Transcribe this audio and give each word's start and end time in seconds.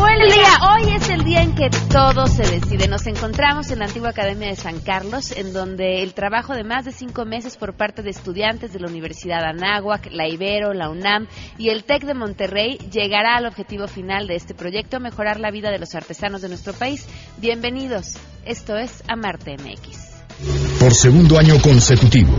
Llegó 0.00 0.08
el 0.08 0.32
día, 0.32 0.58
hoy 0.72 0.94
es 0.94 1.10
el 1.10 1.24
día 1.24 1.42
en 1.42 1.54
que 1.54 1.68
todo 1.90 2.26
se 2.26 2.42
decide. 2.42 2.88
Nos 2.88 3.06
encontramos 3.06 3.70
en 3.70 3.80
la 3.80 3.84
antigua 3.84 4.08
Academia 4.08 4.48
de 4.48 4.56
San 4.56 4.80
Carlos, 4.80 5.30
en 5.30 5.52
donde 5.52 6.02
el 6.02 6.14
trabajo 6.14 6.54
de 6.54 6.64
más 6.64 6.86
de 6.86 6.92
cinco 6.92 7.26
meses 7.26 7.58
por 7.58 7.74
parte 7.74 8.02
de 8.02 8.08
estudiantes 8.08 8.72
de 8.72 8.80
la 8.80 8.88
Universidad 8.88 9.44
Anáhuac, 9.44 10.08
la 10.10 10.26
Ibero, 10.26 10.72
la 10.72 10.88
UNAM 10.88 11.26
y 11.58 11.68
el 11.68 11.84
TEC 11.84 12.04
de 12.04 12.14
Monterrey 12.14 12.78
llegará 12.90 13.36
al 13.36 13.44
objetivo 13.44 13.88
final 13.88 14.26
de 14.26 14.36
este 14.36 14.54
proyecto, 14.54 15.00
mejorar 15.00 15.38
la 15.38 15.50
vida 15.50 15.70
de 15.70 15.78
los 15.78 15.94
artesanos 15.94 16.40
de 16.40 16.48
nuestro 16.48 16.72
país. 16.72 17.06
Bienvenidos, 17.36 18.14
esto 18.46 18.78
es 18.78 19.02
Amarte 19.06 19.58
MX. 19.58 20.78
Por 20.80 20.94
segundo 20.94 21.38
año 21.38 21.60
consecutivo, 21.60 22.32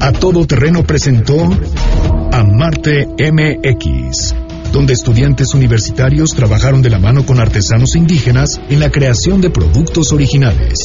A 0.00 0.10
Todo 0.10 0.44
Terreno 0.48 0.82
presentó 0.82 1.36
Amarte 2.32 3.06
MX 3.06 4.47
donde 4.72 4.92
estudiantes 4.92 5.54
universitarios 5.54 6.30
trabajaron 6.30 6.82
de 6.82 6.90
la 6.90 6.98
mano 6.98 7.24
con 7.24 7.40
artesanos 7.40 7.96
indígenas 7.96 8.60
en 8.68 8.80
la 8.80 8.90
creación 8.90 9.40
de 9.40 9.50
productos 9.50 10.12
originales. 10.12 10.78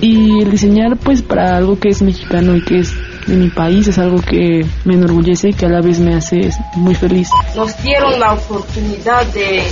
Y 0.00 0.42
el 0.42 0.50
diseñar 0.50 0.96
pues 0.96 1.22
para 1.22 1.56
algo 1.56 1.78
que 1.78 1.88
es 1.88 2.02
mexicano 2.02 2.56
y 2.56 2.64
que 2.64 2.80
es 2.80 2.92
de 3.26 3.36
mi 3.36 3.50
país 3.50 3.86
es 3.88 3.98
algo 3.98 4.20
que 4.20 4.66
me 4.84 4.94
enorgullece 4.94 5.50
y 5.50 5.52
que 5.52 5.66
a 5.66 5.68
la 5.68 5.80
vez 5.80 6.00
me 6.00 6.14
hace 6.14 6.50
muy 6.76 6.94
feliz. 6.94 7.28
Nos 7.54 7.80
dieron 7.82 8.18
la 8.18 8.32
oportunidad 8.32 9.26
de 9.26 9.62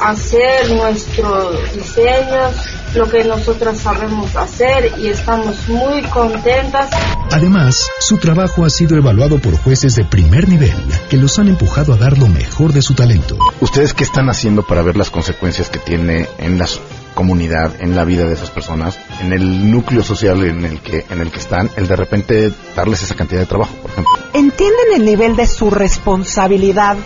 hacer 0.00 0.70
nuestros 0.70 1.74
diseños, 1.74 2.54
lo 2.94 3.08
que 3.08 3.24
nosotras 3.24 3.78
sabemos 3.78 4.34
hacer 4.36 4.92
y 4.98 5.08
estamos 5.08 5.68
muy 5.68 6.02
contentas. 6.02 6.90
Además, 7.32 7.88
su 8.00 8.18
trabajo 8.18 8.64
ha 8.64 8.70
sido 8.70 8.96
evaluado 8.96 9.38
por 9.38 9.56
jueces 9.58 9.96
de 9.96 10.04
primer 10.04 10.48
nivel 10.48 10.76
que 11.10 11.16
los 11.16 11.38
han 11.38 11.48
empujado 11.48 11.92
a 11.92 11.96
dar 11.96 12.18
lo 12.18 12.28
mejor 12.28 12.72
de 12.72 12.82
su 12.82 12.94
talento. 12.94 13.36
¿Ustedes 13.60 13.94
qué 13.94 14.04
están 14.04 14.28
haciendo 14.28 14.62
para 14.62 14.82
ver 14.82 14.96
las 14.96 15.10
consecuencias 15.10 15.68
que 15.68 15.78
tiene 15.78 16.28
en 16.38 16.58
la 16.58 16.66
comunidad, 17.14 17.72
en 17.80 17.96
la 17.96 18.04
vida 18.04 18.26
de 18.26 18.34
esas 18.34 18.50
personas, 18.50 18.98
en 19.20 19.32
el 19.32 19.70
núcleo 19.70 20.02
social 20.02 20.44
en 20.44 20.64
el 20.64 20.80
que 20.80 21.04
en 21.10 21.20
el 21.20 21.30
que 21.30 21.38
están, 21.38 21.70
el 21.76 21.88
de 21.88 21.96
repente 21.96 22.52
darles 22.76 23.02
esa 23.02 23.14
cantidad 23.14 23.40
de 23.40 23.46
trabajo, 23.46 23.74
por 23.76 23.90
ejemplo? 23.90 24.12
¿Entienden 24.34 24.92
el 24.94 25.04
nivel 25.04 25.34
de 25.34 25.46
su 25.46 25.70
responsabilidad 25.70 26.96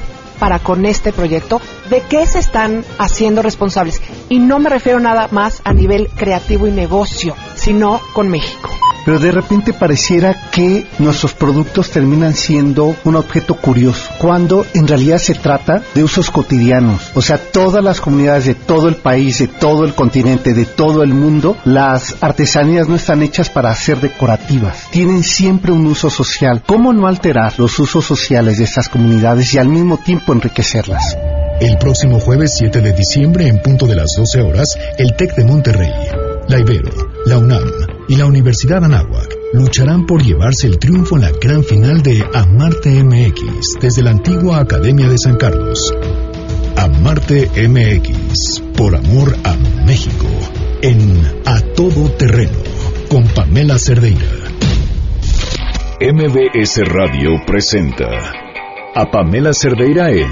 para 0.41 0.59
con 0.59 0.85
este 0.87 1.13
proyecto, 1.13 1.61
de 1.89 2.03
qué 2.09 2.27
se 2.27 2.41
están 2.41 2.85
haciendo 2.99 3.43
responsables. 3.43 4.03
Y 4.29 4.41
no 4.41 4.59
me 4.59 4.71
refiero 4.71 4.99
nada 4.99 5.29
más 5.31 5.63
a 5.65 5.73
nivel 5.73 6.09
creativo 6.09 6.67
y 6.67 6.73
negocio, 6.73 7.37
sino 7.55 8.01
con 8.15 8.29
México 8.29 8.80
pero 9.05 9.19
de 9.19 9.33
repente 9.33 9.73
pareciera 9.73 10.51
que 10.51 10.87
nuestros 10.99 11.35
productos 11.35 11.91
terminan 11.91 12.35
siendo 12.35 12.97
un 13.05 13.17
objeto 13.17 13.55
curioso, 13.55 14.11
cuando 14.19 14.67
en 14.75 14.87
realidad 14.87 15.19
se 15.19 15.35
trata 15.35 15.83
de 15.95 16.05
usos 16.05 16.31
cotidianos. 16.31 17.11
O 17.15 17.23
sea, 17.23 17.39
todas 17.39 17.83
las 17.83 18.01
comunidades 18.01 18.47
de 18.47 18.55
todo 18.55 18.89
el 18.89 18.97
país, 18.97 19.39
de 19.39 19.49
todo 19.49 19.85
el 19.85 19.95
continente, 19.95 20.55
de 20.55 20.67
todo 20.67 21.03
el 21.03 21.15
mundo, 21.15 21.57
las 21.65 22.17
artesanías 22.21 22.89
no 22.89 22.97
están 22.97 23.23
hechas 23.23 23.49
para 23.49 23.75
ser 23.75 24.01
decorativas, 24.01 24.89
tienen 24.91 25.23
siempre 25.23 25.73
un 25.73 25.87
uso 25.87 26.11
social. 26.11 26.63
¿Cómo 26.67 26.93
no 26.93 27.07
alterar 27.07 27.55
los 27.59 27.79
usos 27.79 28.05
sociales 28.05 28.59
de 28.59 28.65
estas 28.65 28.89
comunidades 28.89 29.55
y 29.55 29.59
al 29.59 29.69
mismo 29.69 29.99
tiempo 29.99 30.33
enriquecerlas? 30.33 31.17
El 31.61 31.77
próximo 31.77 32.19
jueves 32.21 32.55
7 32.57 32.81
de 32.81 32.93
diciembre, 32.93 33.47
en 33.47 33.61
punto 33.61 33.87
de 33.87 33.97
las 33.97 34.15
12 34.17 34.41
horas, 34.41 34.79
el 34.97 35.15
TEC 35.15 35.35
de 35.35 35.45
Monterrey, 35.45 35.93
la 36.51 36.59
Ibero, 36.59 36.91
la 37.27 37.39
UNAM, 37.39 37.63
y 38.09 38.17
la 38.17 38.27
Universidad 38.27 38.85
Anáhuac 38.85 39.37
lucharán 39.53 40.05
por 40.05 40.21
llevarse 40.21 40.67
el 40.67 40.81
triunfo 40.81 41.15
en 41.15 41.23
la 41.23 41.31
gran 41.41 41.63
final 41.63 42.03
de 42.03 42.25
Amarte 42.35 43.05
MX 43.05 43.77
desde 43.81 44.03
la 44.03 44.11
antigua 44.11 44.59
Academia 44.59 45.09
de 45.09 45.17
San 45.17 45.37
Carlos. 45.37 45.95
Amarte 46.77 47.49
MX, 47.69 48.63
por 48.77 48.97
amor 48.97 49.37
a 49.45 49.55
México, 49.87 50.27
en 50.83 51.23
A 51.47 51.61
Todo 51.77 52.11
Terreno, 52.19 52.59
con 53.09 53.23
Pamela 53.29 53.79
Cerdeira. 53.79 54.27
MBS 56.01 56.81
Radio 56.87 57.31
presenta 57.47 58.09
a 58.97 59.09
Pamela 59.09 59.53
Cerdeira 59.53 60.11
en 60.11 60.31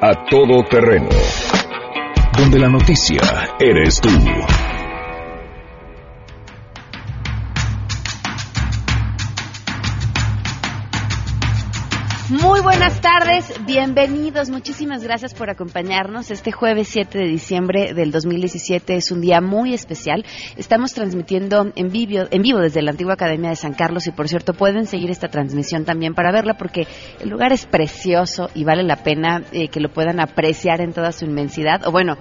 A 0.00 0.24
Todo 0.30 0.64
Terreno, 0.70 1.10
donde 2.38 2.58
la 2.58 2.68
noticia 2.68 3.20
eres 3.60 4.00
tú. 4.00 4.08
Muy 12.30 12.60
buenas 12.60 13.00
tardes, 13.00 13.54
bienvenidos, 13.64 14.50
muchísimas 14.50 15.02
gracias 15.02 15.32
por 15.32 15.48
acompañarnos. 15.48 16.30
Este 16.30 16.52
jueves 16.52 16.88
7 16.88 17.16
de 17.16 17.26
diciembre 17.26 17.94
del 17.94 18.10
2017 18.10 18.96
es 18.96 19.10
un 19.10 19.22
día 19.22 19.40
muy 19.40 19.72
especial. 19.72 20.26
Estamos 20.58 20.92
transmitiendo 20.92 21.72
en 21.74 21.88
vivo, 21.88 22.26
en 22.30 22.42
vivo 22.42 22.58
desde 22.58 22.82
la 22.82 22.90
antigua 22.90 23.14
Academia 23.14 23.48
de 23.48 23.56
San 23.56 23.72
Carlos 23.72 24.06
y 24.08 24.10
por 24.10 24.28
cierto 24.28 24.52
pueden 24.52 24.84
seguir 24.84 25.10
esta 25.10 25.28
transmisión 25.28 25.86
también 25.86 26.12
para 26.12 26.30
verla 26.30 26.58
porque 26.58 26.86
el 27.18 27.30
lugar 27.30 27.54
es 27.54 27.64
precioso 27.64 28.50
y 28.54 28.62
vale 28.62 28.82
la 28.82 28.96
pena 28.96 29.42
eh, 29.52 29.68
que 29.68 29.80
lo 29.80 29.88
puedan 29.88 30.20
apreciar 30.20 30.82
en 30.82 30.92
toda 30.92 31.12
su 31.12 31.24
inmensidad. 31.24 31.86
O 31.86 31.92
bueno, 31.92 32.18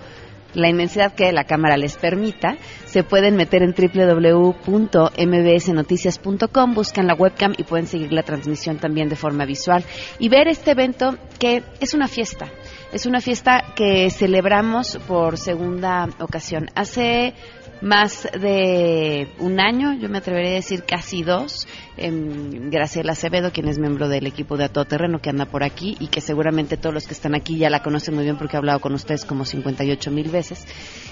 la 0.58 0.68
inmensidad 0.70 1.14
que 1.14 1.32
la 1.32 1.44
cámara 1.44 1.78
les 1.78 1.98
permita, 1.98 2.58
se 2.86 3.04
pueden 3.04 3.36
meter 3.36 3.62
en 3.62 3.76
www.mbsnoticias.com, 3.78 6.74
buscan 6.74 7.06
la 7.06 7.14
webcam 7.14 7.54
y 7.56 7.64
pueden 7.64 7.86
seguir 7.86 8.12
la 8.12 8.24
transmisión 8.24 8.78
también 8.78 9.08
de 9.08 9.16
forma 9.16 9.46
visual 9.46 9.84
y 10.18 10.30
ver 10.30 10.48
este 10.48 10.72
evento 10.72 11.16
que 11.38 11.62
es 11.80 11.94
una 11.94 12.08
fiesta. 12.08 12.48
Es 12.92 13.06
una 13.06 13.22
fiesta 13.22 13.66
que 13.76 14.10
celebramos 14.10 14.98
por 15.08 15.38
segunda 15.38 16.10
ocasión. 16.20 16.72
Hace 16.74 17.36
más 17.82 18.28
de 18.40 19.30
un 19.40 19.60
año, 19.60 19.94
yo 19.94 20.10
me 20.10 20.18
atrevería 20.18 20.52
a 20.52 20.56
decir 20.56 20.84
casi 20.84 21.24
dos, 21.24 21.68
eh, 21.98 22.12
Graciela 22.12 23.12
Acevedo, 23.12 23.52
quien 23.52 23.68
es 23.68 23.78
miembro 23.80 24.10
del 24.10 24.26
equipo 24.28 24.58
de 24.58 24.66
A 24.66 24.70
Todo 24.70 24.86
Terreno 24.86 25.20
que 25.20 25.30
anda 25.30 25.46
por 25.46 25.64
aquí 25.64 25.96
y 26.00 26.08
que 26.08 26.22
seguramente 26.22 26.78
todos 26.78 26.94
los 26.94 27.08
que 27.08 27.14
están 27.14 27.36
aquí 27.36 27.58
ya 27.58 27.70
la 27.70 27.84
conocen 27.84 28.16
muy 28.16 28.24
bien 28.24 28.38
porque 28.38 28.56
he 28.56 28.60
hablado 28.60 28.80
con 28.80 28.94
ustedes 28.94 29.26
como 29.26 29.46
58 29.46 30.12
mil 30.12 30.30
veces, 30.30 30.66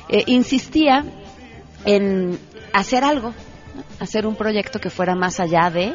eh, 0.10 0.24
insistía 0.28 1.06
en 1.86 2.40
hacer 2.74 3.04
algo, 3.04 3.34
hacer 4.00 4.26
un 4.26 4.36
proyecto 4.36 4.80
que 4.80 4.90
fuera 4.90 5.16
más 5.16 5.40
allá 5.40 5.70
de 5.70 5.94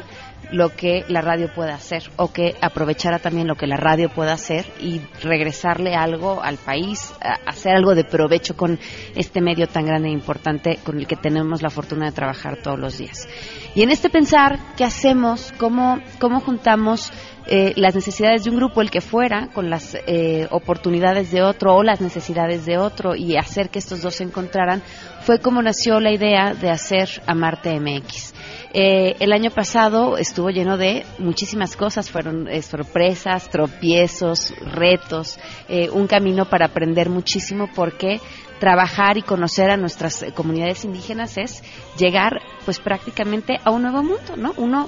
lo 0.51 0.69
que 0.75 1.05
la 1.07 1.21
radio 1.21 1.53
puede 1.53 1.71
hacer 1.71 2.03
o 2.17 2.31
que 2.31 2.55
aprovechara 2.61 3.19
también 3.19 3.47
lo 3.47 3.55
que 3.55 3.67
la 3.67 3.77
radio 3.77 4.09
pueda 4.09 4.33
hacer 4.33 4.65
y 4.79 5.01
regresarle 5.21 5.95
algo 5.95 6.43
al 6.43 6.57
país, 6.57 7.13
hacer 7.45 7.75
algo 7.75 7.95
de 7.95 8.03
provecho 8.03 8.55
con 8.55 8.79
este 9.15 9.41
medio 9.41 9.67
tan 9.67 9.85
grande 9.85 10.09
e 10.09 10.11
importante 10.11 10.79
con 10.83 10.99
el 10.99 11.07
que 11.07 11.15
tenemos 11.15 11.61
la 11.61 11.69
fortuna 11.69 12.05
de 12.05 12.11
trabajar 12.11 12.57
todos 12.61 12.79
los 12.79 12.97
días. 12.97 13.27
Y 13.73 13.83
en 13.83 13.91
este 13.91 14.09
pensar, 14.09 14.59
¿qué 14.75 14.83
hacemos? 14.83 15.53
¿Cómo, 15.57 15.99
cómo 16.19 16.41
juntamos 16.41 17.11
eh, 17.47 17.73
las 17.77 17.95
necesidades 17.95 18.43
de 18.43 18.49
un 18.49 18.57
grupo, 18.57 18.81
el 18.81 18.91
que 18.91 18.99
fuera, 18.99 19.47
con 19.53 19.69
las 19.69 19.95
eh, 20.07 20.47
oportunidades 20.51 21.31
de 21.31 21.41
otro 21.41 21.75
o 21.75 21.83
las 21.83 22.01
necesidades 22.01 22.65
de 22.65 22.77
otro 22.77 23.15
y 23.15 23.37
hacer 23.37 23.69
que 23.69 23.79
estos 23.79 24.01
dos 24.01 24.15
se 24.15 24.25
encontraran? 24.25 24.81
Fue 25.21 25.39
como 25.39 25.61
nació 25.61 26.01
la 26.01 26.11
idea 26.11 26.53
de 26.53 26.69
hacer 26.69 27.21
Amarte 27.27 27.79
MX. 27.79 28.30
Eh, 28.73 29.17
el 29.19 29.33
año 29.33 29.51
pasado 29.51 30.17
estuvo 30.17 30.49
lleno 30.49 30.77
de 30.77 31.05
muchísimas 31.17 31.75
cosas, 31.75 32.09
fueron 32.09 32.47
eh, 32.47 32.61
sorpresas, 32.61 33.49
tropiezos, 33.49 34.53
retos, 34.61 35.37
eh, 35.67 35.89
un 35.89 36.07
camino 36.07 36.45
para 36.45 36.67
aprender 36.67 37.09
muchísimo 37.09 37.69
porque 37.75 38.21
trabajar 38.61 39.17
y 39.17 39.23
conocer 39.23 39.71
a 39.71 39.77
nuestras 39.77 40.23
comunidades 40.35 40.85
indígenas 40.85 41.37
es 41.37 41.63
llegar 41.97 42.41
pues 42.63 42.79
prácticamente 42.79 43.59
a 43.61 43.71
un 43.71 43.81
nuevo 43.81 44.03
mundo, 44.03 44.37
¿no? 44.37 44.53
Uno 44.55 44.87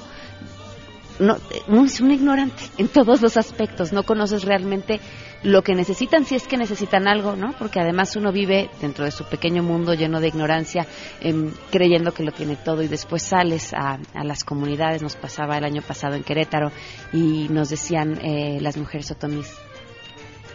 no, 1.20 1.38
es 1.86 2.00
un 2.00 2.12
ignorante 2.12 2.64
en 2.78 2.88
todos 2.88 3.22
los 3.22 3.36
aspectos, 3.36 3.92
no 3.92 4.04
conoces 4.04 4.44
realmente 4.44 5.00
lo 5.44 5.62
que 5.62 5.76
necesitan 5.76 6.26
si 6.26 6.36
es 6.36 6.48
que 6.48 6.58
necesitan 6.58 7.08
algo, 7.08 7.36
¿no? 7.36 7.54
Porque 7.54 7.80
además 7.80 8.16
uno 8.16 8.32
vive 8.32 8.70
dentro 8.82 9.06
de 9.06 9.12
su 9.12 9.26
pequeño 9.26 9.62
mundo 9.62 9.94
lleno 9.94 10.22
de 10.22 10.30
ignorancia, 10.30 10.88
em, 11.20 11.52
creyendo 11.70 12.14
que 12.14 12.24
lo 12.24 12.32
tiene 12.32 12.56
todo 12.56 12.82
y 12.82 12.88
después 12.88 13.24
sales 13.24 13.74
a, 13.74 14.00
las 14.24 14.44
comunidades, 14.44 15.02
nos 15.02 15.16
pasaba 15.16 15.58
el 15.58 15.66
año 15.66 15.82
pasado 15.82 16.16
en 16.16 16.24
Querétaro 16.24 16.72
y 17.12 17.48
nos 17.50 17.70
decían 17.70 18.20
eh, 18.24 18.60
las 18.62 18.78
mujeres 18.78 19.12
otomís, 19.12 19.54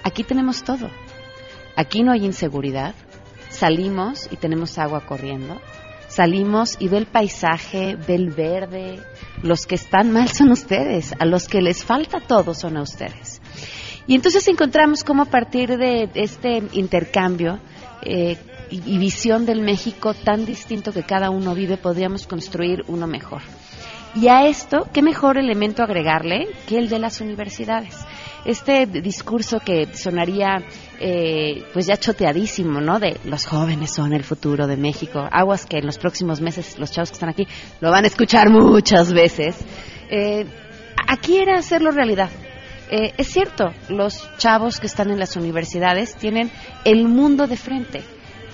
aquí 0.02 0.24
tenemos 0.24 0.62
todo, 0.62 0.88
aquí 1.76 2.02
no 2.02 2.12
hay 2.12 2.24
inseguridad, 2.24 2.94
salimos 3.50 4.28
y 4.30 4.36
tenemos 4.36 4.78
agua 4.78 5.04
corriendo, 5.04 5.60
salimos 6.08 6.76
y 6.78 6.88
ve 6.88 6.98
el 6.98 7.06
paisaje, 7.06 7.96
ve 7.96 8.14
el 8.14 8.30
verde. 8.30 9.00
Los 9.42 9.66
que 9.66 9.74
están 9.74 10.10
mal 10.10 10.28
son 10.30 10.50
ustedes, 10.50 11.14
a 11.18 11.24
los 11.24 11.46
que 11.46 11.60
les 11.60 11.84
falta 11.84 12.20
todo 12.20 12.54
son 12.54 12.76
a 12.76 12.82
ustedes. 12.82 13.27
Y 14.08 14.14
entonces 14.14 14.48
encontramos 14.48 15.04
cómo 15.04 15.22
a 15.22 15.26
partir 15.26 15.76
de 15.76 16.08
este 16.14 16.62
intercambio 16.72 17.60
eh, 18.02 18.36
y, 18.70 18.98
visión 18.98 19.46
del 19.46 19.60
México 19.60 20.14
tan 20.14 20.44
distinto 20.44 20.92
que 20.92 21.04
cada 21.04 21.30
uno 21.30 21.54
vive, 21.54 21.76
podríamos 21.76 22.26
construir 22.26 22.82
uno 22.88 23.06
mejor. 23.06 23.42
Y 24.14 24.28
a 24.28 24.46
esto, 24.46 24.88
¿qué 24.92 25.02
mejor 25.02 25.38
elemento 25.38 25.82
agregarle 25.82 26.48
que 26.66 26.78
el 26.78 26.88
de 26.88 26.98
las 26.98 27.20
universidades? 27.20 27.94
este 28.44 28.86
discurso 28.86 29.60
que 29.60 29.94
sonaría 29.94 30.62
eh, 30.98 31.64
pues 31.72 31.86
ya 31.86 31.98
choteadísimo, 31.98 32.80
¿no? 32.80 32.98
De 32.98 33.18
los 33.24 33.44
jóvenes 33.44 33.92
son 33.92 34.14
el 34.14 34.24
futuro 34.24 34.66
de 34.66 34.76
México. 34.76 35.28
Aguas 35.30 35.66
que 35.66 35.78
en 35.78 35.86
los 35.86 35.98
próximos 35.98 36.40
meses 36.40 36.78
los 36.78 36.90
chavos 36.90 37.10
que 37.10 37.14
están 37.14 37.28
aquí 37.28 37.46
lo 37.80 37.90
van 37.90 38.04
a 38.04 38.06
escuchar 38.06 38.48
muchas 38.48 39.12
veces. 39.12 39.56
Eh, 40.08 40.46
aquí 41.06 41.36
era 41.36 41.58
hacerlo 41.58 41.90
realidad. 41.90 42.30
Eh, 42.90 43.12
es 43.16 43.28
cierto, 43.28 43.72
los 43.88 44.28
chavos 44.38 44.80
que 44.80 44.86
están 44.86 45.10
en 45.10 45.18
las 45.18 45.36
universidades 45.36 46.14
tienen 46.16 46.50
el 46.84 47.06
mundo 47.06 47.46
de 47.46 47.56
frente, 47.56 48.02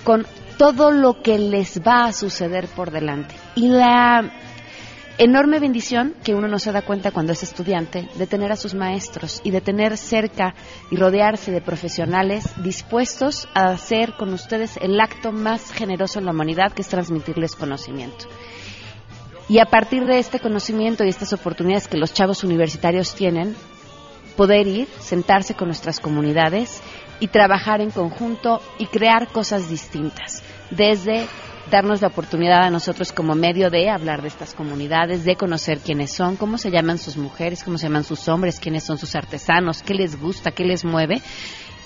con 0.03 0.25
todo 0.57 0.91
lo 0.91 1.21
que 1.21 1.37
les 1.37 1.81
va 1.81 2.05
a 2.05 2.13
suceder 2.13 2.67
por 2.67 2.91
delante. 2.91 3.35
Y 3.55 3.69
la 3.69 4.31
enorme 5.17 5.59
bendición 5.59 6.13
que 6.23 6.35
uno 6.35 6.47
no 6.47 6.59
se 6.59 6.71
da 6.71 6.81
cuenta 6.81 7.11
cuando 7.11 7.31
es 7.31 7.43
estudiante 7.43 8.09
de 8.15 8.27
tener 8.27 8.51
a 8.51 8.57
sus 8.57 8.73
maestros 8.73 9.39
y 9.43 9.51
de 9.51 9.61
tener 9.61 9.97
cerca 9.97 10.53
y 10.91 10.97
rodearse 10.97 11.51
de 11.51 11.61
profesionales 11.61 12.45
dispuestos 12.61 13.47
a 13.53 13.69
hacer 13.71 14.13
con 14.17 14.33
ustedes 14.33 14.77
el 14.81 14.99
acto 14.99 15.31
más 15.31 15.71
generoso 15.71 16.19
en 16.19 16.25
la 16.25 16.31
humanidad, 16.31 16.73
que 16.73 16.81
es 16.81 16.89
transmitirles 16.89 17.55
conocimiento. 17.55 18.25
Y 19.47 19.59
a 19.59 19.65
partir 19.65 20.05
de 20.05 20.17
este 20.17 20.39
conocimiento 20.39 21.03
y 21.03 21.09
estas 21.09 21.31
oportunidades 21.31 21.87
que 21.87 21.97
los 21.97 22.13
chavos 22.13 22.43
universitarios 22.43 23.13
tienen, 23.13 23.55
poder 24.35 24.67
ir, 24.67 24.87
sentarse 24.99 25.55
con 25.55 25.67
nuestras 25.67 25.99
comunidades 25.99 26.81
y 27.19 27.27
trabajar 27.27 27.81
en 27.81 27.91
conjunto 27.91 28.61
y 28.77 28.87
crear 28.87 29.27
cosas 29.27 29.69
distintas, 29.69 30.43
desde 30.69 31.27
darnos 31.71 32.01
la 32.01 32.09
oportunidad 32.09 32.63
a 32.63 32.69
nosotros 32.69 33.11
como 33.11 33.35
medio 33.35 33.69
de 33.69 33.89
hablar 33.89 34.21
de 34.21 34.27
estas 34.27 34.53
comunidades, 34.53 35.25
de 35.25 35.35
conocer 35.35 35.79
quiénes 35.79 36.13
son, 36.13 36.35
cómo 36.35 36.57
se 36.57 36.71
llaman 36.71 36.97
sus 36.97 37.17
mujeres, 37.17 37.63
cómo 37.63 37.77
se 37.77 37.87
llaman 37.87 38.03
sus 38.03 38.27
hombres, 38.27 38.59
quiénes 38.59 38.83
son 38.83 38.97
sus 38.97 39.15
artesanos, 39.15 39.81
qué 39.81 39.93
les 39.93 40.19
gusta, 40.19 40.51
qué 40.51 40.63
les 40.63 40.85
mueve. 40.85 41.21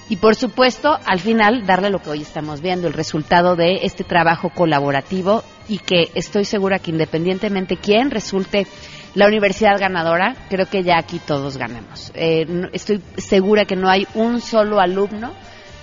Y 0.09 0.17
por 0.17 0.35
supuesto, 0.35 0.97
al 1.05 1.19
final, 1.19 1.65
darle 1.67 1.91
lo 1.91 1.99
que 1.99 2.09
hoy 2.09 2.21
estamos 2.21 2.61
viendo, 2.61 2.87
el 2.87 2.93
resultado 2.93 3.55
de 3.55 3.81
este 3.83 4.03
trabajo 4.03 4.49
colaborativo 4.49 5.43
y 5.67 5.77
que 5.77 6.09
estoy 6.15 6.45
segura 6.45 6.79
que 6.79 6.89
independientemente 6.91 7.77
quién 7.77 8.09
resulte 8.09 8.65
la 9.15 9.27
universidad 9.27 9.79
ganadora, 9.79 10.35
creo 10.50 10.67
que 10.67 10.83
ya 10.83 10.97
aquí 10.97 11.19
todos 11.19 11.57
ganamos. 11.57 12.11
Eh, 12.13 12.69
estoy 12.73 13.01
segura 13.17 13.65
que 13.65 13.75
no 13.75 13.89
hay 13.89 14.07
un 14.13 14.41
solo 14.41 14.79
alumno 14.79 15.33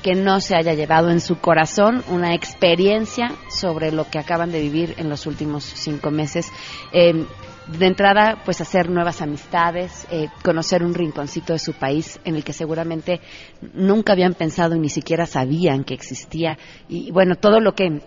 que 0.03 0.15
no 0.15 0.41
se 0.41 0.55
haya 0.55 0.75
llevado 0.75 1.11
en 1.11 1.21
su 1.21 1.39
corazón 1.39 2.05
una 2.09 2.33
experiencia 2.33 3.33
sobre 3.51 3.91
lo 3.91 4.09
que 4.09 4.21
acaban 4.21 4.53
de 4.53 4.61
vivir 4.61 4.95
en 4.99 5.09
los 5.09 5.27
últimos 5.27 5.65
cinco 5.65 6.13
meses. 6.13 6.53
Eh, 6.93 7.27
de 7.67 7.87
entrada, 7.87 8.41
pues 8.45 8.61
hacer 8.61 8.89
nuevas 8.89 9.21
amistades, 9.21 10.07
eh, 10.11 10.29
conocer 10.45 10.85
un 10.85 10.95
rinconcito 10.95 11.53
de 11.53 11.59
su 11.59 11.73
país 11.73 12.21
en 12.25 12.37
el 12.37 12.45
que 12.45 12.53
seguramente 12.53 13.21
nunca 13.75 14.13
habían 14.13 14.35
pensado 14.35 14.77
y 14.77 14.79
ni 14.79 14.89
siquiera 14.89 15.27
sabían 15.27 15.83
que 15.83 15.95
existía. 15.95 16.57
Y 16.89 17.11
bueno, 17.11 17.35
todo 17.35 17.59
lo 17.59 17.75
que 17.75 18.01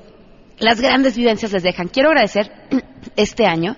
las 0.60 0.80
grandes 0.80 1.18
vivencias 1.18 1.52
les 1.52 1.64
dejan. 1.64 1.90
Quiero 1.90 2.10
agradecer 2.10 2.52
este 3.18 3.46
año 3.46 3.76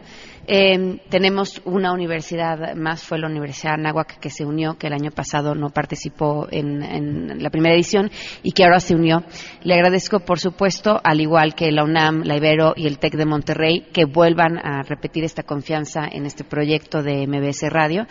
eh, 0.54 1.00
tenemos 1.08 1.62
una 1.64 1.94
universidad 1.94 2.76
más, 2.76 3.06
fue 3.06 3.18
la 3.18 3.28
Universidad 3.28 3.76
Anáhuac 3.76 4.20
que 4.20 4.30
se 4.30 4.44
unió, 4.44 4.78
que 4.78 4.88
el 4.88 4.94
año 4.94 5.10
pasado 5.10 5.56
no 5.56 5.70
participó 5.70 6.46
en, 6.52 7.42
la 7.42 7.50
primera 7.50 7.74
edición 7.74 8.12
y 8.44 8.52
que 8.52 8.66
ahora 8.66 8.82
se 8.82 8.94
unió. 8.94 9.24
Le 9.64 9.76
agradezco, 9.76 10.20
por 10.20 10.42
supuesto, 10.42 11.00
al 11.02 11.22
igual 11.22 11.56
que 11.56 11.72
la 11.72 11.86
UNAM, 11.86 12.24
la 12.26 12.36
Ibero 12.36 12.74
y 12.76 12.88
el 12.88 13.00
TEC 13.00 13.14
de 13.14 13.26
Monterrey, 13.26 13.88
que 13.94 14.04
vuelvan 14.04 14.58
a 14.58 14.82
repetir 14.82 15.24
esta 15.24 15.44
confianza 15.44 16.02
en 16.12 16.26
este 16.26 16.44
proyecto 16.44 17.02
de 17.02 17.26
MBS 17.28 17.70
Radio. 17.70 18.06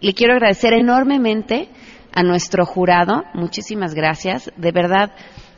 Le 0.00 0.14
quiero 0.14 0.34
agradecer 0.34 0.74
enormemente 0.74 1.70
a 2.12 2.22
nuestro 2.22 2.66
jurado. 2.66 3.24
Muchísimas 3.34 3.94
gracias. 3.94 4.52
De 4.56 4.70
verdad, 4.70 5.10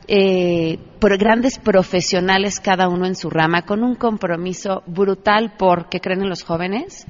eh, 0.08 0.78
por 0.98 1.16
grandes 1.18 1.58
profesionales 1.58 2.60
cada 2.60 2.88
uno 2.88 3.06
en 3.06 3.14
su 3.14 3.30
rama, 3.30 3.62
con 3.62 3.82
un 3.82 3.94
compromiso 3.94 4.82
brutal 4.86 5.54
porque 5.58 6.00
creen 6.00 6.22
en 6.22 6.28
los 6.28 6.42
jóvenes, 6.42 7.06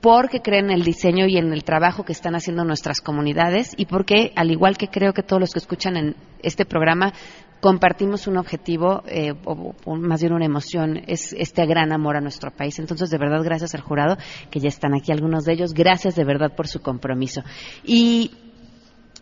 porque 0.00 0.40
creen 0.40 0.66
en 0.66 0.72
el 0.72 0.82
diseño 0.82 1.26
y 1.26 1.36
en 1.36 1.52
el 1.52 1.64
trabajo 1.64 2.04
que 2.04 2.12
están 2.12 2.34
haciendo 2.34 2.64
nuestras 2.64 3.00
comunidades 3.00 3.74
y 3.76 3.86
porque, 3.86 4.32
al 4.36 4.50
igual 4.50 4.78
que 4.78 4.88
creo 4.88 5.12
que 5.12 5.22
todos 5.22 5.40
los 5.40 5.52
que 5.52 5.58
escuchan 5.58 5.96
en 5.96 6.16
este 6.42 6.64
programa, 6.64 7.12
compartimos 7.60 8.26
un 8.26 8.38
objetivo, 8.38 9.02
eh, 9.06 9.34
o, 9.44 9.74
más 9.96 10.22
bien 10.22 10.32
una 10.32 10.46
emoción, 10.46 11.02
es 11.06 11.34
este 11.34 11.66
gran 11.66 11.92
amor 11.92 12.16
a 12.16 12.20
nuestro 12.20 12.50
país. 12.50 12.78
Entonces, 12.78 13.10
de 13.10 13.18
verdad, 13.18 13.42
gracias 13.44 13.74
al 13.74 13.82
jurado, 13.82 14.16
que 14.50 14.60
ya 14.60 14.68
están 14.68 14.94
aquí 14.94 15.12
algunos 15.12 15.44
de 15.44 15.52
ellos, 15.52 15.74
gracias 15.74 16.16
de 16.16 16.24
verdad 16.24 16.54
por 16.56 16.66
su 16.66 16.80
compromiso. 16.80 17.42
Y 17.84 18.30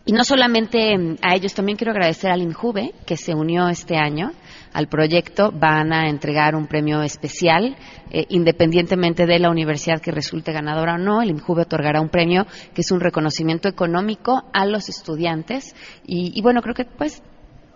y 0.09 0.11
no 0.11 0.23
solamente 0.23 0.97
mm, 0.97 1.17
a 1.21 1.35
ellos, 1.35 1.53
también 1.53 1.77
quiero 1.77 1.91
agradecer 1.91 2.31
al 2.31 2.41
INJUVE, 2.41 2.95
que 3.05 3.15
se 3.15 3.35
unió 3.35 3.69
este 3.69 3.95
año 3.95 4.31
al 4.73 4.87
proyecto. 4.87 5.51
Van 5.53 5.93
a 5.93 6.09
entregar 6.09 6.55
un 6.55 6.65
premio 6.65 7.03
especial, 7.03 7.77
eh, 8.09 8.25
independientemente 8.29 9.27
de 9.27 9.37
la 9.37 9.51
universidad 9.51 10.01
que 10.01 10.09
resulte 10.09 10.51
ganadora 10.51 10.95
o 10.95 10.97
no. 10.97 11.21
El 11.21 11.29
INJUVE 11.29 11.61
otorgará 11.61 12.01
un 12.01 12.09
premio 12.09 12.47
que 12.73 12.81
es 12.81 12.89
un 12.89 13.01
reconocimiento 13.01 13.69
económico 13.69 14.45
a 14.51 14.65
los 14.65 14.89
estudiantes. 14.89 15.75
Y, 16.07 16.31
y 16.33 16.41
bueno, 16.41 16.63
creo 16.63 16.73
que, 16.73 16.85
pues, 16.85 17.21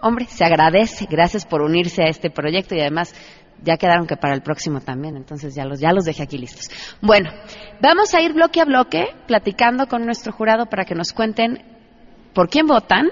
hombre, 0.02 0.26
se 0.26 0.44
agradece. 0.44 1.06
Gracias 1.08 1.46
por 1.46 1.62
unirse 1.62 2.02
a 2.02 2.08
este 2.08 2.32
proyecto 2.32 2.74
y 2.74 2.80
además 2.80 3.14
ya 3.62 3.78
quedaron 3.78 4.08
que 4.08 4.18
para 4.18 4.34
el 4.34 4.42
próximo 4.42 4.82
también, 4.82 5.16
entonces 5.16 5.54
ya 5.56 5.66
los, 5.66 5.80
ya 5.80 5.94
los 5.94 6.04
dejé 6.04 6.24
aquí 6.24 6.40
listos. 6.40 6.70
Bueno, 7.00 7.30
vamos 7.80 8.14
a 8.16 8.22
ir 8.22 8.34
bloque 8.34 8.60
a 8.60 8.66
bloque 8.66 9.06
platicando 9.28 9.88
con 9.88 10.04
nuestro 10.04 10.34
jurado 10.34 10.66
para 10.66 10.84
que 10.84 10.96
nos 10.96 11.14
cuenten 11.14 11.73
por 12.34 12.50
quién 12.50 12.68
votan 12.68 13.10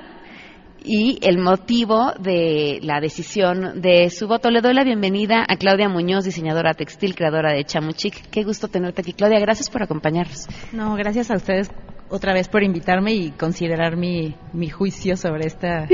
y 0.84 1.20
el 1.22 1.38
motivo 1.38 2.12
de 2.20 2.80
la 2.82 3.00
decisión 3.00 3.82
de 3.82 4.10
su 4.10 4.28
voto. 4.28 4.50
Le 4.50 4.62
doy 4.62 4.74
la 4.74 4.84
bienvenida 4.84 5.46
a 5.48 5.56
Claudia 5.56 5.90
Muñoz, 5.90 6.26
diseñadora 6.26 6.74
textil, 6.74 7.16
creadora 7.16 7.54
de 7.54 7.64
Chamuchic. 7.64 8.30
Qué 8.30 8.44
gusto 8.44 8.68
tenerte 8.68 9.02
aquí, 9.02 9.14
Claudia. 9.14 9.40
Gracias 9.40 9.70
por 9.70 9.84
acompañarnos. 9.84 10.48
No, 10.72 10.96
gracias 10.96 11.30
a 11.30 11.36
ustedes 11.36 11.70
otra 12.12 12.34
vez 12.34 12.50
por 12.50 12.62
invitarme 12.62 13.14
y 13.14 13.32
considerar 13.32 13.96
mi, 13.96 14.36
mi 14.52 14.70
juicio 14.70 15.16
sobre 15.16 15.48
esta, 15.48 15.88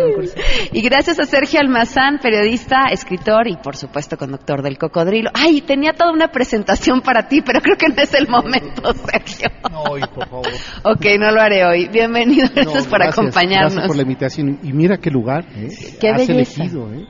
concurso. 0.00 0.34
Y 0.72 0.80
gracias 0.82 1.18
a 1.18 1.24
Sergio 1.24 1.60
Almazán, 1.60 2.18
periodista, 2.22 2.86
escritor 2.92 3.48
y 3.48 3.56
por 3.56 3.76
supuesto 3.76 4.16
conductor 4.16 4.62
del 4.62 4.78
Cocodrilo. 4.78 5.30
Ay, 5.34 5.60
tenía 5.62 5.92
toda 5.92 6.12
una 6.12 6.28
presentación 6.28 7.00
para 7.00 7.26
ti, 7.26 7.42
pero 7.44 7.60
creo 7.60 7.76
que 7.76 7.88
no 7.88 8.00
es 8.00 8.14
el 8.14 8.28
momento, 8.28 8.94
Sergio. 9.10 9.48
No, 9.70 9.82
hoy, 9.82 10.02
por 10.14 10.28
favor. 10.28 10.46
ok, 10.84 11.06
no 11.18 11.32
lo 11.32 11.40
haré 11.40 11.64
hoy. 11.66 11.88
Bienvenido, 11.88 12.48
gracias, 12.54 12.86
por 12.86 13.02
acompañarnos. 13.02 13.72
Gracias 13.72 13.88
por 13.88 13.96
la 13.96 14.02
invitación. 14.02 14.60
Y 14.62 14.72
mira 14.72 14.98
qué 14.98 15.10
lugar 15.10 15.44
¿eh? 15.56 15.70
qué 16.00 16.08
has 16.08 16.28
elegido. 16.28 16.92
¿eh? 16.94 17.04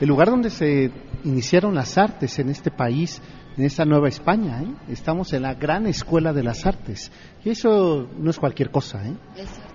El 0.00 0.08
lugar 0.08 0.28
donde 0.28 0.48
se 0.48 0.90
iniciaron 1.24 1.74
las 1.74 1.98
artes 1.98 2.38
en 2.38 2.48
este 2.48 2.70
país 2.70 3.20
en 3.56 3.64
esta 3.64 3.84
nueva 3.84 4.08
España. 4.08 4.62
¿eh? 4.62 4.92
Estamos 4.92 5.32
en 5.32 5.42
la 5.42 5.54
gran 5.54 5.86
escuela 5.86 6.32
de 6.32 6.42
las 6.42 6.66
artes. 6.66 7.10
Y 7.44 7.50
eso 7.50 8.08
no 8.18 8.30
es 8.30 8.38
cualquier 8.38 8.70
cosa. 8.70 9.02
¿eh? 9.06 9.14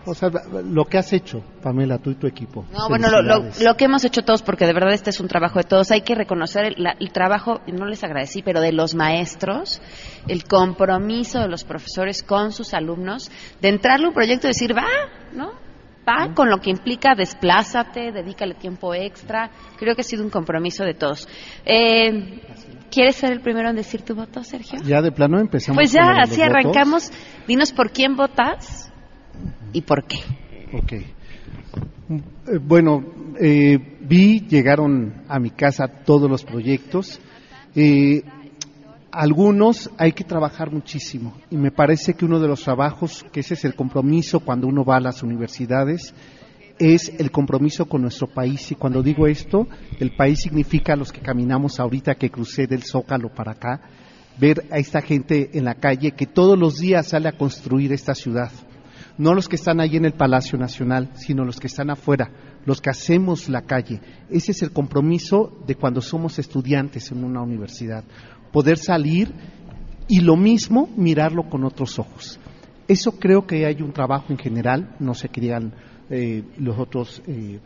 O 0.05 0.13
sea, 0.13 0.29
lo 0.29 0.85
que 0.85 0.97
has 0.97 1.13
hecho, 1.13 1.43
Pamela, 1.61 1.97
tú 1.97 2.11
y 2.11 2.15
tu 2.15 2.27
equipo. 2.27 2.65
No, 2.71 2.89
bueno, 2.89 3.09
lo, 3.21 3.77
que 3.77 3.85
hemos 3.85 4.03
hecho 4.05 4.23
todos, 4.23 4.41
porque 4.41 4.65
de 4.65 4.73
verdad 4.73 4.93
este 4.93 5.09
es 5.09 5.19
un 5.19 5.27
trabajo 5.27 5.59
de 5.59 5.63
todos, 5.63 5.89
hay 5.91 6.01
que 6.01 6.15
reconocer 6.15 6.65
el, 6.65 6.85
el 6.99 7.11
trabajo, 7.11 7.61
no 7.67 7.85
les 7.85 8.03
agradecí, 8.03 8.41
pero 8.43 8.61
de 8.61 8.71
los 8.71 8.93
maestros, 8.93 9.81
el 10.27 10.43
compromiso 10.43 11.39
de 11.39 11.47
los 11.47 11.63
profesores 11.63 12.23
con 12.23 12.51
sus 12.51 12.73
alumnos, 12.73 13.31
de 13.61 13.69
entrarle 13.69 14.07
un 14.07 14.13
proyecto 14.13 14.47
y 14.47 14.49
decir, 14.49 14.75
va, 14.75 14.87
¿no? 15.33 15.60
Va 16.11 16.33
con 16.33 16.49
lo 16.49 16.57
que 16.59 16.69
implica 16.69 17.15
desplázate, 17.15 18.11
dedícale 18.11 18.55
tiempo 18.55 18.93
extra. 18.93 19.49
Creo 19.77 19.95
que 19.95 20.01
ha 20.01 20.03
sido 20.03 20.23
un 20.23 20.29
compromiso 20.29 20.83
de 20.83 20.93
todos. 20.93 21.27
Eh, 21.65 22.41
¿Quieres 22.89 23.15
ser 23.15 23.31
el 23.31 23.41
primero 23.41 23.69
en 23.69 23.75
decir 23.75 24.01
tu 24.01 24.15
voto, 24.15 24.43
Sergio? 24.43 24.79
Ya 24.83 25.01
de 25.01 25.11
plano 25.11 25.39
empezamos. 25.39 25.77
Pues 25.77 25.91
ya, 25.91 26.21
así 26.21 26.41
arrancamos. 26.41 27.11
Dinos 27.47 27.71
por 27.71 27.91
quién 27.91 28.15
votas 28.15 28.91
y 29.71 29.81
por 29.81 30.05
qué. 30.05 30.17
Ok. 30.73 30.91
Eh, 30.91 31.05
bueno, 32.61 33.03
eh, 33.39 33.77
vi, 34.01 34.41
llegaron 34.41 35.23
a 35.29 35.39
mi 35.39 35.51
casa 35.51 35.87
todos 35.87 36.29
los 36.29 36.43
proyectos. 36.43 37.21
Eh, 37.73 38.23
algunos 39.11 39.89
hay 39.97 40.13
que 40.13 40.23
trabajar 40.23 40.71
muchísimo 40.71 41.33
y 41.49 41.57
me 41.57 41.71
parece 41.71 42.13
que 42.13 42.25
uno 42.25 42.39
de 42.39 42.47
los 42.47 42.63
trabajos, 42.63 43.25
que 43.31 43.41
ese 43.41 43.55
es 43.55 43.65
el 43.65 43.75
compromiso 43.75 44.39
cuando 44.39 44.67
uno 44.67 44.85
va 44.85 44.97
a 44.97 45.01
las 45.01 45.21
universidades, 45.21 46.13
es 46.79 47.11
el 47.19 47.29
compromiso 47.29 47.85
con 47.85 48.01
nuestro 48.01 48.27
país. 48.27 48.71
Y 48.71 48.75
cuando 48.75 49.03
digo 49.03 49.27
esto, 49.27 49.67
el 49.99 50.15
país 50.15 50.39
significa 50.41 50.95
los 50.95 51.11
que 51.11 51.21
caminamos 51.21 51.79
ahorita, 51.79 52.15
que 52.15 52.31
crucé 52.31 52.65
del 52.67 52.83
Zócalo 52.83 53.29
para 53.29 53.51
acá, 53.51 53.81
ver 54.39 54.65
a 54.71 54.77
esta 54.79 55.01
gente 55.01 55.51
en 55.53 55.65
la 55.65 55.75
calle 55.75 56.11
que 56.11 56.25
todos 56.25 56.57
los 56.57 56.79
días 56.79 57.07
sale 57.07 57.29
a 57.29 57.37
construir 57.37 57.93
esta 57.93 58.15
ciudad. 58.15 58.51
No 59.17 59.35
los 59.35 59.47
que 59.47 59.57
están 59.57 59.79
ahí 59.79 59.97
en 59.97 60.05
el 60.05 60.13
Palacio 60.13 60.57
Nacional, 60.57 61.11
sino 61.15 61.43
los 61.45 61.59
que 61.59 61.67
están 61.67 61.91
afuera, 61.91 62.31
los 62.65 62.81
que 62.81 62.89
hacemos 62.89 63.49
la 63.49 63.61
calle. 63.61 63.99
Ese 64.29 64.51
es 64.51 64.63
el 64.63 64.71
compromiso 64.71 65.61
de 65.67 65.75
cuando 65.75 66.01
somos 66.01 66.39
estudiantes 66.39 67.11
en 67.11 67.23
una 67.23 67.41
universidad. 67.41 68.03
Poder 68.51 68.77
salir 68.77 69.33
y 70.07 70.21
lo 70.21 70.35
mismo 70.35 70.89
mirarlo 70.97 71.49
con 71.49 71.63
otros 71.63 71.97
ojos. 71.99 72.39
eso 72.87 73.13
creo 73.13 73.47
que 73.47 73.65
hay 73.65 73.81
un 73.81 73.93
trabajo 73.93 74.25
en 74.29 74.37
general, 74.37 74.95
no 74.99 75.13
sé 75.13 75.29
qué 75.29 75.57
eh, 76.09 76.43
los 76.57 76.77
otros 76.77 77.21
eh, 77.25 77.59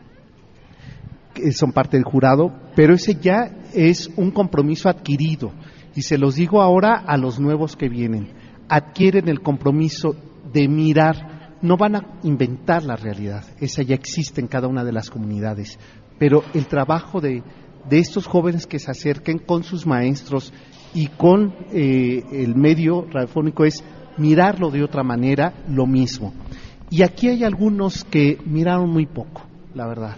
que 1.34 1.52
son 1.52 1.72
parte 1.72 1.96
del 1.96 2.04
jurado, 2.04 2.52
pero 2.76 2.94
ese 2.94 3.16
ya 3.16 3.50
es 3.74 4.08
un 4.16 4.30
compromiso 4.30 4.88
adquirido. 4.88 5.52
Y 5.96 6.02
se 6.02 6.18
los 6.18 6.36
digo 6.36 6.62
ahora 6.62 6.94
a 6.94 7.16
los 7.16 7.40
nuevos 7.40 7.74
que 7.74 7.88
vienen. 7.88 8.28
Adquieren 8.68 9.28
el 9.28 9.40
compromiso 9.40 10.14
de 10.52 10.68
mirar, 10.68 11.58
no 11.62 11.76
van 11.76 11.96
a 11.96 12.06
inventar 12.22 12.84
la 12.84 12.96
realidad, 12.96 13.44
esa 13.60 13.82
ya 13.82 13.94
existe 13.94 14.40
en 14.40 14.46
cada 14.46 14.68
una 14.68 14.84
de 14.84 14.92
las 14.92 15.10
comunidades, 15.10 15.78
pero 16.18 16.44
el 16.54 16.66
trabajo 16.66 17.20
de, 17.20 17.42
de 17.88 17.98
estos 17.98 18.26
jóvenes 18.26 18.66
que 18.66 18.78
se 18.78 18.90
acerquen 18.90 19.38
con 19.38 19.64
sus 19.64 19.86
maestros 19.86 20.52
y 20.94 21.08
con 21.08 21.54
eh, 21.72 22.22
el 22.32 22.54
medio 22.54 23.06
radiofónico 23.10 23.64
es 23.64 23.84
mirarlo 24.18 24.70
de 24.70 24.82
otra 24.82 25.02
manera, 25.02 25.52
lo 25.68 25.86
mismo. 25.86 26.32
Y 26.90 27.02
aquí 27.02 27.28
hay 27.28 27.44
algunos 27.44 28.04
que 28.04 28.38
miraron 28.44 28.90
muy 28.90 29.06
poco, 29.06 29.42
la 29.74 29.86
verdad, 29.86 30.16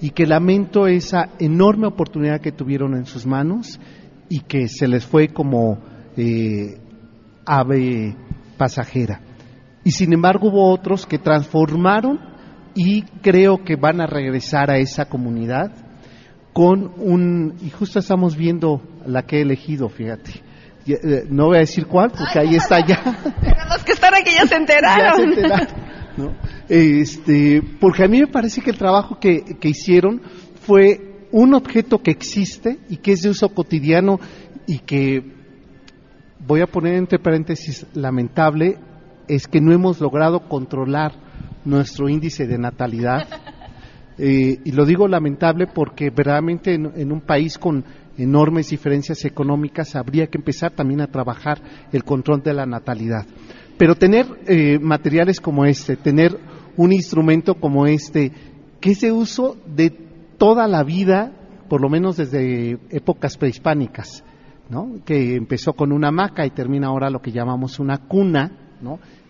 y 0.00 0.10
que 0.10 0.26
lamento 0.26 0.86
esa 0.86 1.30
enorme 1.38 1.86
oportunidad 1.86 2.40
que 2.40 2.52
tuvieron 2.52 2.94
en 2.94 3.06
sus 3.06 3.26
manos 3.26 3.80
y 4.28 4.40
que 4.40 4.68
se 4.68 4.88
les 4.88 5.06
fue 5.06 5.28
como 5.28 5.78
eh, 6.16 6.78
ave 7.46 8.16
pasajera. 8.56 9.20
Y 9.84 9.92
sin 9.92 10.12
embargo 10.12 10.48
hubo 10.48 10.72
otros 10.72 11.06
que 11.06 11.18
transformaron 11.18 12.18
y 12.74 13.02
creo 13.22 13.64
que 13.64 13.76
van 13.76 14.00
a 14.00 14.06
regresar 14.06 14.70
a 14.70 14.78
esa 14.78 15.06
comunidad 15.06 15.87
con 16.58 16.90
un, 16.96 17.54
y 17.62 17.70
justo 17.70 18.00
estamos 18.00 18.36
viendo 18.36 18.82
la 19.06 19.22
que 19.22 19.36
he 19.36 19.42
elegido, 19.42 19.88
fíjate. 19.88 20.42
Eh, 20.88 21.22
no 21.30 21.46
voy 21.46 21.58
a 21.58 21.60
decir 21.60 21.86
cuál, 21.86 22.10
porque 22.10 22.36
ahí 22.36 22.56
está 22.56 22.84
ya. 22.84 23.00
los 23.70 23.84
que 23.84 23.92
están 23.92 24.12
aquí 24.12 24.32
ya 24.36 24.44
se 24.44 24.56
enteraron. 24.56 25.34
Este, 26.68 27.62
porque 27.80 28.02
a 28.02 28.08
mí 28.08 28.18
me 28.18 28.26
parece 28.26 28.60
que 28.60 28.70
el 28.70 28.76
trabajo 28.76 29.20
que, 29.20 29.56
que 29.60 29.68
hicieron 29.68 30.20
fue 30.62 31.28
un 31.30 31.54
objeto 31.54 32.02
que 32.02 32.10
existe 32.10 32.80
y 32.88 32.96
que 32.96 33.12
es 33.12 33.20
de 33.20 33.30
uso 33.30 33.50
cotidiano 33.50 34.18
y 34.66 34.80
que, 34.80 35.22
voy 36.44 36.60
a 36.60 36.66
poner 36.66 36.94
entre 36.94 37.20
paréntesis, 37.20 37.86
lamentable, 37.94 38.80
es 39.28 39.46
que 39.46 39.60
no 39.60 39.72
hemos 39.72 40.00
logrado 40.00 40.48
controlar 40.48 41.12
nuestro 41.64 42.08
índice 42.08 42.48
de 42.48 42.58
natalidad. 42.58 43.28
Eh, 44.18 44.58
y 44.64 44.72
lo 44.72 44.84
digo 44.84 45.06
lamentable 45.06 45.66
porque 45.66 46.10
verdaderamente 46.10 46.74
en, 46.74 47.12
un 47.12 47.20
país 47.20 47.56
con 47.56 47.84
enormes 48.16 48.70
diferencias 48.70 49.24
económicas 49.24 49.94
habría 49.94 50.26
que 50.26 50.38
empezar 50.38 50.72
también 50.72 51.00
a 51.00 51.06
trabajar 51.06 51.62
el 51.92 52.02
control 52.02 52.42
de 52.42 52.52
la 52.52 52.66
natalidad. 52.66 53.26
Pero 53.78 53.94
tener 53.94 54.26
eh, 54.48 54.80
materiales 54.80 55.40
como 55.40 55.64
este, 55.64 55.96
tener 55.96 56.36
un 56.76 56.92
instrumento 56.92 57.54
como 57.54 57.86
este, 57.86 58.32
que 58.80 58.90
es 58.90 59.00
de 59.02 59.12
uso 59.12 59.56
de 59.66 59.90
toda 60.36 60.66
la 60.66 60.82
vida, 60.82 61.32
por 61.68 61.80
lo 61.80 61.88
menos 61.88 62.16
desde 62.16 62.78
épocas 62.90 63.36
prehispánicas, 63.36 64.24
¿no? 64.68 64.96
que 65.04 65.36
empezó 65.36 65.74
con 65.74 65.92
una 65.92 66.08
hamaca 66.08 66.44
y 66.44 66.50
termina 66.50 66.88
ahora 66.88 67.08
lo 67.08 67.20
que 67.20 67.30
llamamos 67.30 67.78
una 67.78 67.98
cuna, 67.98 68.67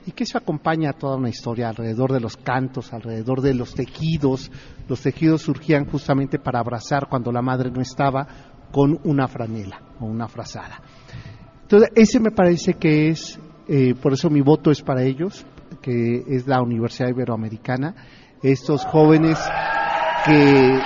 y 0.06 0.12
que 0.12 0.24
eso 0.24 0.38
acompaña 0.38 0.92
toda 0.92 1.16
una 1.16 1.28
historia 1.28 1.68
alrededor 1.68 2.12
de 2.12 2.20
los 2.20 2.36
cantos, 2.36 2.92
alrededor 2.92 3.40
de 3.40 3.54
los 3.54 3.74
tejidos. 3.74 4.50
Los 4.88 5.02
tejidos 5.02 5.42
surgían 5.42 5.86
justamente 5.86 6.38
para 6.38 6.60
abrazar 6.60 7.08
cuando 7.08 7.32
la 7.32 7.42
madre 7.42 7.70
no 7.70 7.80
estaba 7.80 8.26
con 8.72 8.98
una 9.04 9.28
franela 9.28 9.80
o 10.00 10.06
una 10.06 10.28
frazada. 10.28 10.80
Entonces, 11.62 11.90
ese 11.94 12.20
me 12.20 12.30
parece 12.30 12.74
que 12.74 13.08
es, 13.08 13.38
eh, 13.68 13.94
por 14.00 14.12
eso 14.12 14.30
mi 14.30 14.40
voto 14.40 14.70
es 14.70 14.82
para 14.82 15.02
ellos, 15.02 15.44
que 15.82 16.24
es 16.26 16.46
la 16.46 16.62
Universidad 16.62 17.08
Iberoamericana, 17.08 17.94
estos 18.42 18.84
jóvenes 18.86 19.38
que 20.24 20.80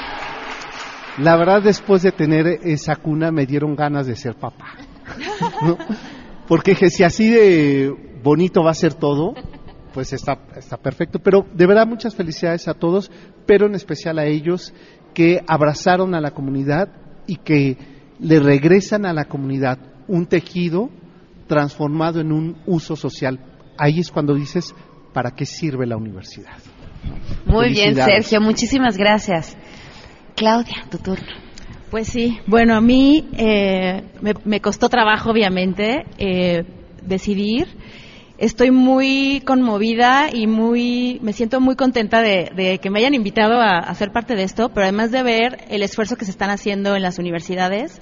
la 1.19 1.37
verdad 1.37 1.63
después 1.63 2.03
de 2.03 2.13
tener 2.13 2.47
esa 2.65 2.97
cuna 2.97 3.31
me 3.31 3.47
dieron 3.47 3.77
ganas 3.77 4.07
de 4.07 4.17
ser 4.17 4.35
papá. 4.35 4.77
Porque 6.49 6.75
si 6.75 7.05
así 7.05 7.31
de 7.31 8.12
bonito 8.23 8.63
va 8.63 8.71
a 8.71 8.75
ser 8.75 8.95
todo, 8.95 9.35
pues 9.93 10.13
está, 10.13 10.39
está 10.57 10.77
perfecto. 10.77 11.19
Pero 11.19 11.47
de 11.53 11.67
verdad 11.67 11.87
muchas 11.87 12.15
felicidades 12.15 12.69
a 12.69 12.75
todos, 12.75 13.11
pero 13.47 13.67
en 13.67 13.75
especial 13.75 14.19
a 14.19 14.27
ellos 14.27 14.73
que 15.15 15.43
abrazaron 15.47 16.15
a 16.15 16.21
la 16.21 16.33
comunidad 16.33 16.89
y 17.27 17.37
que 17.37 17.77
le 18.19 18.41
regresan 18.41 19.05
a 19.07 19.13
la 19.13 19.25
comunidad 19.25 19.79
un 20.09 20.27
tejido 20.27 20.91
transformado 21.47 22.21
en 22.21 22.33
un 22.33 22.57
uso 22.67 22.97
social. 22.97 23.39
Ahí 23.79 24.01
es 24.01 24.11
cuando 24.11 24.35
dices, 24.35 24.75
¿para 25.13 25.33
qué 25.33 25.45
sirve 25.45 25.87
la 25.87 25.97
universidad? 25.97 26.57
Muy 27.47 27.71
bien, 27.71 27.95
Sergio, 27.95 28.41
muchísimas 28.41 28.97
gracias. 28.97 29.57
Claudia, 30.37 30.85
tu 30.91 30.99
turno. 30.99 31.27
Pues 31.91 32.09
sí, 32.09 32.39
bueno, 32.47 32.75
a 32.75 32.81
mí 32.81 33.29
eh, 33.35 34.03
me, 34.45 34.61
costó 34.61 34.89
trabajo, 34.89 35.31
obviamente, 35.31 36.05
eh, 36.17 36.65
decidir 37.03 37.69
estoy 38.43 38.73
muy 38.73 39.41
conmovida 39.47 40.29
y 40.33 40.49
muy, 40.49 41.21
me 41.23 41.33
siento 41.33 41.61
muy 41.61 41.77
contenta 41.77 42.21
de, 42.23 42.81
que 42.83 42.91
me 42.91 42.99
hayan 42.99 43.15
invitado 43.15 43.61
a, 43.61 43.79
a, 43.79 43.95
ser 43.95 44.11
parte 44.11 44.35
de 44.35 44.43
esto, 44.43 44.71
pero 44.71 44.83
además 44.83 45.13
de 45.13 45.23
ver 45.23 45.59
el 45.69 45.85
esfuerzo 45.85 46.17
que 46.17 46.25
se 46.25 46.33
están 46.33 46.51
haciendo 46.51 46.97
en 46.97 47.03
las 47.03 47.21
universidades 47.21 48.01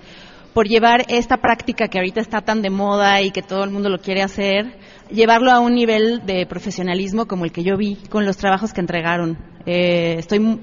por 0.54 0.66
llevar 0.66 1.04
esta 1.08 1.36
práctica 1.36 1.88
que 1.88 1.98
ahorita 1.98 2.22
está 2.22 2.40
tan 2.40 2.62
de 2.62 2.70
moda 2.70 3.20
y 3.20 3.32
que 3.32 3.42
todo 3.42 3.64
el 3.64 3.70
mundo 3.70 3.90
lo 3.90 3.98
quiere 3.98 4.22
hacer, 4.22 4.78
llevarlo 5.10 5.50
a 5.50 5.60
un 5.60 5.74
nivel 5.74 6.24
de 6.24 6.46
profesionalismo 6.46 7.26
como 7.26 7.44
el 7.44 7.52
que 7.52 7.62
yo 7.62 7.76
vi 7.76 7.96
con 8.08 8.24
los 8.24 8.38
trabajos 8.38 8.72
que 8.72 8.80
entregaron. 8.80 9.36
Eh, 9.66 10.16
estoy 10.18 10.58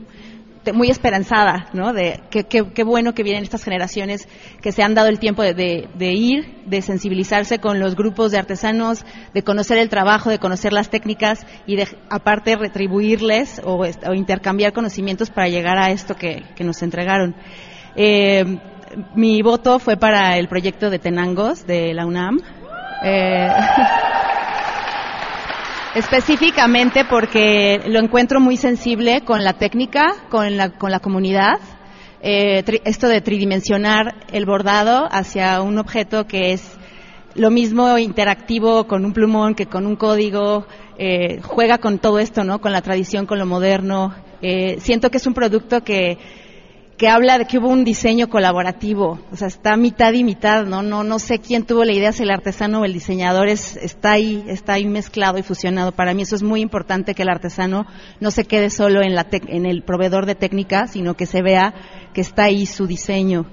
muy 0.73 0.89
esperanzada, 0.89 1.67
¿no? 1.73 1.93
De 1.93 2.21
qué 2.29 2.83
bueno 2.83 3.13
que 3.13 3.23
vienen 3.23 3.43
estas 3.43 3.63
generaciones 3.63 4.27
que 4.61 4.71
se 4.71 4.83
han 4.83 4.93
dado 4.93 5.09
el 5.09 5.19
tiempo 5.19 5.43
de, 5.43 5.87
ir, 5.99 6.63
de 6.65 6.81
sensibilizarse 6.81 7.59
con 7.59 7.79
los 7.79 7.95
grupos 7.95 8.31
de 8.31 8.37
artesanos, 8.37 9.05
de 9.33 9.43
conocer 9.43 9.77
el 9.77 9.89
trabajo, 9.89 10.29
de 10.29 10.39
conocer 10.39 10.73
las 10.73 10.89
técnicas 10.89 11.45
y 11.65 11.75
de, 11.75 11.87
aparte, 12.09 12.55
retribuirles 12.55 13.61
o, 13.63 13.85
intercambiar 14.13 14.73
conocimientos 14.73 15.29
para 15.29 15.47
llegar 15.47 15.77
a 15.77 15.91
esto 15.91 16.15
que, 16.15 16.43
nos 16.59 16.81
entregaron. 16.81 17.35
Eh, 17.95 18.59
mi 19.15 19.41
voto 19.41 19.79
fue 19.79 19.97
para 19.97 20.37
el 20.37 20.47
proyecto 20.47 20.89
de 20.89 20.99
Tenangos 20.99 21.65
de 21.65 21.93
la 21.93 22.05
UNAM. 22.05 22.39
Eh, 23.03 23.49
específicamente 25.97 27.05
porque 27.05 27.81
lo 27.87 27.99
encuentro 27.99 28.39
muy 28.39 28.55
sensible 28.55 29.21
con 29.21 29.43
la 29.43 29.53
técnica, 29.53 30.13
con 30.29 30.55
la, 30.55 30.69
con 30.77 30.91
la 30.91 30.99
comunidad. 30.99 31.59
Eh, 32.21 32.63
esto 32.85 33.07
de 33.07 33.21
tridimensionar 33.21 34.15
el 34.31 34.45
bordado 34.45 35.07
hacia 35.11 35.59
un 35.61 35.79
objeto 35.79 36.27
que 36.27 36.53
es 36.53 36.77
lo 37.33 37.49
mismo 37.49 37.97
interactivo 37.97 38.85
con 38.85 39.05
un 39.05 39.13
plumón 39.13 39.55
que 39.55 39.65
con 39.65 39.87
un 39.87 39.95
código, 39.95 40.67
eh, 40.99 41.41
juega 41.41 41.79
con 41.79 41.97
todo 41.97 42.19
esto, 42.19 42.43
¿no? 42.43 42.61
Con 42.61 42.71
la 42.71 42.81
tradición, 42.81 43.25
con 43.25 43.39
lo 43.39 43.47
moderno. 43.47 44.13
Eh, 44.43 44.77
siento 44.79 45.09
que 45.09 45.17
es 45.17 45.25
un 45.25 45.33
producto 45.33 45.83
que 45.83 46.19
que 46.97 47.07
habla 47.07 47.37
de 47.37 47.45
que 47.45 47.59
hubo 47.59 47.69
un 47.69 47.83
diseño 47.83 48.27
colaborativo, 48.27 49.19
o 49.31 49.35
sea, 49.35 49.47
está 49.47 49.77
mitad 49.77 50.13
y 50.13 50.23
mitad, 50.23 50.65
¿no? 50.65 50.81
No, 50.81 51.03
no 51.03 51.19
sé 51.19 51.37
quién 51.37 51.63
tuvo 51.63 51.85
la 51.85 51.93
idea, 51.93 52.11
si 52.11 52.23
el 52.23 52.31
artesano 52.31 52.81
o 52.81 52.85
el 52.85 52.93
diseñador 52.93 53.47
es, 53.49 53.77
está 53.77 54.13
ahí, 54.13 54.43
está 54.47 54.73
ahí 54.73 54.85
mezclado 54.85 55.37
y 55.37 55.43
fusionado. 55.43 55.91
Para 55.91 56.15
mí 56.15 56.23
eso 56.23 56.35
es 56.35 56.41
muy 56.41 56.59
importante 56.59 57.13
que 57.13 57.21
el 57.21 57.29
artesano 57.29 57.85
no 58.19 58.31
se 58.31 58.45
quede 58.45 58.71
solo 58.71 59.03
en, 59.03 59.13
la 59.13 59.27
en 59.29 59.67
el 59.67 59.83
proveedor 59.83 60.25
de 60.25 60.33
técnica, 60.33 60.87
sino 60.87 61.13
que 61.13 61.27
se 61.27 61.43
vea 61.43 61.75
que 62.13 62.21
está 62.21 62.45
ahí 62.45 62.65
su 62.65 62.87
diseño. 62.87 63.45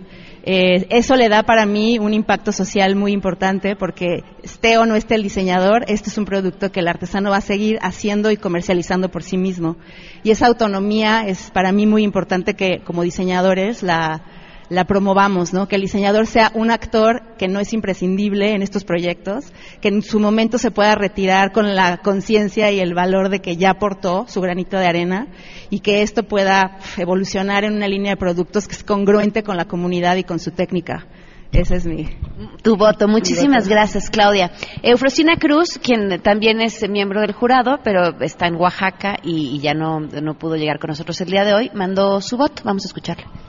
Eh, 0.47 0.87
eso 0.91 1.17
le 1.17 1.31
da 1.31 1.43
para 1.45 1.65
mí 1.65 1.99
un 1.99 2.13
impacto 2.13 2.53
social 2.53 2.97
muy 2.97 3.13
importante 3.13 3.77
porque 3.77 4.25
esté 4.43 4.77
o 4.77 4.85
no 4.85 4.95
esté 4.95 5.15
el 5.15 5.23
diseñador, 5.23 5.87
este 5.89 6.11
es 6.11 6.19
un 6.19 6.27
producto 6.27 6.71
que 6.71 6.81
el 6.81 6.89
artesano 6.89 7.31
va 7.31 7.39
a 7.39 7.41
seguir 7.41 7.79
haciendo 7.81 8.31
y 8.31 8.37
comercializando 8.37 9.09
por 9.11 9.23
sí 9.23 9.39
mismo. 9.39 9.77
Y 10.23 10.33
esa 10.33 10.47
autonomía 10.47 11.27
es 11.27 11.51
para 11.51 11.73
mí 11.73 11.87
muy 11.87 12.03
importante 12.03 12.53
que 12.53 12.83
como 12.85 13.03
diseñadores 13.03 13.83
la, 13.83 14.23
la 14.75 14.85
promovamos, 14.85 15.53
¿no? 15.53 15.69
Que 15.69 15.77
el 15.77 15.83
diseñador 15.83 16.27
sea 16.27 16.51
un 16.55 16.71
actor 16.71 17.23
que 17.39 17.49
no 17.49 17.61
es 17.61 17.73
imprescindible 17.73 18.55
en 18.55 18.63
estos 18.63 18.85
proyectos, 18.85 19.47
que 19.81 19.89
en 19.89 20.03
su 20.03 20.21
momento 20.21 20.59
se 20.59 20.71
pueda 20.71 20.95
retirar 20.95 21.53
con 21.53 21.75
la 21.75 21.99
conciencia 21.99 22.71
y 22.71 22.81
el 22.81 22.95
valor 22.95 23.29
de 23.29 23.41
que 23.41 23.57
ya 23.57 23.71
aportó 23.71 24.27
su 24.29 24.41
granito 24.41 24.77
de 24.77 24.87
arena 24.87 25.29
y 25.71 25.81
que 25.81 26.03
esto 26.03 26.25
pueda 26.25 26.79
evolucionar 26.97 27.65
en 27.65 27.75
una 27.75 27.89
línea 27.89 28.13
de 28.13 28.17
productos 28.17 28.69
que 28.69 28.75
es 28.75 28.85
congruente 28.85 29.43
con 29.43 29.57
la 29.57 29.65
comunidad 29.65 30.17
y 30.17 30.25
con 30.25 30.39
su 30.39 30.51
técnica. 30.51 31.07
Ese 31.53 31.77
es 31.77 31.87
mi. 31.87 32.09
Tu 32.63 32.77
voto. 32.77 33.07
Muchísimas 33.07 33.69
gracias, 33.69 34.11
Claudia. 34.11 34.51
Eufrosina 34.83 35.37
Cruz, 35.37 35.79
quien 35.79 36.21
también 36.21 36.61
es 36.61 36.89
miembro 36.89 37.21
del 37.21 37.33
jurado, 37.33 37.79
pero 37.85 38.21
está 38.21 38.49
en 38.49 38.57
Oaxaca 38.57 39.17
y, 39.23 39.55
y 39.55 39.61
ya 39.61 39.73
no, 39.73 40.01
no 40.01 40.35
pudo 40.35 40.57
llegar 40.57 40.81
con 40.81 40.89
nosotros 40.89 41.21
el 41.21 41.31
día 41.31 41.45
de 41.45 41.55
hoy, 41.55 41.71
mandó 41.73 42.21
su 42.21 42.37
voto. 42.37 42.63
Vamos 42.65 42.85
a 42.85 42.89
escucharlo. 42.89 43.44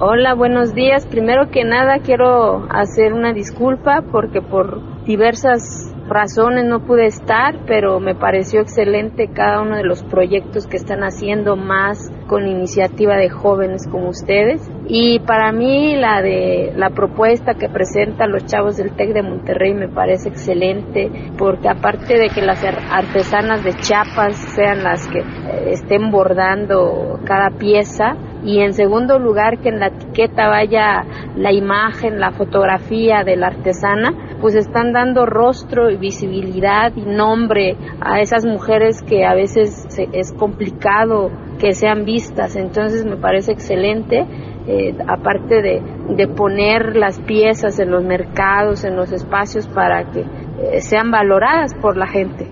Hola, 0.00 0.34
buenos 0.34 0.74
días. 0.74 1.06
Primero 1.06 1.50
que 1.50 1.64
nada 1.64 1.98
quiero 1.98 2.66
hacer 2.70 3.12
una 3.12 3.32
disculpa 3.32 4.04
porque 4.12 4.40
por 4.40 4.80
diversas 5.04 5.92
razones 6.08 6.64
no 6.66 6.86
pude 6.86 7.06
estar, 7.06 7.64
pero 7.66 7.98
me 7.98 8.14
pareció 8.14 8.60
excelente 8.60 9.28
cada 9.28 9.60
uno 9.60 9.76
de 9.76 9.84
los 9.84 10.04
proyectos 10.04 10.68
que 10.68 10.76
están 10.76 11.00
haciendo 11.02 11.56
más 11.56 12.12
con 12.28 12.46
iniciativa 12.46 13.16
de 13.16 13.28
jóvenes 13.28 13.88
como 13.90 14.10
ustedes. 14.10 14.70
Y 14.86 15.18
para 15.20 15.50
mí 15.50 15.96
la 15.96 16.22
de 16.22 16.72
la 16.76 16.90
propuesta 16.90 17.54
que 17.54 17.68
presentan 17.68 18.30
los 18.30 18.46
chavos 18.46 18.76
del 18.76 18.92
TEC 18.92 19.12
de 19.12 19.22
Monterrey 19.22 19.74
me 19.74 19.88
parece 19.88 20.28
excelente, 20.28 21.10
porque 21.36 21.68
aparte 21.68 22.18
de 22.18 22.28
que 22.28 22.42
las 22.42 22.62
artesanas 22.64 23.64
de 23.64 23.74
Chiapas 23.74 24.36
sean 24.54 24.84
las 24.84 25.08
que 25.08 25.18
eh, 25.18 25.70
estén 25.72 26.10
bordando 26.10 27.18
cada 27.24 27.50
pieza, 27.50 28.16
y 28.44 28.60
en 28.60 28.72
segundo 28.72 29.18
lugar 29.18 29.58
que 29.58 29.68
en 29.68 29.80
la 29.80 29.88
etiqueta 29.88 30.48
vaya 30.48 31.04
la 31.36 31.52
imagen, 31.52 32.20
la 32.20 32.30
fotografía 32.30 33.24
de 33.24 33.36
la 33.36 33.48
artesana, 33.48 34.36
pues 34.40 34.54
están 34.54 34.92
dando 34.92 35.26
rostro 35.26 35.90
y 35.90 35.96
visibilidad 35.96 36.92
y 36.94 37.02
nombre 37.02 37.76
a 38.00 38.20
esas 38.20 38.44
mujeres 38.44 39.02
que 39.02 39.24
a 39.24 39.34
veces 39.34 39.86
es 40.12 40.32
complicado 40.32 41.30
que 41.58 41.72
sean 41.74 42.04
vistas. 42.04 42.56
Entonces 42.56 43.04
me 43.04 43.16
parece 43.16 43.52
excelente, 43.52 44.26
eh, 44.66 44.96
aparte 45.06 45.62
de, 45.62 45.82
de, 46.16 46.28
poner 46.28 46.96
las 46.96 47.20
piezas 47.20 47.78
en 47.78 47.90
los 47.90 48.04
mercados, 48.04 48.84
en 48.84 48.96
los 48.96 49.12
espacios 49.12 49.66
para 49.66 50.10
que 50.10 50.20
eh, 50.20 50.80
sean 50.80 51.10
valoradas 51.10 51.74
por 51.74 51.96
la 51.96 52.06
gente. 52.06 52.48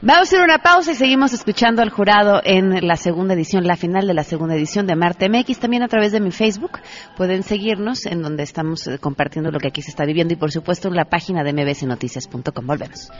Vamos 0.00 0.20
a 0.20 0.22
hacer 0.22 0.42
una 0.42 0.58
pausa 0.58 0.92
y 0.92 0.94
seguimos 0.94 1.32
escuchando 1.32 1.82
al 1.82 1.90
jurado 1.90 2.40
en 2.44 2.86
la 2.86 2.96
segunda 2.96 3.34
edición, 3.34 3.66
la 3.66 3.76
final 3.76 4.06
de 4.06 4.14
la 4.14 4.22
segunda 4.22 4.54
edición 4.54 4.86
de 4.86 4.96
Marte 4.96 5.28
MX. 5.28 5.58
También 5.58 5.82
a 5.82 5.88
través 5.88 6.12
de 6.12 6.20
mi 6.20 6.30
Facebook 6.30 6.78
pueden 7.16 7.42
seguirnos 7.42 8.06
en 8.06 8.22
donde 8.22 8.44
estamos 8.44 8.86
eh, 8.86 8.98
compartiendo 8.98 9.50
lo 9.50 9.58
que 9.58 9.68
aquí 9.68 9.82
se 9.82 9.90
está 9.90 10.04
viviendo 10.04 10.34
y 10.34 10.36
por 10.36 10.52
supuesto 10.52 10.88
en 10.88 10.94
la 10.94 11.06
página 11.06 11.42
de 11.42 11.52
mbsnoticias.com. 11.52 12.66
Volvemos. 12.66 13.10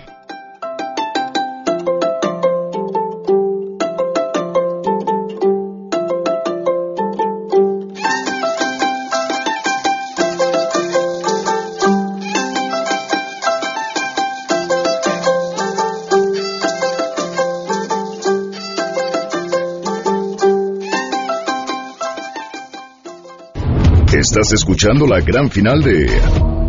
Estás 24.30 24.52
escuchando 24.52 25.06
la 25.06 25.20
gran 25.20 25.50
final 25.50 25.80
de 25.80 26.06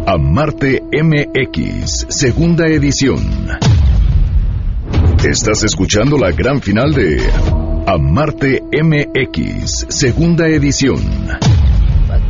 Amarte 0.07 0.81
MX, 0.93 2.05
segunda 2.07 2.65
edición. 2.67 3.19
Estás 5.29 5.65
escuchando 5.65 6.17
la 6.17 6.31
gran 6.31 6.61
final 6.61 6.93
de 6.93 7.21
Amarte 7.85 8.63
MX, 8.71 9.87
segunda 9.89 10.47
edición. 10.47 11.01
Pa' 12.07 12.21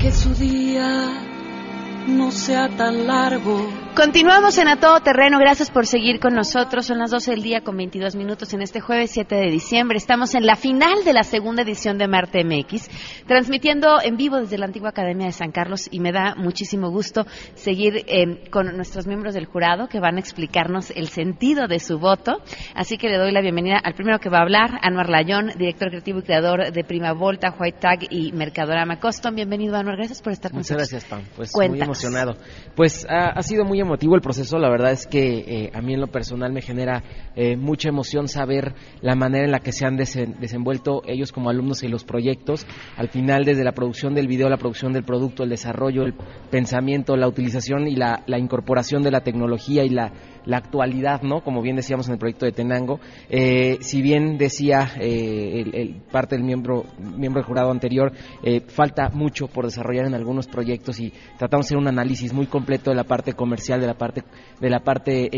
sea 2.39 2.69
tan 2.69 3.05
largo 3.05 3.89
Continuamos 3.99 4.57
en 4.59 4.69
A 4.69 4.79
Todo 4.79 5.01
Terreno. 5.01 5.39
Gracias 5.39 5.69
por 5.71 5.85
seguir 5.85 6.21
con 6.21 6.33
nosotros. 6.33 6.85
Son 6.85 6.99
las 6.99 7.11
12 7.11 7.31
del 7.31 7.41
día 7.41 7.61
con 7.65 7.75
22 7.75 8.15
minutos 8.15 8.53
en 8.53 8.61
este 8.61 8.79
jueves 8.79 9.11
7 9.11 9.35
de 9.35 9.51
diciembre. 9.51 9.97
Estamos 9.97 10.35
en 10.35 10.45
la 10.45 10.55
final 10.55 11.03
de 11.03 11.11
la 11.11 11.23
segunda 11.23 11.63
edición 11.63 11.97
de 11.97 12.07
Marte 12.07 12.45
MX, 12.45 12.87
transmitiendo 13.27 14.01
en 14.01 14.15
vivo 14.15 14.37
desde 14.37 14.57
la 14.57 14.67
antigua 14.67 14.91
Academia 14.91 15.25
de 15.25 15.33
San 15.33 15.51
Carlos 15.51 15.89
y 15.91 15.99
me 15.99 16.13
da 16.13 16.35
muchísimo 16.35 16.91
gusto 16.91 17.25
seguir 17.55 18.05
eh, 18.07 18.49
con 18.49 18.73
nuestros 18.77 19.05
miembros 19.05 19.33
del 19.33 19.47
jurado 19.47 19.89
que 19.89 19.99
van 19.99 20.15
a 20.15 20.19
explicarnos 20.21 20.91
el 20.91 21.09
sentido 21.09 21.67
de 21.67 21.79
su 21.79 21.99
voto. 21.99 22.37
Así 22.75 22.97
que 22.97 23.09
le 23.09 23.17
doy 23.17 23.33
la 23.33 23.41
bienvenida 23.41 23.79
al 23.83 23.95
primero 23.95 24.19
que 24.19 24.29
va 24.29 24.37
a 24.37 24.43
hablar, 24.43 24.79
Anuar 24.81 25.09
Layón, 25.09 25.51
director 25.57 25.89
creativo 25.89 26.19
y 26.19 26.23
creador 26.23 26.71
de 26.71 26.83
Prima 26.85 27.11
Volta, 27.11 27.53
White 27.59 27.79
Tag 27.81 27.99
y 28.09 28.31
Mercadorama 28.31 28.97
Custom. 28.97 29.35
Bienvenido, 29.35 29.75
Anuar. 29.75 29.97
Gracias 29.97 30.21
por 30.21 30.31
estar 30.31 30.51
con 30.51 30.59
nosotros. 30.59 30.89
Muchas 30.89 31.09
gracias, 31.09 31.09
Pam. 31.09 31.35
Pues 31.35 31.51
muy 31.69 31.81
emocionado. 31.81 32.28
Pues 32.75 33.05
ha 33.09 33.41
sido 33.41 33.65
muy 33.65 33.83
motivo 33.83 34.15
el 34.15 34.21
proceso, 34.21 34.57
la 34.57 34.69
verdad 34.69 34.91
es 34.91 35.07
que 35.07 35.39
eh, 35.39 35.71
a 35.73 35.81
mí 35.81 35.93
en 35.93 36.01
lo 36.01 36.07
personal 36.07 36.51
me 36.51 36.61
genera 36.61 37.03
eh, 37.35 37.55
mucha 37.55 37.89
emoción 37.89 38.27
saber 38.27 38.73
la 39.01 39.15
manera 39.15 39.45
en 39.45 39.51
la 39.51 39.59
que 39.59 39.71
se 39.71 39.85
han 39.85 39.97
desenvuelto 39.97 41.01
ellos 41.05 41.31
como 41.31 41.49
alumnos 41.49 41.83
en 41.83 41.91
los 41.91 42.03
proyectos. 42.03 42.65
Al 42.97 43.09
final, 43.09 43.45
desde 43.45 43.63
la 43.63 43.73
producción 43.73 44.13
del 44.13 44.27
video, 44.27 44.49
la 44.49 44.57
producción 44.57 44.93
del 44.93 45.03
producto, 45.03 45.43
el 45.43 45.49
desarrollo, 45.49 46.03
el 46.03 46.13
pensamiento, 46.49 47.15
la 47.15 47.27
utilización 47.27 47.87
y 47.87 47.95
la 47.95 48.21
incorporación 48.37 49.03
de 49.03 49.11
la 49.11 49.21
tecnología 49.21 49.83
y 49.83 49.89
la 49.89 50.11
la 50.49 50.57
actualidad, 50.57 51.21
¿no? 51.21 51.41
Como 51.41 51.61
bien 51.61 51.75
decíamos 51.75 52.07
en 52.07 52.13
el 52.13 52.19
proyecto 52.19 52.45
de 52.45 52.51
Tenango. 52.51 52.99
Eh, 53.29 53.77
si 53.81 54.01
bien 54.01 54.37
decía 54.39 54.93
eh, 54.99 55.63
el, 55.71 56.01
parte 56.11 56.35
del 56.35 56.43
miembro, 56.43 56.85
miembro 56.97 57.41
del 57.41 57.47
jurado 57.47 57.69
anterior, 57.69 58.11
eh, 58.41 58.61
falta 58.61 59.09
mucho 59.09 59.47
por 59.47 59.65
desarrollar 59.65 60.07
en 60.07 60.15
algunos 60.15 60.47
proyectos 60.47 60.99
y 60.99 61.13
tratamos 61.37 61.67
de 61.67 61.67
hacer 61.67 61.77
un 61.77 61.87
análisis 61.87 62.33
muy 62.33 62.47
completo 62.47 62.89
de 62.89 62.95
la 62.95 63.03
parte 63.03 63.33
comercial, 63.33 63.79
de 63.79 63.85
la 63.85 63.93
parte, 63.93 64.23
de 64.59 64.69
la 64.69 64.79
parte, 64.79 65.29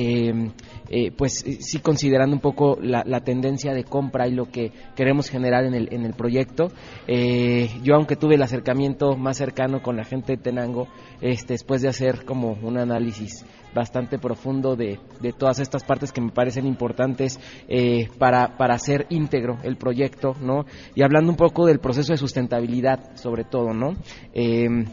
pues 1.18 1.44
sí 1.60 1.80
considerando 1.80 2.34
un 2.34 2.42
poco 2.42 2.78
la, 2.82 3.04
tendencia 3.22 3.74
de 3.74 3.84
compra 3.84 4.28
y 4.28 4.32
lo 4.32 4.46
que 4.46 4.72
queremos 4.96 5.30
generar 5.30 5.66
en 5.66 5.74
el, 5.74 5.94
en 5.94 6.06
el 6.06 6.14
proyecto. 6.14 6.72
yo 7.08 7.96
aunque 7.96 8.16
tuve 8.16 8.36
el 8.36 8.42
acercamiento 8.42 9.18
más 9.18 9.38
cercano 9.38 9.82
con 9.82 9.98
la 9.98 10.06
gente 10.06 10.38
de 10.38 10.42
Tenango, 10.42 10.88
este, 11.22 11.54
después 11.54 11.82
de 11.82 11.90
hacer 11.90 12.26
como 12.26 12.54
un 12.62 12.78
análisis 12.78 13.46
bastante 13.74 14.20
profundo 14.20 14.76
de, 14.76 15.00
de 15.22 15.32
todas 15.32 15.60
estas 15.60 15.84
partes 15.84 16.12
que 16.12 16.22
me 16.22 16.32
parecen 16.32 16.66
importantes 16.66 17.40
eh, 17.68 18.10
para, 18.18 18.58
para 18.58 18.76
hacer 18.76 19.06
íntegro 19.10 19.58
el 19.64 19.78
proyecto, 19.78 20.36
¿no? 20.42 20.66
Y 20.96 21.04
hablando 21.04 21.32
un 21.32 21.38
poco 21.38 21.66
del 21.66 21.80
proceso 21.80 22.12
de 22.14 22.18
sustentabilidad, 22.18 23.16
sobre 23.16 23.44
todo, 23.44 23.74
¿no? 23.74 23.96
Em, 24.34 24.86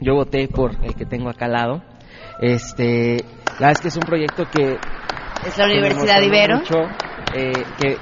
yo 0.00 0.14
voté 0.14 0.48
por 0.48 0.72
el 0.84 0.94
que 0.94 1.04
tengo 1.04 1.28
acá 1.28 1.46
al 1.46 1.52
lado. 1.52 1.82
Este, 2.40 3.24
la 3.60 3.68
verdad 3.68 3.72
es 3.72 3.80
que 3.80 3.88
es 3.88 3.96
un 3.96 4.02
proyecto 4.02 4.44
que 4.50 4.76
es 5.46 5.58
la 5.58 5.66
Universidad 5.66 6.22
Ibero. 6.22 6.62
Eh, 7.34 7.52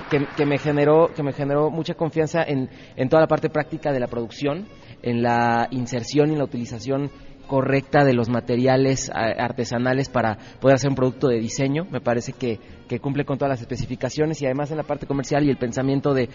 que, 0.08 0.24
que, 0.36 0.46
me 0.46 0.56
generó 0.56 1.08
que 1.12 1.24
me 1.24 1.32
generó 1.32 1.68
mucha 1.68 1.94
confianza 1.94 2.44
en, 2.44 2.70
en 2.94 3.08
toda 3.08 3.22
la 3.22 3.26
parte 3.26 3.50
práctica 3.50 3.90
de 3.90 3.98
la 3.98 4.06
producción, 4.06 4.68
en 5.02 5.20
la 5.20 5.66
inserción 5.72 6.30
y 6.30 6.36
la 6.36 6.44
utilización 6.44 7.10
correcta 7.46 8.04
de 8.04 8.14
los 8.14 8.28
materiales 8.28 9.10
artesanales 9.12 10.08
para 10.08 10.38
poder 10.60 10.76
hacer 10.76 10.90
un 10.90 10.96
producto 10.96 11.28
de 11.28 11.38
diseño. 11.38 11.86
Me 11.90 12.00
parece 12.00 12.32
que 12.32 12.58
cumple 13.00 13.24
con 13.24 13.36
todas 13.36 13.50
las 13.50 13.60
especificaciones 13.60 14.40
y 14.40 14.46
además 14.46 14.70
en 14.70 14.76
la 14.76 14.84
parte 14.84 15.06
comercial 15.06 15.44
y 15.44 15.50
el 15.50 15.56
pensamiento 15.56 16.14
de, 16.14 16.28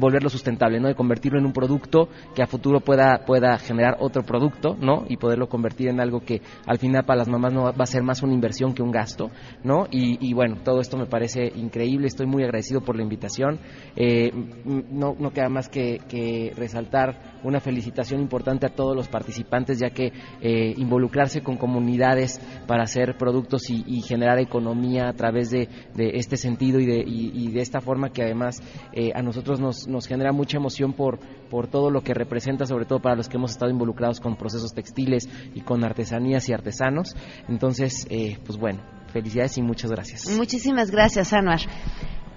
volverlo 0.00 0.28
sustentable, 0.28 0.80
¿no? 0.80 0.88
De 0.88 0.94
convertirlo 0.94 1.38
en 1.38 1.46
un 1.46 1.52
producto 1.52 2.08
que 2.34 2.42
a 2.42 2.46
futuro 2.46 2.80
pueda, 2.80 3.24
pueda 3.26 3.58
generar 3.58 3.96
otro 4.00 4.22
producto, 4.22 4.76
¿no? 4.80 5.04
Y 5.08 5.16
poderlo 5.16 5.48
convertir 5.48 5.88
en 5.88 6.00
algo 6.00 6.20
que 6.20 6.40
al 6.66 6.78
final 6.78 7.04
para 7.04 7.18
las 7.18 7.28
mamás 7.28 7.52
no 7.52 7.64
va 7.64 7.74
a 7.78 7.86
ser 7.86 8.02
más 8.02 8.22
una 8.22 8.32
inversión 8.32 8.74
que 8.74 8.82
un 8.82 8.90
gasto, 8.90 9.30
¿no? 9.62 9.86
Y, 9.90 10.32
bueno, 10.34 10.56
todo 10.64 10.80
esto 10.80 10.96
me 10.96 11.06
parece 11.06 11.52
increíble, 11.54 12.06
estoy 12.06 12.26
muy 12.26 12.42
agradecido 12.42 12.80
por 12.80 12.96
la 12.96 13.02
invitación. 13.02 13.58
Eh, 13.94 14.30
no, 14.64 15.14
no 15.18 15.30
queda 15.30 15.48
más 15.48 15.68
que, 15.68 16.00
que, 16.08 16.52
resaltar 16.56 17.36
una 17.42 17.60
felicitación 17.60 18.20
importante 18.20 18.66
a 18.66 18.74
todos 18.74 18.96
los 18.96 19.08
participantes, 19.08 19.78
ya 19.78 19.90
que 19.90 20.12
eh, 20.40 20.74
involucrarse 20.76 21.42
con 21.42 21.56
comunidades 21.56 22.40
para 22.66 22.84
hacer 22.84 23.16
productos 23.16 23.70
y, 23.70 23.96
generar 24.06 24.38
economía 24.38 25.08
a 25.08 25.12
través 25.14 25.50
de 25.50 25.68
de, 25.94 26.10
este 26.14 26.36
sentido 26.36 26.80
y 26.80 26.86
de, 26.86 27.02
y, 27.06 27.50
de 27.50 27.60
esta 27.60 27.80
forma 27.80 28.10
que 28.10 28.22
además 28.22 28.62
eh, 28.92 29.12
a 29.14 29.22
nosotros 29.22 29.60
nos, 29.60 29.86
nos 29.88 30.06
genera 30.06 30.32
mucha 30.32 30.58
emoción 30.58 30.92
por, 30.92 31.18
por 31.50 31.68
todo 31.68 31.90
lo 31.90 32.02
que 32.02 32.14
representa, 32.14 32.66
sobre 32.66 32.84
todo 32.84 33.00
para 33.00 33.16
los 33.16 33.28
que 33.28 33.36
hemos 33.36 33.52
estado 33.52 33.70
involucrados 33.70 34.20
con 34.20 34.36
procesos 34.36 34.72
textiles 34.72 35.28
y 35.54 35.60
con 35.62 35.84
artesanías 35.84 36.48
y 36.48 36.52
artesanos. 36.52 37.14
Entonces, 37.48 38.06
eh, 38.10 38.38
pues 38.44 38.58
bueno, 38.58 38.82
felicidades 39.12 39.56
y 39.58 39.62
muchas 39.62 39.90
gracias. 39.90 40.36
Muchísimas 40.36 40.90
gracias, 40.90 41.32
Anuar. 41.32 41.60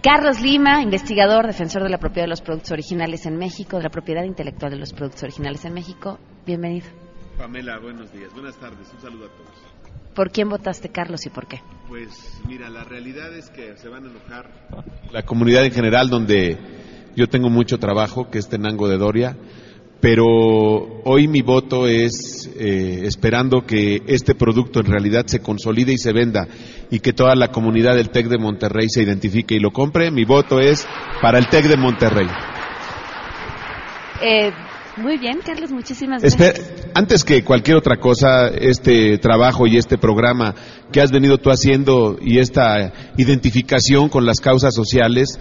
Carlos 0.01 0.41
Lima, 0.41 0.81
investigador, 0.81 1.45
defensor 1.45 1.83
de 1.83 1.89
la 1.89 1.97
propiedad 1.97 2.23
de 2.23 2.29
los 2.29 2.41
productos 2.41 2.71
originales 2.71 3.25
en 3.25 3.35
México, 3.35 3.77
de 3.77 3.83
la 3.83 3.89
propiedad 3.89 4.23
intelectual 4.23 4.71
de 4.71 4.77
los 4.77 4.93
productos 4.93 5.23
originales 5.23 5.65
en 5.65 5.73
México. 5.73 6.19
Bienvenido. 6.45 7.08
Pamela, 7.39 7.79
buenos 7.79 8.11
días, 8.11 8.33
buenas 8.33 8.57
tardes, 8.57 8.91
un 8.93 9.01
saludo 9.01 9.27
a 9.27 9.29
todos. 9.29 10.13
¿Por 10.13 10.29
quién 10.29 10.49
votaste, 10.49 10.89
Carlos, 10.89 11.25
y 11.25 11.29
por 11.29 11.47
qué? 11.47 11.61
Pues 11.87 12.41
mira, 12.45 12.69
la 12.69 12.83
realidad 12.83 13.33
es 13.33 13.49
que 13.49 13.77
se 13.77 13.87
van 13.87 14.03
a 14.03 14.09
enojar 14.09 14.51
la 15.09 15.23
comunidad 15.23 15.63
en 15.63 15.71
general, 15.71 16.09
donde 16.09 16.57
yo 17.15 17.29
tengo 17.29 17.49
mucho 17.49 17.77
trabajo, 17.77 18.29
que 18.29 18.39
es 18.39 18.49
Tenango 18.49 18.89
de 18.89 18.97
Doria, 18.97 19.37
pero 20.01 20.25
hoy 21.05 21.29
mi 21.29 21.41
voto 21.41 21.87
es 21.87 22.51
eh, 22.57 23.03
esperando 23.05 23.65
que 23.65 24.03
este 24.07 24.35
producto 24.35 24.81
en 24.81 24.87
realidad 24.87 25.25
se 25.27 25.39
consolide 25.39 25.93
y 25.93 25.97
se 25.97 26.11
venda 26.11 26.45
y 26.91 26.99
que 26.99 27.13
toda 27.13 27.35
la 27.35 27.53
comunidad 27.53 27.95
del 27.95 28.09
TEC 28.09 28.27
de 28.27 28.37
Monterrey 28.37 28.89
se 28.89 29.03
identifique 29.03 29.55
y 29.55 29.59
lo 29.59 29.71
compre. 29.71 30.11
Mi 30.11 30.25
voto 30.25 30.59
es 30.59 30.85
para 31.21 31.37
el 31.37 31.47
TEC 31.47 31.67
de 31.67 31.77
Monterrey. 31.77 32.27
Eh, 34.21 34.51
Muy 35.01 35.17
bien, 35.17 35.39
Carlos, 35.45 35.71
muchísimas 35.71 36.23
Espe- 36.23 36.37
gracias. 36.53 36.71
antes 36.93 37.23
que 37.23 37.43
cualquier 37.43 37.77
otra 37.77 37.97
cosa, 37.97 38.47
este 38.49 39.17
trabajo 39.17 39.65
y 39.67 39.77
este 39.77 39.97
programa 39.97 40.53
que 40.91 41.01
has 41.01 41.11
venido 41.11 41.37
tú 41.37 41.49
haciendo 41.51 42.17
y 42.21 42.39
esta 42.39 42.91
identificación 43.17 44.09
con 44.09 44.25
las 44.25 44.39
causas 44.39 44.73
sociales 44.75 45.39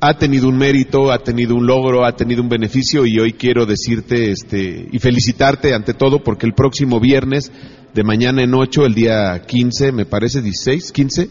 ha 0.00 0.18
tenido 0.18 0.48
un 0.48 0.58
mérito, 0.58 1.10
ha 1.10 1.18
tenido 1.18 1.54
un 1.54 1.66
logro, 1.66 2.04
ha 2.04 2.12
tenido 2.14 2.42
un 2.42 2.48
beneficio 2.48 3.06
y 3.06 3.18
hoy 3.18 3.32
quiero 3.32 3.64
decirte 3.66 4.30
este 4.30 4.88
y 4.92 4.98
felicitarte 4.98 5.74
ante 5.74 5.94
todo 5.94 6.22
porque 6.22 6.46
el 6.46 6.52
próximo 6.54 7.00
viernes 7.00 7.50
de 7.94 8.04
mañana 8.04 8.42
en 8.42 8.54
8, 8.54 8.84
el 8.84 8.94
día 8.94 9.42
15, 9.46 9.92
me 9.92 10.04
parece 10.04 10.42
16, 10.42 10.92
15, 10.92 11.28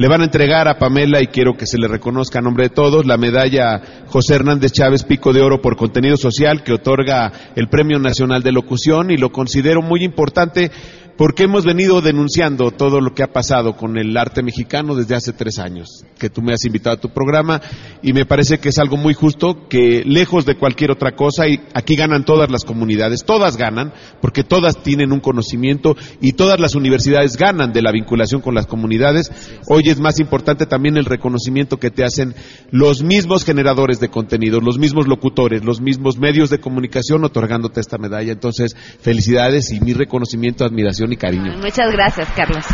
le 0.00 0.08
van 0.08 0.22
a 0.22 0.24
entregar 0.24 0.66
a 0.66 0.78
Pamela 0.78 1.20
y 1.20 1.26
quiero 1.26 1.58
que 1.58 1.66
se 1.66 1.76
le 1.76 1.86
reconozca 1.86 2.38
a 2.38 2.42
nombre 2.42 2.64
de 2.64 2.74
todos 2.74 3.04
la 3.04 3.18
medalla 3.18 3.82
José 4.06 4.36
Hernández 4.36 4.72
Chávez 4.72 5.04
Pico 5.04 5.34
de 5.34 5.42
Oro 5.42 5.60
por 5.60 5.76
contenido 5.76 6.16
social 6.16 6.62
que 6.62 6.72
otorga 6.72 7.30
el 7.54 7.68
Premio 7.68 7.98
Nacional 7.98 8.42
de 8.42 8.50
Locución 8.50 9.10
y 9.10 9.18
lo 9.18 9.30
considero 9.30 9.82
muy 9.82 10.02
importante 10.02 10.70
porque 11.16 11.44
hemos 11.44 11.64
venido 11.64 12.00
denunciando 12.00 12.70
todo 12.70 13.00
lo 13.00 13.14
que 13.14 13.22
ha 13.22 13.32
pasado 13.32 13.76
con 13.76 13.98
el 13.98 14.16
arte 14.16 14.42
mexicano 14.42 14.94
desde 14.94 15.14
hace 15.14 15.32
tres 15.32 15.58
años, 15.58 16.04
que 16.18 16.30
tú 16.30 16.42
me 16.42 16.52
has 16.52 16.64
invitado 16.64 16.96
a 16.96 17.00
tu 17.00 17.10
programa 17.10 17.60
y 18.02 18.12
me 18.12 18.26
parece 18.26 18.58
que 18.58 18.70
es 18.70 18.78
algo 18.78 18.96
muy 18.96 19.14
justo 19.14 19.68
que 19.68 20.02
lejos 20.04 20.46
de 20.46 20.56
cualquier 20.56 20.90
otra 20.90 21.14
cosa, 21.16 21.48
y 21.48 21.60
aquí 21.74 21.96
ganan 21.96 22.24
todas 22.24 22.50
las 22.50 22.64
comunidades, 22.64 23.24
todas 23.24 23.56
ganan, 23.56 23.92
porque 24.20 24.44
todas 24.44 24.82
tienen 24.82 25.12
un 25.12 25.20
conocimiento 25.20 25.96
y 26.20 26.32
todas 26.32 26.58
las 26.58 26.74
universidades 26.74 27.36
ganan 27.36 27.72
de 27.72 27.82
la 27.82 27.92
vinculación 27.92 28.40
con 28.40 28.54
las 28.54 28.66
comunidades. 28.66 29.30
Hoy 29.68 29.84
es 29.86 30.00
más 30.00 30.20
importante 30.20 30.66
también 30.66 30.96
el 30.96 31.04
reconocimiento 31.04 31.78
que 31.78 31.90
te 31.90 32.04
hacen 32.04 32.34
los 32.70 33.02
mismos 33.02 33.44
generadores 33.44 34.00
de 34.00 34.08
contenido, 34.08 34.60
los 34.60 34.78
mismos 34.78 35.06
locutores, 35.06 35.64
los 35.64 35.80
mismos 35.80 36.18
medios 36.18 36.50
de 36.50 36.60
comunicación 36.60 37.24
otorgándote 37.24 37.80
esta 37.80 37.98
medalla. 37.98 38.32
Entonces, 38.32 38.76
felicidades 39.00 39.70
y 39.72 39.80
mi 39.80 39.92
reconocimiento, 39.92 40.64
admiración 40.64 41.09
y 41.12 41.16
cariño. 41.16 41.56
Muchas 41.58 41.90
gracias, 41.92 42.30
Carlos. 42.32 42.64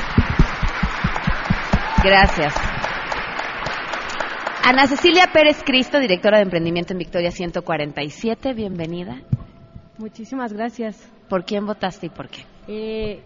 Gracias. 2.03 2.55
Ana 4.65 4.87
Cecilia 4.87 5.29
Pérez 5.33 5.63
Cristo, 5.65 6.01
directora 6.01 6.39
de 6.39 6.45
emprendimiento 6.45 6.93
en 6.93 6.99
Victoria 6.99 7.31
147, 7.31 8.53
bienvenida. 8.53 9.23
Muchísimas 9.99 10.53
gracias. 10.53 11.11
¿Por 11.29 11.45
quién 11.45 11.67
votaste 11.67 12.07
y 12.07 12.09
por 12.11 12.29
qué? 12.29 12.43
Eh, 12.69 13.23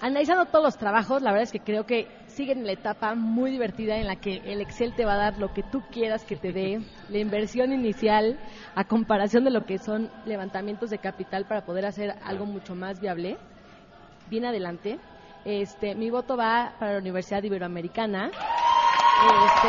analizando 0.00 0.46
todos 0.46 0.64
los 0.64 0.78
trabajos, 0.78 1.22
la 1.22 1.32
verdad 1.32 1.44
es 1.44 1.52
que 1.52 1.60
creo 1.60 1.84
que 1.84 2.08
siguen 2.28 2.60
en 2.60 2.66
la 2.66 2.72
etapa 2.72 3.14
muy 3.14 3.50
divertida 3.50 3.98
en 3.98 4.06
la 4.06 4.16
que 4.16 4.38
el 4.44 4.60
Excel 4.60 4.94
te 4.94 5.04
va 5.04 5.14
a 5.14 5.18
dar 5.18 5.38
lo 5.38 5.52
que 5.52 5.62
tú 5.62 5.82
quieras 5.92 6.24
que 6.24 6.36
te 6.36 6.52
dé, 6.52 6.80
la 7.10 7.18
inversión 7.18 7.72
inicial 7.72 8.38
a 8.74 8.84
comparación 8.84 9.44
de 9.44 9.50
lo 9.50 9.66
que 9.66 9.78
son 9.78 10.10
levantamientos 10.24 10.90
de 10.90 10.98
capital 10.98 11.44
para 11.46 11.64
poder 11.64 11.84
hacer 11.84 12.14
algo 12.24 12.46
mucho 12.46 12.74
más 12.74 13.00
viable. 13.00 13.36
Bien 14.30 14.44
adelante. 14.44 14.96
Este, 15.44 15.96
mi 15.96 16.08
voto 16.08 16.36
va 16.36 16.74
para 16.78 16.92
la 16.92 16.98
Universidad 17.00 17.42
Iberoamericana. 17.42 18.30
Este, 18.30 19.68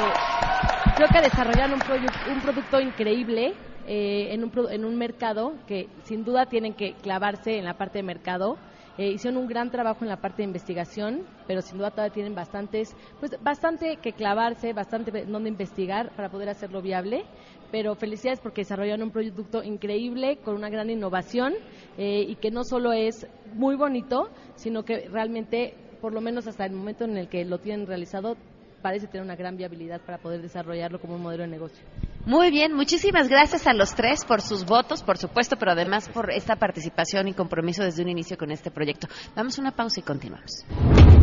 creo 0.96 1.08
que 1.08 1.22
desarrollaron 1.22 1.74
un, 1.74 2.36
un 2.36 2.42
producto 2.42 2.80
increíble 2.80 3.56
eh, 3.88 4.28
en, 4.32 4.44
un, 4.44 4.52
en 4.70 4.86
un 4.86 4.96
mercado 5.00 5.54
que 5.66 5.90
sin 6.04 6.24
duda 6.24 6.46
tienen 6.46 6.76
que 6.76 6.94
clavarse 6.94 7.58
en 7.58 7.66
la 7.66 7.74
parte 7.74 7.98
de 7.98 8.04
mercado. 8.04 8.60
Eh, 9.00 9.14
hicieron 9.14 9.42
un 9.42 9.48
gran 9.48 9.72
trabajo 9.72 10.04
en 10.04 10.10
la 10.10 10.18
parte 10.18 10.44
de 10.44 10.46
investigación, 10.50 11.26
pero 11.48 11.62
sin 11.62 11.80
duda 11.80 11.90
todavía 11.90 12.14
tienen 12.14 12.36
bastantes, 12.36 12.96
pues 13.20 13.32
bastante 13.42 13.98
que 13.98 14.14
clavarse, 14.14 14.74
bastante 14.74 15.26
donde 15.26 15.50
investigar 15.50 16.12
para 16.16 16.30
poder 16.30 16.50
hacerlo 16.50 16.84
viable. 16.84 17.26
Pero 17.72 17.96
felicidades 17.96 18.40
porque 18.42 18.62
desarrollaron 18.62 19.04
un 19.04 19.12
producto 19.12 19.64
increíble 19.64 20.38
con 20.44 20.56
una 20.56 20.70
gran 20.70 20.90
innovación 20.90 21.54
eh, 21.98 22.26
y 22.28 22.36
que 22.36 22.52
no 22.52 22.64
solo 22.64 22.92
es 22.92 23.28
muy 23.54 23.76
bonito, 23.76 24.30
sino 24.56 24.84
que 24.84 25.08
realmente, 25.10 25.74
por 26.02 26.14
lo 26.14 26.22
menos 26.22 26.48
hasta 26.48 26.66
el 26.66 26.74
momento 26.74 27.06
en 27.06 27.18
el 27.18 27.30
que 27.30 27.46
lo 27.46 27.60
tienen 27.60 27.88
realizado, 27.88 28.36
parece 28.82 29.08
tener 29.08 29.24
una 29.24 29.36
gran 29.36 29.58
viabilidad 29.58 30.02
para 30.02 30.18
poder 30.18 30.42
desarrollarlo 30.42 31.00
como 31.00 31.16
un 31.16 31.22
modelo 31.22 31.44
de 31.44 31.50
negocio. 31.50 31.86
Muy 32.26 32.52
bien, 32.52 32.74
muchísimas 32.74 33.28
gracias 33.28 33.66
a 33.68 33.74
los 33.74 33.96
tres 33.96 34.26
por 34.26 34.42
sus 34.42 34.66
votos, 34.66 35.02
por 35.02 35.18
supuesto, 35.18 35.56
pero 35.58 35.72
además 35.72 36.10
por 36.10 36.32
esta 36.32 36.56
participación 36.56 37.28
y 37.28 37.34
compromiso 37.34 37.84
desde 37.84 38.04
un 38.04 38.10
inicio 38.10 38.38
con 38.38 38.52
este 38.52 38.70
proyecto. 38.70 39.08
Vamos 39.36 39.58
a 39.58 39.62
una 39.62 39.72
pausa 39.72 40.00
y 40.00 40.04
continuamos. 40.04 40.66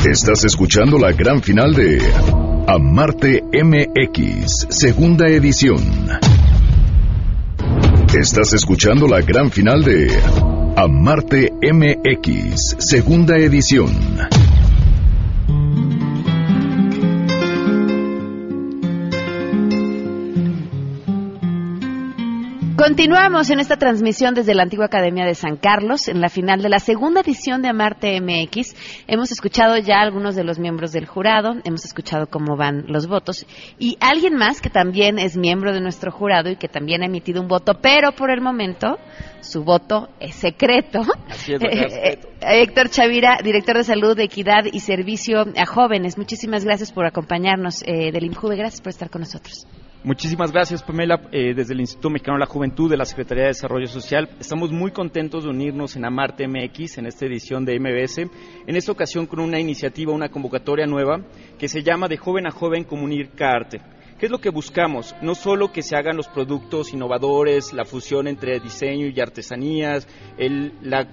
Estás 0.04 0.44
escuchando 0.44 0.98
la 0.98 1.12
gran 1.12 1.42
final 1.42 1.72
de 1.74 1.98
Amarte 2.66 3.42
MX, 3.42 4.66
segunda 4.70 5.28
edición. 5.28 6.08
Estás 8.18 8.54
escuchando 8.54 9.06
la 9.06 9.20
gran 9.20 9.50
final 9.50 9.84
de 9.84 10.08
Amarte 10.76 11.52
MX, 11.62 12.76
segunda 12.78 13.37
edición. 13.37 14.47
Continuamos 22.88 23.51
en 23.51 23.61
esta 23.61 23.77
transmisión 23.77 24.33
desde 24.33 24.55
la 24.55 24.62
antigua 24.62 24.87
Academia 24.87 25.27
de 25.27 25.35
San 25.35 25.59
Carlos, 25.59 26.09
en 26.09 26.22
la 26.22 26.31
final 26.31 26.62
de 26.62 26.70
la 26.70 26.79
segunda 26.79 27.20
edición 27.20 27.61
de 27.61 27.68
Amarte 27.68 28.18
MX. 28.18 29.05
Hemos 29.07 29.31
escuchado 29.31 29.77
ya 29.77 30.01
algunos 30.01 30.35
de 30.35 30.42
los 30.42 30.59
miembros 30.59 30.92
del 30.92 31.05
jurado, 31.05 31.57
hemos 31.64 31.85
escuchado 31.85 32.29
cómo 32.29 32.57
van 32.57 32.87
los 32.88 33.07
votos 33.07 33.46
y 33.79 33.98
alguien 34.01 34.37
más 34.37 34.62
que 34.62 34.70
también 34.70 35.18
es 35.18 35.37
miembro 35.37 35.74
de 35.74 35.83
nuestro 35.83 36.11
jurado 36.11 36.48
y 36.48 36.57
que 36.57 36.66
también 36.66 37.03
ha 37.03 37.07
emitido 37.07 37.42
un 37.42 37.48
voto, 37.48 37.74
pero 37.74 38.12
por 38.12 38.31
el 38.31 38.40
momento 38.40 38.96
su 39.42 39.64
voto 39.64 40.09
es 40.18 40.37
secreto. 40.37 41.03
Así 41.29 41.53
es, 41.53 41.61
secreto. 41.61 41.94
Eh, 41.94 42.20
Héctor 42.40 42.88
Chavira, 42.88 43.40
director 43.44 43.77
de 43.77 43.85
Salud, 43.85 44.18
Equidad 44.18 44.64
y 44.64 44.81
Servicio 44.81 45.44
a 45.59 45.66
Jóvenes. 45.66 46.16
Muchísimas 46.16 46.64
gracias 46.64 46.90
por 46.90 47.05
acompañarnos 47.05 47.83
eh, 47.83 48.12
del 48.12 48.24
INJUVE. 48.24 48.57
Gracias 48.57 48.81
por 48.81 48.88
estar 48.88 49.11
con 49.11 49.20
nosotros. 49.20 49.66
Muchísimas 50.04 50.52
gracias, 50.52 50.82
Pamela. 50.82 51.20
Eh, 51.32 51.54
desde 51.54 51.74
el 51.74 51.80
Instituto 51.80 52.08
Mexicano 52.11 52.37
de 52.37 52.40
la 52.40 52.46
Juventud 52.46 52.88
de 52.88 52.96
la 52.96 53.04
Secretaría 53.04 53.44
de 53.44 53.48
Desarrollo 53.48 53.88
Social, 53.88 54.28
estamos 54.38 54.70
muy 54.70 54.92
contentos 54.92 55.42
de 55.44 55.50
unirnos 55.50 55.96
en 55.96 56.04
Amarte 56.04 56.46
MX 56.46 56.98
en 56.98 57.06
esta 57.06 57.26
edición 57.26 57.64
de 57.64 57.78
MBS. 57.80 58.18
En 58.66 58.76
esta 58.76 58.92
ocasión 58.92 59.26
con 59.26 59.40
una 59.40 59.58
iniciativa, 59.58 60.12
una 60.12 60.28
convocatoria 60.28 60.87
nueva 60.87 61.20
que 61.58 61.68
se 61.68 61.82
llama 61.82 62.06
De 62.08 62.16
Joven 62.16 62.46
a 62.46 62.50
Joven 62.52 62.84
Comunica 62.84 63.50
Arte. 63.50 63.80
¿Qué 64.18 64.26
es 64.26 64.32
lo 64.32 64.40
que 64.40 64.50
buscamos? 64.50 65.14
No 65.20 65.34
solo 65.34 65.72
que 65.72 65.82
se 65.82 65.96
hagan 65.96 66.16
los 66.16 66.28
productos 66.28 66.92
innovadores, 66.92 67.72
la 67.72 67.84
fusión 67.84 68.28
entre 68.28 68.58
diseño 68.61 69.06
y 69.08 69.20
artesanías, 69.20 70.08
el- 70.38 70.72
la, 70.80 71.06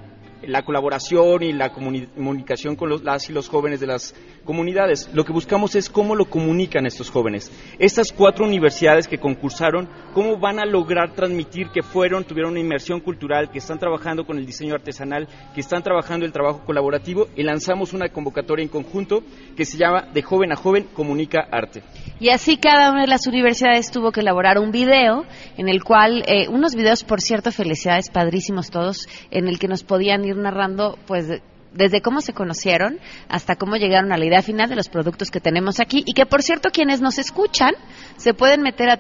la 0.43 0.63
colaboración 0.63 1.43
y 1.43 1.53
la 1.53 1.73
comuni- 1.73 2.07
comunicación 2.13 2.75
con 2.75 2.89
los, 2.89 3.03
las 3.03 3.29
y 3.29 3.33
los 3.33 3.49
jóvenes 3.49 3.79
de 3.79 3.87
las 3.87 4.15
comunidades. 4.43 5.09
Lo 5.13 5.23
que 5.25 5.33
buscamos 5.33 5.75
es 5.75 5.89
cómo 5.89 6.15
lo 6.15 6.25
comunican 6.25 6.85
estos 6.85 7.09
jóvenes. 7.09 7.51
Estas 7.79 8.11
cuatro 8.11 8.45
universidades 8.45 9.07
que 9.07 9.17
concursaron, 9.17 9.89
cómo 10.13 10.37
van 10.37 10.59
a 10.59 10.65
lograr 10.65 11.13
transmitir 11.13 11.69
que 11.69 11.81
fueron, 11.81 12.23
tuvieron 12.23 12.51
una 12.51 12.59
inmersión 12.59 12.99
cultural, 12.99 13.49
que 13.49 13.57
están 13.59 13.79
trabajando 13.79 14.25
con 14.25 14.37
el 14.37 14.45
diseño 14.45 14.75
artesanal, 14.75 15.27
que 15.53 15.61
están 15.61 15.81
trabajando 15.81 16.25
el 16.25 16.31
trabajo 16.31 16.63
colaborativo 16.65 17.27
y 17.35 17.43
lanzamos 17.43 17.93
una 17.93 18.09
convocatoria 18.09 18.63
en 18.63 18.69
conjunto 18.69 19.23
que 19.55 19.65
se 19.65 19.77
llama 19.77 20.07
De 20.13 20.21
joven 20.21 20.51
a 20.51 20.55
joven 20.55 20.87
comunica 20.93 21.47
arte. 21.51 21.81
Y 22.19 22.29
así 22.29 22.57
cada 22.57 22.91
una 22.91 23.01
de 23.01 23.07
las 23.07 23.27
universidades 23.27 23.91
tuvo 23.91 24.11
que 24.11 24.21
elaborar 24.21 24.57
un 24.59 24.71
video 24.71 25.25
en 25.57 25.69
el 25.69 25.83
cual, 25.83 26.23
eh, 26.27 26.47
unos 26.47 26.75
videos, 26.75 27.03
por 27.03 27.21
cierto, 27.21 27.51
felicidades, 27.51 28.09
padrísimos 28.09 28.69
todos, 28.69 29.07
en 29.31 29.47
el 29.47 29.59
que 29.59 29.67
nos 29.67 29.83
podían 29.83 30.24
ir 30.25 30.37
narrando, 30.37 30.97
pues, 31.07 31.27
de- 31.27 31.41
desde 31.73 32.01
cómo 32.01 32.21
se 32.21 32.31
conocieron 32.31 32.99
hasta 33.27 33.57
cómo 33.57 33.75
llegaron 33.75 34.13
a 34.13 34.17
la 34.17 34.25
idea 34.25 34.41
final 34.41 34.69
de 34.69 34.77
los 34.77 34.87
productos 34.87 35.29
que 35.29 35.41
tenemos 35.41 35.81
aquí 35.81 36.03
y 36.05 36.13
que 36.13 36.25
por 36.25 36.41
cierto 36.41 36.69
quienes 36.71 37.01
nos 37.01 37.17
escuchan 37.19 37.73
se 38.15 38.33
pueden 38.33 38.61
meter 38.61 38.89
a 38.89 38.97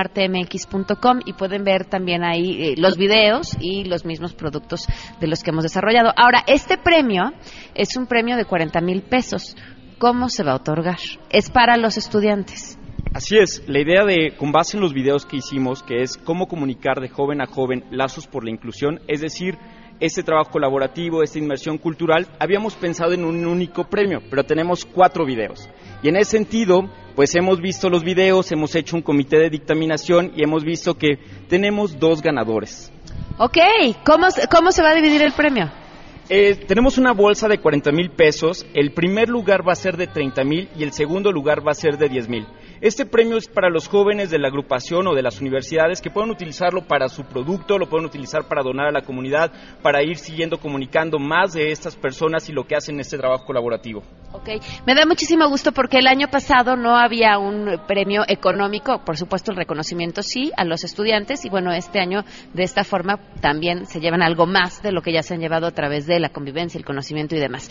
www.martemx.com 0.00 1.20
y 1.24 1.32
pueden 1.34 1.62
ver 1.64 1.84
también 1.84 2.24
ahí 2.24 2.62
eh, 2.62 2.74
los 2.76 2.96
videos 2.96 3.56
y 3.60 3.84
los 3.84 4.04
mismos 4.04 4.34
productos 4.34 4.86
de 5.20 5.26
los 5.28 5.42
que 5.44 5.50
hemos 5.50 5.62
desarrollado. 5.62 6.12
Ahora, 6.16 6.42
este 6.46 6.76
premio 6.76 7.32
es 7.74 7.96
un 7.96 8.06
premio 8.06 8.36
de 8.36 8.44
40 8.44 8.80
mil 8.80 9.02
pesos. 9.02 9.56
¿Cómo 9.98 10.28
se 10.28 10.42
va 10.42 10.52
a 10.52 10.56
otorgar? 10.56 10.98
Es 11.30 11.50
para 11.50 11.76
los 11.76 11.96
estudiantes. 11.98 12.78
Así 13.12 13.36
es, 13.38 13.62
la 13.68 13.80
idea 13.80 14.04
de, 14.04 14.34
con 14.36 14.50
base 14.52 14.76
en 14.76 14.82
los 14.82 14.94
videos 14.94 15.26
que 15.26 15.36
hicimos, 15.36 15.82
que 15.82 16.02
es 16.02 16.16
cómo 16.16 16.46
comunicar 16.46 17.00
de 17.00 17.08
joven 17.08 17.40
a 17.42 17.46
joven 17.46 17.84
lazos 17.90 18.26
por 18.26 18.44
la 18.44 18.50
inclusión, 18.50 19.00
es 19.08 19.20
decir, 19.20 19.58
este 20.00 20.22
trabajo 20.22 20.50
colaborativo, 20.50 21.22
esta 21.22 21.38
inmersión 21.38 21.78
cultural, 21.78 22.26
habíamos 22.38 22.74
pensado 22.74 23.12
en 23.12 23.24
un 23.24 23.46
único 23.46 23.84
premio, 23.84 24.20
pero 24.30 24.44
tenemos 24.44 24.84
cuatro 24.84 25.24
videos. 25.24 25.68
Y 26.02 26.08
en 26.08 26.16
ese 26.16 26.32
sentido, 26.32 26.88
pues 27.14 27.34
hemos 27.34 27.60
visto 27.60 27.90
los 27.90 28.02
videos, 28.02 28.50
hemos 28.52 28.74
hecho 28.74 28.96
un 28.96 29.02
comité 29.02 29.36
de 29.38 29.50
dictaminación 29.50 30.32
y 30.34 30.42
hemos 30.42 30.64
visto 30.64 30.94
que 30.94 31.18
tenemos 31.48 31.98
dos 31.98 32.22
ganadores. 32.22 32.90
Ok, 33.38 33.58
¿cómo, 34.04 34.30
se- 34.30 34.48
cómo 34.48 34.72
se 34.72 34.82
va 34.82 34.90
a 34.90 34.94
dividir 34.94 35.22
el 35.22 35.32
premio? 35.32 35.70
Eh, 36.28 36.54
tenemos 36.66 36.96
una 36.96 37.12
bolsa 37.12 37.48
de 37.48 37.58
40 37.58 37.90
mil 37.90 38.10
pesos. 38.10 38.64
El 38.72 38.92
primer 38.92 39.28
lugar 39.28 39.66
va 39.66 39.72
a 39.72 39.76
ser 39.76 39.96
de 39.96 40.06
30 40.06 40.44
mil 40.44 40.68
y 40.78 40.84
el 40.84 40.92
segundo 40.92 41.32
lugar 41.32 41.66
va 41.66 41.72
a 41.72 41.74
ser 41.74 41.98
de 41.98 42.08
10 42.08 42.28
mil. 42.28 42.46
Este 42.80 43.04
premio 43.04 43.36
es 43.36 43.46
para 43.46 43.68
los 43.68 43.88
jóvenes 43.88 44.30
de 44.30 44.38
la 44.38 44.48
agrupación 44.48 45.06
o 45.06 45.14
de 45.14 45.20
las 45.20 45.38
universidades 45.42 46.00
que 46.00 46.10
pueden 46.10 46.30
utilizarlo 46.30 46.80
para 46.86 47.10
su 47.10 47.24
producto, 47.24 47.76
lo 47.76 47.90
pueden 47.90 48.06
utilizar 48.06 48.48
para 48.48 48.62
donar 48.62 48.86
a 48.86 48.90
la 48.90 49.02
comunidad, 49.02 49.52
para 49.82 50.02
ir 50.02 50.16
siguiendo 50.16 50.56
comunicando 50.56 51.18
más 51.18 51.52
de 51.52 51.72
estas 51.72 51.94
personas 51.94 52.48
y 52.48 52.54
lo 52.54 52.66
que 52.66 52.76
hacen 52.76 52.94
en 52.94 53.02
este 53.02 53.18
trabajo 53.18 53.44
colaborativo. 53.44 54.02
Ok, 54.32 54.48
me 54.86 54.94
da 54.94 55.04
muchísimo 55.04 55.46
gusto 55.50 55.72
porque 55.72 55.98
el 55.98 56.06
año 56.06 56.28
pasado 56.28 56.74
no 56.74 56.96
había 56.96 57.36
un 57.36 57.82
premio 57.86 58.22
económico, 58.26 59.04
por 59.04 59.18
supuesto 59.18 59.50
el 59.50 59.58
reconocimiento 59.58 60.22
sí 60.22 60.50
a 60.56 60.64
los 60.64 60.82
estudiantes 60.82 61.44
y 61.44 61.50
bueno, 61.50 61.72
este 61.72 62.00
año 62.00 62.24
de 62.54 62.62
esta 62.62 62.82
forma 62.84 63.18
también 63.42 63.84
se 63.84 64.00
llevan 64.00 64.22
algo 64.22 64.46
más 64.46 64.82
de 64.82 64.92
lo 64.92 65.02
que 65.02 65.12
ya 65.12 65.22
se 65.22 65.34
han 65.34 65.40
llevado 65.40 65.66
a 65.66 65.72
través 65.72 66.06
de 66.06 66.18
la 66.18 66.30
convivencia, 66.30 66.78
el 66.78 66.86
conocimiento 66.86 67.36
y 67.36 67.40
demás. 67.40 67.68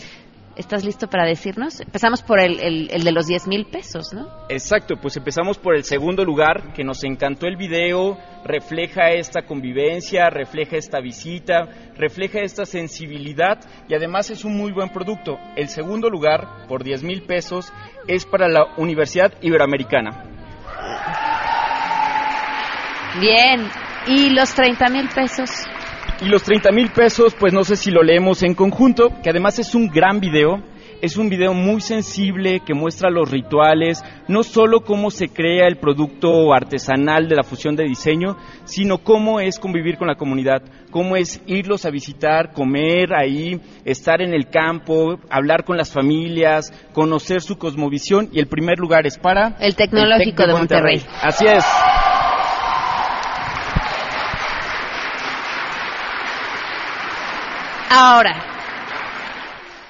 ¿Estás 0.56 0.84
listo 0.84 1.06
para 1.06 1.24
decirnos? 1.24 1.80
Empezamos 1.80 2.22
por 2.22 2.40
el, 2.40 2.58
el, 2.58 2.90
el 2.90 3.04
de 3.04 3.12
los 3.12 3.26
10 3.26 3.46
mil 3.46 3.66
pesos, 3.66 4.12
¿no? 4.12 4.28
Exacto, 4.48 4.96
pues 5.00 5.16
empezamos 5.16 5.58
por 5.58 5.76
el 5.76 5.84
segundo 5.84 6.24
lugar, 6.24 6.72
que 6.72 6.82
nos 6.82 7.04
encantó 7.04 7.46
el 7.46 7.56
video, 7.56 8.18
refleja 8.44 9.10
esta 9.10 9.42
convivencia, 9.42 10.28
refleja 10.28 10.76
esta 10.76 11.00
visita, 11.00 11.68
refleja 11.96 12.40
esta 12.40 12.64
sensibilidad 12.64 13.60
y 13.88 13.94
además 13.94 14.30
es 14.30 14.44
un 14.44 14.56
muy 14.56 14.72
buen 14.72 14.88
producto. 14.88 15.38
El 15.54 15.68
segundo 15.68 16.10
lugar, 16.10 16.66
por 16.66 16.82
10 16.82 17.04
mil 17.04 17.22
pesos, 17.22 17.72
es 18.08 18.26
para 18.26 18.48
la 18.48 18.74
Universidad 18.76 19.32
Iberoamericana. 19.40 20.24
Bien, 23.20 23.68
¿y 24.08 24.30
los 24.30 24.52
30 24.54 24.88
mil 24.88 25.08
pesos? 25.08 25.50
Y 26.22 26.26
los 26.26 26.42
30 26.42 26.70
mil 26.72 26.90
pesos, 26.90 27.34
pues 27.38 27.52
no 27.52 27.64
sé 27.64 27.76
si 27.76 27.90
lo 27.90 28.02
leemos 28.02 28.42
en 28.42 28.54
conjunto, 28.54 29.10
que 29.22 29.30
además 29.30 29.58
es 29.58 29.74
un 29.74 29.88
gran 29.88 30.20
video. 30.20 30.62
Es 31.02 31.16
un 31.16 31.30
video 31.30 31.54
muy 31.54 31.80
sensible 31.80 32.60
que 32.60 32.74
muestra 32.74 33.08
los 33.08 33.30
rituales, 33.30 34.04
no 34.28 34.42
solo 34.42 34.80
cómo 34.82 35.10
se 35.10 35.28
crea 35.28 35.66
el 35.66 35.78
producto 35.78 36.52
artesanal 36.52 37.26
de 37.26 37.36
la 37.36 37.42
fusión 37.42 37.74
de 37.74 37.84
diseño, 37.84 38.36
sino 38.64 38.98
cómo 38.98 39.40
es 39.40 39.58
convivir 39.58 39.96
con 39.96 40.08
la 40.08 40.16
comunidad, 40.16 40.60
cómo 40.90 41.16
es 41.16 41.40
irlos 41.46 41.86
a 41.86 41.90
visitar, 41.90 42.52
comer 42.52 43.14
ahí, 43.14 43.58
estar 43.86 44.20
en 44.20 44.34
el 44.34 44.50
campo, 44.50 45.18
hablar 45.30 45.64
con 45.64 45.78
las 45.78 45.90
familias, 45.90 46.70
conocer 46.92 47.40
su 47.40 47.56
cosmovisión 47.56 48.28
y 48.30 48.38
el 48.38 48.46
primer 48.46 48.78
lugar 48.78 49.06
es 49.06 49.16
para 49.16 49.56
el 49.58 49.74
Tecnológico 49.76 50.28
el 50.28 50.36
Tec 50.36 50.46
de 50.48 50.52
Monterrey. 50.52 51.02
Así 51.22 51.46
es. 51.46 51.64
Ahora, 57.92 58.36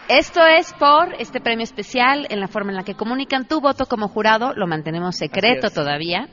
esto 0.08 0.40
es 0.42 0.72
por 0.72 1.12
este 1.18 1.38
premio 1.38 1.64
especial 1.64 2.26
en 2.30 2.40
la 2.40 2.48
forma 2.48 2.70
en 2.70 2.76
la 2.76 2.82
que 2.82 2.94
comunican 2.94 3.46
tu 3.46 3.60
voto 3.60 3.84
como 3.84 4.08
jurado, 4.08 4.54
lo 4.54 4.66
mantenemos 4.66 5.16
secreto 5.16 5.68
todavía. 5.68 6.26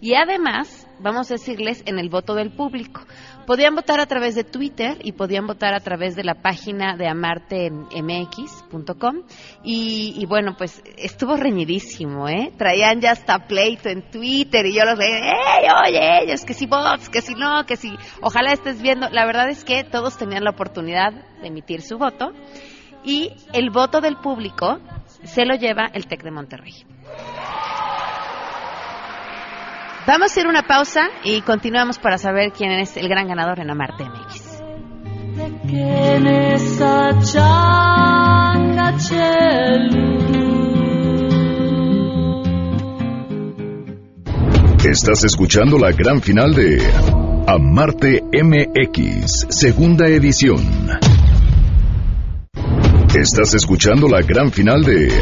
Y 0.00 0.14
además, 0.14 0.81
vamos 1.00 1.30
a 1.30 1.34
decirles 1.34 1.82
en 1.86 1.98
el 1.98 2.08
voto 2.08 2.34
del 2.34 2.50
público. 2.50 3.02
Podían 3.46 3.74
votar 3.74 4.00
a 4.00 4.06
través 4.06 4.34
de 4.34 4.44
Twitter 4.44 4.98
y 5.02 5.12
podían 5.12 5.46
votar 5.46 5.74
a 5.74 5.80
través 5.80 6.16
de 6.16 6.24
la 6.24 6.34
página 6.34 6.96
de 6.96 7.08
amartemx.com. 7.08 9.22
Y, 9.64 10.14
y 10.16 10.26
bueno, 10.26 10.54
pues 10.56 10.82
estuvo 10.96 11.36
reñidísimo, 11.36 12.28
¿eh? 12.28 12.52
Traían 12.56 13.00
ya 13.00 13.12
hasta 13.12 13.46
pleito 13.46 13.88
en 13.88 14.10
Twitter 14.10 14.66
y 14.66 14.74
yo 14.74 14.84
los 14.84 14.98
leí, 14.98 15.10
¡Ey, 15.10 15.68
oye, 15.86 16.22
ellos! 16.22 16.44
Que 16.44 16.54
si 16.54 16.66
votos, 16.66 17.08
que 17.08 17.20
si 17.20 17.34
no, 17.34 17.64
que 17.66 17.76
si. 17.76 17.92
Ojalá 18.20 18.52
estés 18.52 18.80
viendo. 18.80 19.08
La 19.10 19.26
verdad 19.26 19.48
es 19.48 19.64
que 19.64 19.84
todos 19.84 20.16
tenían 20.16 20.44
la 20.44 20.50
oportunidad 20.50 21.12
de 21.40 21.48
emitir 21.48 21.82
su 21.82 21.98
voto 21.98 22.32
y 23.04 23.32
el 23.52 23.70
voto 23.70 24.00
del 24.00 24.16
público 24.16 24.78
se 25.24 25.44
lo 25.44 25.54
lleva 25.54 25.86
el 25.92 26.06
TEC 26.06 26.22
de 26.22 26.30
Monterrey. 26.30 26.74
Vamos 30.04 30.36
a 30.36 30.40
ir 30.40 30.48
una 30.48 30.62
pausa 30.66 31.02
y 31.22 31.42
continuamos 31.42 31.98
para 31.98 32.18
saber 32.18 32.50
quién 32.52 32.72
es 32.72 32.96
el 32.96 33.08
gran 33.08 33.28
ganador 33.28 33.60
en 33.60 33.70
Amarte 33.70 34.04
MX. 34.04 34.60
Estás 44.84 45.24
escuchando 45.24 45.78
la 45.78 45.92
gran 45.92 46.20
final 46.20 46.52
de 46.52 46.82
Amarte 47.46 48.24
MX, 48.32 49.46
segunda 49.50 50.08
edición. 50.08 50.58
Estás 53.14 53.54
escuchando 53.54 54.08
la 54.08 54.22
gran 54.22 54.50
final 54.50 54.82
de 54.82 55.12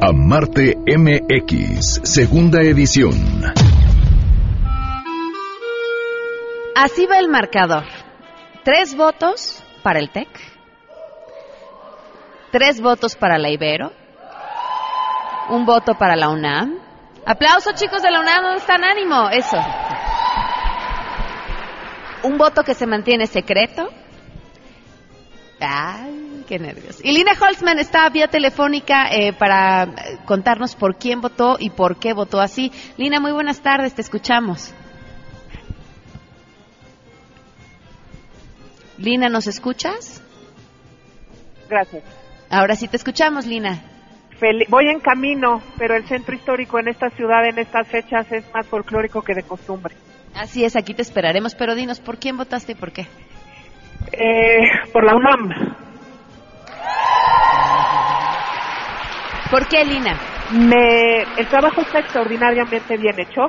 Amarte 0.00 0.76
MX, 0.84 2.00
segunda 2.02 2.62
edición. 2.62 3.65
Así 6.76 7.06
va 7.06 7.18
el 7.18 7.28
marcador. 7.28 7.84
Tres 8.62 8.94
votos 8.94 9.64
para 9.82 9.98
el 9.98 10.10
TEC, 10.10 10.28
tres 12.52 12.82
votos 12.82 13.16
para 13.16 13.38
la 13.38 13.48
Ibero, 13.48 13.92
un 15.48 15.64
voto 15.64 15.94
para 15.94 16.16
la 16.16 16.28
UNAM. 16.28 16.78
Aplauso 17.24 17.72
chicos 17.72 18.02
de 18.02 18.10
la 18.10 18.20
UNAM, 18.20 18.42
¿dónde 18.42 18.58
están? 18.58 18.84
Ánimo, 18.84 19.30
eso. 19.30 19.56
Un 22.24 22.36
voto 22.36 22.62
que 22.62 22.74
se 22.74 22.86
mantiene 22.86 23.26
secreto. 23.26 23.88
Ay, 25.58 26.44
qué 26.46 26.58
nervios. 26.58 27.02
Y 27.02 27.12
Lina 27.12 27.32
Holzman 27.40 27.78
está 27.78 28.06
vía 28.10 28.28
telefónica 28.28 29.08
eh, 29.10 29.32
para 29.32 29.84
eh, 29.84 30.18
contarnos 30.26 30.76
por 30.76 30.96
quién 30.96 31.22
votó 31.22 31.56
y 31.58 31.70
por 31.70 31.96
qué 31.96 32.12
votó 32.12 32.38
así. 32.38 32.70
Lina, 32.98 33.18
muy 33.18 33.32
buenas 33.32 33.62
tardes, 33.62 33.94
te 33.94 34.02
escuchamos. 34.02 34.74
Lina, 38.98 39.28
¿nos 39.28 39.46
escuchas? 39.46 40.22
Gracias. 41.68 42.02
Ahora 42.50 42.74
sí 42.76 42.88
te 42.88 42.96
escuchamos, 42.96 43.46
Lina. 43.46 43.82
Fel- 44.40 44.66
voy 44.68 44.88
en 44.88 45.00
camino, 45.00 45.62
pero 45.78 45.96
el 45.96 46.06
centro 46.06 46.34
histórico 46.34 46.78
en 46.78 46.88
esta 46.88 47.10
ciudad 47.10 47.46
en 47.46 47.58
estas 47.58 47.88
fechas 47.88 48.30
es 48.30 48.44
más 48.54 48.66
folclórico 48.66 49.22
que 49.22 49.34
de 49.34 49.42
costumbre. 49.42 49.94
Así 50.34 50.64
es, 50.64 50.76
aquí 50.76 50.94
te 50.94 51.02
esperaremos, 51.02 51.54
pero 51.54 51.74
dinos, 51.74 52.00
¿por 52.00 52.18
quién 52.18 52.36
votaste 52.36 52.72
y 52.72 52.74
por 52.74 52.92
qué? 52.92 53.06
Eh, 54.12 54.58
por 54.92 55.04
la 55.04 55.14
UNAM. 55.16 55.74
¿Por 59.50 59.66
qué, 59.68 59.84
Lina? 59.84 60.18
Me, 60.52 61.22
el 61.38 61.48
trabajo 61.48 61.80
está 61.80 62.00
extraordinariamente 62.00 62.96
bien 62.96 63.18
hecho. 63.18 63.46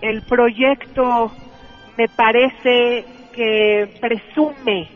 El 0.00 0.22
proyecto 0.22 1.32
me 1.96 2.08
parece 2.08 3.04
que 3.32 3.88
presume 4.00 4.88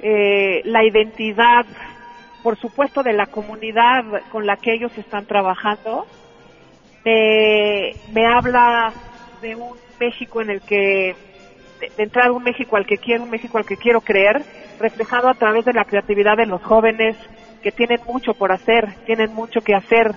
eh, 0.00 0.62
la 0.64 0.84
identidad, 0.84 1.64
por 2.42 2.58
supuesto, 2.58 3.02
de 3.02 3.12
la 3.12 3.26
comunidad 3.26 4.04
con 4.30 4.46
la 4.46 4.56
que 4.56 4.74
ellos 4.74 4.96
están 4.96 5.26
trabajando. 5.26 6.06
Me, 7.04 7.94
me 8.12 8.26
habla 8.26 8.92
de 9.40 9.56
un 9.56 9.76
México 10.00 10.40
en 10.40 10.50
el 10.50 10.60
que, 10.60 11.14
de, 11.80 12.02
entrar 12.02 12.30
un 12.30 12.42
México 12.42 12.76
al 12.76 12.86
que 12.86 12.98
quiero, 12.98 13.24
un 13.24 13.30
México 13.30 13.58
al 13.58 13.66
que 13.66 13.76
quiero 13.76 14.00
creer, 14.00 14.42
reflejado 14.80 15.28
a 15.28 15.34
través 15.34 15.64
de 15.64 15.72
la 15.72 15.84
creatividad 15.84 16.36
de 16.36 16.46
los 16.46 16.62
jóvenes 16.62 17.16
que 17.62 17.70
tienen 17.70 18.00
mucho 18.06 18.34
por 18.34 18.52
hacer, 18.52 18.92
tienen 19.06 19.32
mucho 19.32 19.60
que 19.60 19.74
hacer 19.74 20.12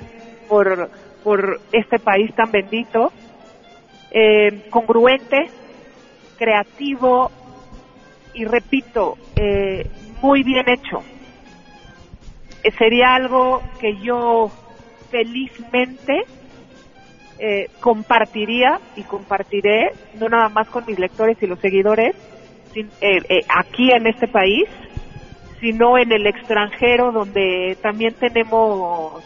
por, 0.48 0.90
por 1.24 1.62
este 1.72 2.00
país 2.00 2.34
tan 2.34 2.52
bendito, 2.52 3.12
eh, 4.12 4.68
congruente, 4.70 5.50
creativo 6.38 7.32
y 8.34 8.46
repito, 8.46 9.18
eh, 9.36 9.90
muy 10.22 10.44
bien 10.44 10.68
hecho. 10.68 11.04
Eh, 12.64 12.72
sería 12.78 13.16
algo 13.16 13.62
que 13.80 13.98
yo 14.02 14.52
felizmente 15.10 16.26
eh, 17.40 17.70
compartiría 17.80 18.80
y 18.96 19.04
compartiré, 19.04 19.92
no 20.20 20.30
nada 20.30 20.50
más 20.50 20.68
con 20.68 20.86
mis 20.86 21.00
lectores 21.00 21.42
y 21.42 21.48
los 21.48 21.60
seguidores, 21.60 22.16
aquí 23.48 23.92
en 23.92 24.06
este 24.06 24.28
país, 24.28 24.66
sino 25.62 25.98
en 25.98 26.12
el 26.12 26.28
extranjero 26.28 27.14
donde 27.14 27.78
también 27.82 28.14
tenemos 28.16 29.24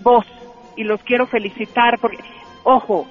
voz 0.00 0.24
y 0.76 0.84
los 0.84 1.02
quiero 1.02 1.26
felicitar 1.26 1.98
porque, 1.98 2.18
ojo, 2.64 3.06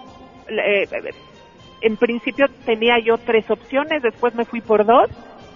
en 1.82 1.98
principio 1.98 2.46
tenía 2.66 2.96
yo 3.04 3.18
tres 3.18 3.50
opciones, 3.50 4.02
después 4.02 4.34
me 4.36 4.46
fui 4.46 4.62
por 4.62 4.86
dos 4.86 5.10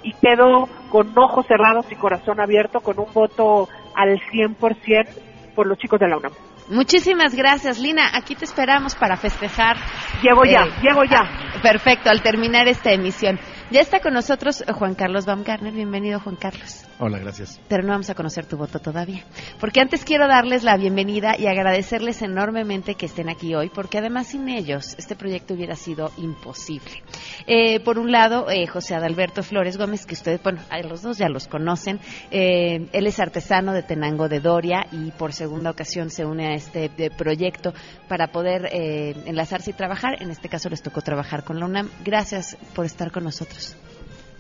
y 0.04 0.14
quedo 0.14 0.68
con 0.92 1.18
ojos 1.18 1.46
cerrados 1.48 1.92
y 1.92 1.96
corazón 1.96 2.40
abierto 2.40 2.80
con 2.80 3.00
un 3.00 3.12
voto 3.14 3.68
al 3.96 4.20
100% 4.20 5.08
por 5.56 5.68
los 5.68 5.78
chicos 5.78 6.00
de 6.00 6.08
la 6.08 6.18
UNAM. 6.18 6.34
Muchísimas 6.70 7.36
gracias, 7.36 7.80
Lina. 7.80 8.10
Aquí 8.14 8.36
te 8.36 8.46
esperamos 8.46 8.96
para 8.96 9.18
festejar. 9.18 9.78
Llego 10.24 10.44
ya, 10.46 10.66
llego 10.82 11.04
ya. 11.04 11.22
ah, 11.22 11.60
Perfecto, 11.62 12.10
al 12.10 12.22
terminar 12.22 12.68
esta 12.68 12.92
emisión. 12.92 13.40
Ya 13.70 13.82
está 13.82 14.00
con 14.00 14.14
nosotros 14.14 14.64
Juan 14.74 14.96
Carlos 14.96 15.26
Baumgartner. 15.26 15.74
Bienvenido, 15.74 16.20
Juan 16.20 16.36
Carlos. 16.36 16.86
Hola, 16.98 17.20
gracias. 17.20 17.60
Pero 17.68 17.84
no 17.84 17.90
vamos 17.90 18.10
a 18.10 18.16
conocer 18.16 18.46
tu 18.46 18.56
voto 18.56 18.80
todavía. 18.80 19.26
Porque 19.60 19.82
antes 19.82 20.06
quiero 20.06 20.30
darles 20.30 20.64
la 20.64 20.78
bienvenida 20.78 21.36
y 21.38 21.48
agradecerles 21.48 22.22
enormemente 22.22 22.96
que 22.96 23.06
estén 23.06 23.28
aquí 23.28 23.54
hoy, 23.54 23.70
porque 23.70 23.98
además 23.98 24.28
sin 24.28 24.48
ellos 24.48 24.96
este 24.98 25.16
proyecto 25.18 25.56
hubiera 25.56 25.76
sido 25.76 26.12
imposible. 26.18 27.04
Eh, 27.48 27.82
por 27.82 28.00
un 28.00 28.14
lado, 28.14 28.50
eh, 28.50 28.66
José 28.68 28.96
Adalberto 28.96 29.44
Flores 29.44 29.78
Gómez, 29.78 30.06
que 30.06 30.14
ustedes, 30.14 30.42
bueno, 30.42 30.62
los 30.88 31.02
dos 31.02 31.18
ya 31.18 31.28
los 31.28 31.48
conocen. 31.48 32.00
Eh, 32.32 32.88
él 32.94 33.08
es 33.08 33.20
artesano 33.20 33.74
de 33.74 33.84
Tenango 33.84 34.30
de 34.30 34.40
Doria 34.40 34.88
y 34.94 35.12
por 35.12 35.34
segunda 35.34 35.72
ocasión 35.72 36.10
se 36.10 36.26
une 36.26 36.48
a 36.48 36.54
este 36.54 36.88
de 36.88 37.12
proyecto 37.12 37.74
para 38.08 38.28
poder 38.28 38.70
eh, 38.72 39.16
enlazarse 39.26 39.72
y 39.72 39.74
trabajar. 39.74 40.22
En 40.22 40.32
este 40.32 40.48
caso 40.48 40.70
les 40.70 40.82
tocó 40.82 41.02
trabajar 41.02 41.44
con 41.44 41.60
la 41.60 41.66
UNAM. 41.66 41.90
Gracias 42.06 42.56
por 42.74 42.86
estar 42.86 43.12
con 43.12 43.26
nosotros. 43.26 43.76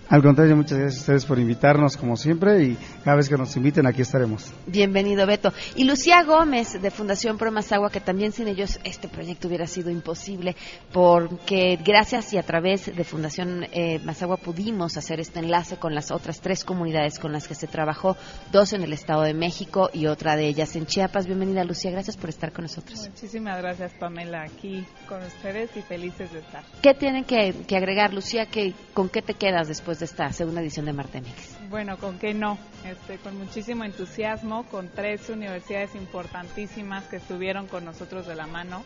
Al 0.07 0.21
contrario, 0.21 0.55
muchas 0.55 0.77
gracias 0.77 0.99
a 0.99 1.01
ustedes 1.01 1.25
por 1.25 1.39
invitarnos, 1.39 1.97
como 1.97 2.15
siempre, 2.15 2.63
y 2.63 2.77
cada 3.03 3.17
vez 3.17 3.27
que 3.27 3.37
nos 3.37 3.55
inviten, 3.57 3.87
aquí 3.87 4.03
estaremos. 4.03 4.53
Bienvenido, 4.67 5.25
Beto. 5.25 5.51
Y 5.75 5.85
Lucía 5.85 6.23
Gómez, 6.23 6.79
de 6.79 6.91
Fundación 6.91 7.39
Pro 7.39 7.51
Mazagua, 7.51 7.89
que 7.89 7.99
también 7.99 8.31
sin 8.31 8.47
ellos 8.47 8.79
este 8.83 9.07
proyecto 9.07 9.47
hubiera 9.47 9.65
sido 9.65 9.89
imposible, 9.89 10.55
porque 10.93 11.79
gracias 11.83 12.33
y 12.33 12.37
a 12.37 12.43
través 12.43 12.95
de 12.95 13.03
Fundación 13.03 13.65
eh, 13.71 13.99
Mazagua 14.05 14.37
pudimos 14.37 14.95
hacer 14.95 15.19
este 15.19 15.39
enlace 15.39 15.77
con 15.77 15.95
las 15.95 16.11
otras 16.11 16.39
tres 16.39 16.63
comunidades 16.63 17.17
con 17.17 17.31
las 17.31 17.47
que 17.47 17.55
se 17.55 17.65
trabajó, 17.65 18.15
dos 18.51 18.73
en 18.73 18.83
el 18.83 18.93
Estado 18.93 19.23
de 19.23 19.33
México 19.33 19.89
y 19.91 20.05
otra 20.05 20.35
de 20.35 20.45
ellas 20.45 20.75
en 20.75 20.85
Chiapas. 20.85 21.25
Bienvenida, 21.25 21.63
Lucía. 21.63 21.89
Gracias 21.89 22.15
por 22.15 22.29
estar 22.29 22.51
con 22.51 22.65
nosotros. 22.65 23.09
Muchísimas 23.09 23.57
gracias, 23.59 23.91
Pamela, 23.93 24.43
aquí 24.43 24.85
con 25.09 25.23
ustedes 25.23 25.75
y 25.75 25.81
felices 25.81 26.31
de 26.31 26.39
estar. 26.39 26.63
¿Qué 26.83 26.93
tienen 26.93 27.23
que, 27.23 27.55
que 27.67 27.75
agregar, 27.75 28.13
Lucía? 28.13 28.45
Que, 28.45 28.75
¿Con 28.93 29.09
qué 29.09 29.23
te 29.23 29.33
quedas 29.33 29.67
después 29.67 29.94
de 29.99 30.05
esta 30.05 30.31
segunda 30.31 30.61
edición 30.61 30.85
de 30.85 30.93
Martemix? 30.93 31.57
Bueno, 31.69 31.97
¿con 31.97 32.19
qué 32.19 32.33
no? 32.33 32.57
Este, 32.83 33.17
con 33.17 33.37
muchísimo 33.37 33.83
entusiasmo, 33.83 34.65
con 34.65 34.89
tres 34.89 35.29
universidades 35.29 35.95
importantísimas 35.95 37.05
que 37.05 37.17
estuvieron 37.17 37.67
con 37.67 37.85
nosotros 37.85 38.27
de 38.27 38.35
la 38.35 38.47
mano, 38.47 38.83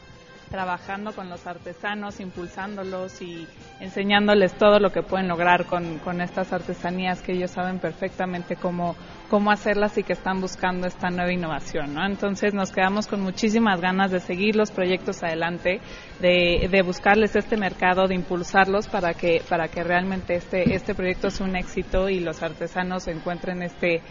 trabajando 0.50 1.14
con 1.14 1.30
los 1.30 1.46
artesanos, 1.48 2.20
impulsándolos 2.20 3.22
y 3.22 3.48
enseñándoles 3.80 4.54
todo 4.56 4.80
lo 4.80 4.92
que 4.92 5.04
pueden 5.04 5.28
lograr 5.28 5.66
con, 5.66 6.00
con 6.00 6.22
estas 6.22 6.52
artesanías 6.52 7.22
que 7.22 7.34
ellos 7.34 7.52
saben 7.52 7.80
perfectamente 7.80 8.56
cómo, 8.56 8.96
cómo 9.30 9.52
hacerlas 9.52 9.98
y 9.98 10.04
que 10.04 10.14
están 10.14 10.42
buscando 10.42 10.88
esta 10.88 11.10
nueva 11.10 11.32
innovación. 11.32 11.94
¿no? 11.94 12.06
Entonces 12.06 12.54
nos 12.54 12.72
quedamos 12.72 13.08
con 13.08 13.22
muchísimas 13.22 13.80
ganas 13.80 14.12
de 14.12 14.20
seguir 14.20 14.56
los 14.56 14.72
proyectos 14.72 15.24
adelante, 15.24 15.80
de, 16.20 16.68
de 16.70 16.82
buscarles 16.82 17.36
este 17.36 17.56
mercado, 17.56 18.08
de 18.08 18.16
impulsarlos 18.16 18.88
para 18.88 19.14
que, 19.14 19.42
para 19.48 19.68
que 19.68 19.84
realmente 19.84 20.36
este, 20.36 20.76
este 20.76 20.96
proyecto 20.96 21.30
sea 21.30 21.46
un 21.46 21.56
éxito 21.56 22.10
y 22.10 22.20
los 22.20 22.42
artesanos 22.44 23.08
encuentren 23.08 23.62
este 23.64 24.02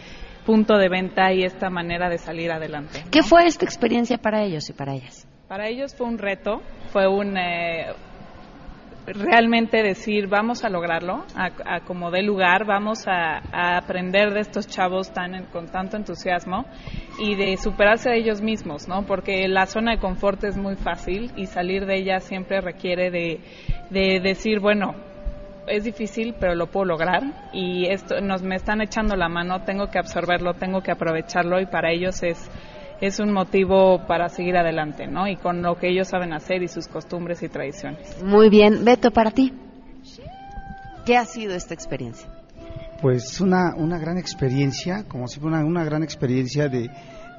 punto 0.45 0.77
de 0.77 0.89
venta 0.89 1.31
y 1.31 1.43
esta 1.43 1.69
manera 1.69 2.09
de 2.09 2.17
salir 2.17 2.51
adelante. 2.51 3.03
¿Qué 3.11 3.21
fue 3.21 3.45
esta 3.45 3.65
experiencia 3.65 4.17
para 4.17 4.41
ellos 4.43 4.67
y 4.69 4.73
para 4.73 4.95
ellas? 4.95 5.28
Para 5.49 5.67
ellos 5.67 5.95
fue 5.95 6.05
un 6.05 6.19
reto, 6.19 6.61
fue 6.91 7.07
un 7.07 7.35
eh, 7.35 7.87
realmente 9.07 9.81
decir 9.81 10.27
vamos 10.27 10.63
a 10.63 10.69
lograrlo, 10.69 11.25
a, 11.35 11.49
a 11.65 11.79
como 11.79 12.11
dé 12.11 12.21
lugar, 12.21 12.67
vamos 12.67 13.07
a, 13.07 13.77
aprender 13.77 14.31
de 14.31 14.41
estos 14.41 14.67
chavos 14.67 15.11
tan 15.11 15.45
con 15.45 15.65
tanto 15.71 15.97
entusiasmo 15.97 16.65
y 17.17 17.33
de 17.33 17.57
superarse 17.57 18.11
a 18.11 18.13
ellos 18.13 18.43
mismos, 18.43 18.87
¿no? 18.87 19.07
Porque 19.07 19.47
la 19.47 19.65
zona 19.65 19.93
de 19.93 19.97
confort 19.97 20.43
es 20.43 20.55
muy 20.55 20.75
fácil 20.75 21.31
y 21.35 21.47
salir 21.47 21.87
de 21.87 21.95
ella 21.95 22.19
siempre 22.19 22.61
requiere 22.61 23.09
de, 23.09 23.39
de 23.89 24.19
decir 24.19 24.59
bueno 24.59 24.93
es 25.65 25.83
difícil, 25.83 26.35
pero 26.39 26.53
lo 26.53 26.67
puedo 26.67 26.85
lograr 26.85 27.23
y 27.53 27.87
esto 27.89 28.21
nos 28.21 28.43
me 28.43 28.55
están 28.55 28.81
echando 28.81 29.15
la 29.15 29.29
mano, 29.29 29.63
tengo 29.63 29.89
que 29.89 29.97
absorberlo, 29.97 30.53
tengo 30.53 30.81
que 30.81 30.91
aprovecharlo 30.91 31.59
y 31.59 31.65
para 31.65 31.91
ellos 31.91 32.21
es 32.21 32.51
es 33.01 33.19
un 33.19 33.31
motivo 33.31 34.05
para 34.07 34.29
seguir 34.29 34.57
adelante, 34.57 35.07
¿no? 35.07 35.27
Y 35.27 35.35
con 35.35 35.61
lo 35.61 35.75
que 35.75 35.89
ellos 35.89 36.07
saben 36.07 36.33
hacer 36.33 36.63
y 36.63 36.67
sus 36.67 36.87
costumbres 36.87 37.41
y 37.43 37.49
tradiciones. 37.49 38.21
Muy 38.23 38.49
bien, 38.49 38.83
Beto, 38.83 39.11
para 39.11 39.31
ti, 39.31 39.53
¿qué 41.05 41.17
ha 41.17 41.25
sido 41.25 41.55
esta 41.55 41.73
experiencia? 41.73 42.29
Pues 43.01 43.39
una, 43.39 43.75
una 43.75 43.97
gran 43.97 44.17
experiencia, 44.17 45.05
como 45.07 45.27
si 45.27 45.39
fuera 45.39 45.59
una, 45.59 45.65
una 45.65 45.83
gran 45.85 46.03
experiencia 46.03 46.67
de, 46.67 46.89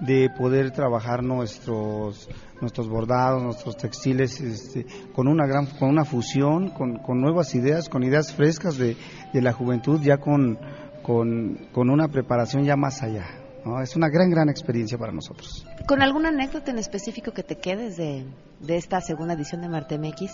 de 0.01 0.31
poder 0.31 0.71
trabajar 0.71 1.23
nuestros 1.23 2.29
nuestros 2.61 2.89
bordados, 2.89 3.43
nuestros 3.43 3.77
textiles, 3.77 4.41
este, 4.41 4.87
con 5.15 5.29
una 5.29 5.47
gran, 5.47 5.67
con 5.67 5.89
una 5.89 6.05
fusión, 6.05 6.71
con, 6.71 6.99
con 6.99 7.21
nuevas 7.21 7.55
ideas, 7.55 7.89
con 7.89 8.03
ideas 8.03 8.35
frescas 8.35 8.77
de, 8.77 8.97
de 9.33 9.43
la 9.43 9.53
juventud, 9.53 10.01
ya 10.03 10.19
con, 10.19 10.59
con, 11.03 11.69
con 11.73 11.91
una 11.91 12.09
preparación 12.09 12.65
ya 12.65 12.77
más 12.77 13.03
allá. 13.03 13.40
¿No? 13.65 13.81
Es 13.81 13.97
una 13.97 14.09
gran, 14.09 14.31
gran 14.31 14.49
experiencia 14.49 14.99
para 14.99 15.13
nosotros. 15.13 15.67
¿Con 15.87 16.03
alguna 16.03 16.29
anécdota 16.29 16.71
en 16.71 16.79
específico 16.79 17.33
que 17.33 17.43
te 17.43 17.57
quedes 17.57 17.97
de, 17.97 18.25
de 18.61 18.77
esta 18.77 19.01
segunda 19.01 19.35
edición 19.35 19.63
de 19.63 19.69
Marte 19.69 19.99
MX? 19.99 20.33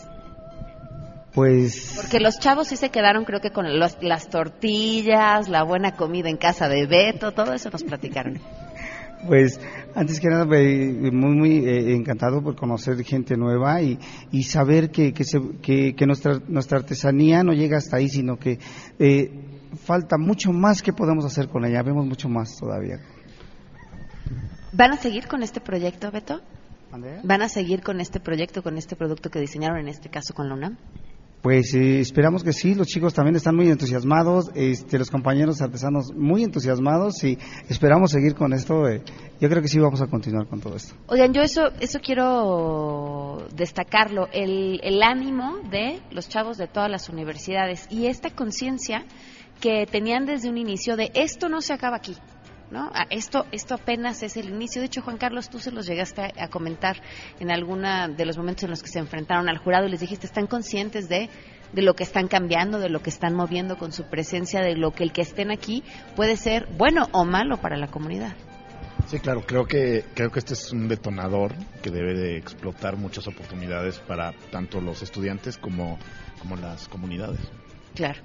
Pues. 1.37 1.93
Porque 1.97 2.19
los 2.19 2.39
chavos 2.39 2.69
sí 2.69 2.77
se 2.77 2.89
quedaron, 2.89 3.25
creo 3.27 3.41
que 3.41 3.51
con 3.51 3.79
los, 3.79 3.99
las 4.01 4.29
tortillas, 4.31 5.51
la 5.51 5.65
buena 5.65 5.93
comida 5.95 6.31
en 6.31 6.39
casa 6.39 6.67
de 6.67 6.87
Beto, 6.87 7.33
todo 7.33 7.53
eso 7.53 7.71
nos 7.71 7.85
platicaron. 7.85 8.41
Pues 9.27 9.59
antes 9.95 10.21
que 10.21 10.29
nada, 10.29 10.45
muy, 10.45 11.11
muy 11.11 11.67
eh, 11.67 11.97
encantado 11.97 12.43
por 12.43 12.55
conocer 12.55 13.03
gente 13.03 13.35
nueva 13.37 13.81
y, 13.81 13.99
y 14.31 14.43
saber 14.45 14.91
que, 14.91 15.13
que, 15.13 15.25
se, 15.25 15.41
que, 15.63 15.95
que, 15.97 16.07
nuestra, 16.07 16.39
nuestra 16.47 16.79
artesanía 16.79 17.43
no 17.43 17.53
llega 17.55 17.79
hasta 17.79 17.97
ahí, 17.97 18.09
sino 18.09 18.37
que 18.37 18.59
eh, 18.99 19.33
falta 19.85 20.17
mucho 20.19 20.53
más 20.53 20.83
que 20.83 20.93
podemos 20.93 21.25
hacer 21.25 21.49
con 21.49 21.65
ella, 21.65 21.83
vemos 21.83 22.07
mucho 22.07 22.29
más 22.29 22.57
todavía. 22.57 23.01
¿Van 24.73 24.93
a 24.93 24.97
seguir 24.97 25.27
con 25.27 25.43
este 25.43 25.61
proyecto, 25.61 26.11
Beto? 26.11 26.41
¿Van 27.23 27.43
a 27.43 27.49
seguir 27.49 27.83
con 27.83 28.01
este 28.01 28.21
proyecto, 28.21 28.63
con 28.63 28.79
este 28.79 28.97
producto 28.97 29.31
que 29.31 29.41
diseñaron, 29.41 29.79
en 29.79 29.89
este 29.89 30.09
caso 30.09 30.35
con 30.35 30.49
la 30.49 30.55
UNAM? 30.55 30.77
Pues 31.43 31.75
eh, 31.75 32.01
esperamos 32.01 32.43
que 32.43 32.53
sí, 32.53 32.75
los 32.75 32.89
chicos 32.89 33.15
también 33.15 33.37
están 33.37 33.55
muy 33.55 33.69
entusiasmados, 33.69 34.51
este, 34.55 34.99
los 34.99 35.11
compañeros 35.11 35.63
artesanos 35.63 36.13
muy 36.13 36.43
entusiasmados 36.43 37.23
y 37.23 37.39
esperamos 37.69 38.11
seguir 38.11 38.35
con 38.35 38.53
esto. 38.53 38.89
Eh, 38.89 39.03
yo 39.41 39.49
creo 39.49 39.63
que 39.63 39.69
sí 39.69 39.79
vamos 39.79 40.01
a 40.01 40.09
continuar 40.09 40.49
con 40.49 40.61
todo 40.61 40.75
esto. 40.75 40.97
Oigan, 41.07 41.33
yo 41.33 41.43
eso, 41.43 41.69
eso 41.79 42.01
quiero 42.01 43.47
destacarlo, 43.55 44.27
el, 44.33 44.81
el 44.83 45.03
ánimo 45.03 45.59
de 45.71 46.01
los 46.11 46.29
chavos 46.29 46.57
de 46.57 46.67
todas 46.67 46.91
las 46.91 47.09
universidades 47.09 47.87
y 47.91 48.07
esta 48.07 48.31
conciencia 48.31 49.05
que 49.61 49.87
tenían 49.87 50.27
desde 50.27 50.49
un 50.49 50.59
inicio 50.59 50.97
de 50.97 51.13
esto 51.15 51.49
no 51.49 51.61
se 51.61 51.73
acaba 51.73 51.97
aquí. 51.97 52.17
¿No? 52.71 52.91
Esto, 53.11 53.47
esto 53.53 53.75
apenas 53.75 54.23
es 54.25 54.37
el 54.37 54.49
inicio. 54.49 54.81
De 54.81 54.87
hecho, 54.87 55.01
Juan 55.01 55.19
Carlos, 55.19 55.49
tú 55.49 55.61
se 55.61 55.71
los 55.71 55.87
llegaste 55.87 56.23
a, 56.23 56.45
a 56.45 56.49
comentar 56.49 56.97
en 57.39 57.53
alguno 57.53 58.09
de 58.09 58.27
los 58.27 58.37
momentos 58.37 58.65
en 58.65 58.71
los 58.71 58.83
que 58.83 58.89
se 58.89 58.99
enfrentaron 58.99 59.49
al 59.49 59.59
jurado 59.59 59.87
y 59.87 59.91
les 59.91 60.01
dijiste, 60.01 60.27
¿están 60.27 60.49
conscientes 60.49 61.09
de, 61.09 61.31
de 61.73 61.83
lo 61.83 61.95
que 61.95 62.03
están 62.03 62.27
cambiando, 62.27 62.79
de 62.79 62.89
lo 62.89 63.01
que 63.01 63.11
están 63.11 63.35
moviendo 63.35 63.77
con 63.77 63.93
su 63.93 64.05
presencia, 64.05 64.63
de 64.63 64.75
lo 64.77 64.91
que 64.91 65.05
el 65.05 65.13
que 65.13 65.23
estén 65.23 65.51
aquí 65.51 65.85
puede 66.17 66.37
ser 66.37 66.67
bueno 66.77 67.09
o 67.13 67.25
malo 67.25 67.59
para 67.59 67.77
la 67.77 67.87
comunidad? 67.87 68.35
Sí, 69.07 69.21
claro, 69.21 69.43
creo 69.47 69.67
que 69.67 70.05
creo 70.15 70.31
que 70.31 70.41
este 70.41 70.55
es 70.55 70.73
un 70.73 70.89
detonador 70.89 71.55
que 71.81 71.91
debe 71.91 72.15
de 72.15 72.37
explotar 72.37 72.97
muchas 72.97 73.29
oportunidades 73.29 74.01
para 74.01 74.33
tanto 74.51 74.81
los 74.81 75.01
estudiantes 75.03 75.59
como, 75.59 75.99
como 76.41 76.57
las 76.57 76.89
comunidades. 76.89 77.39
Claro. 77.95 78.21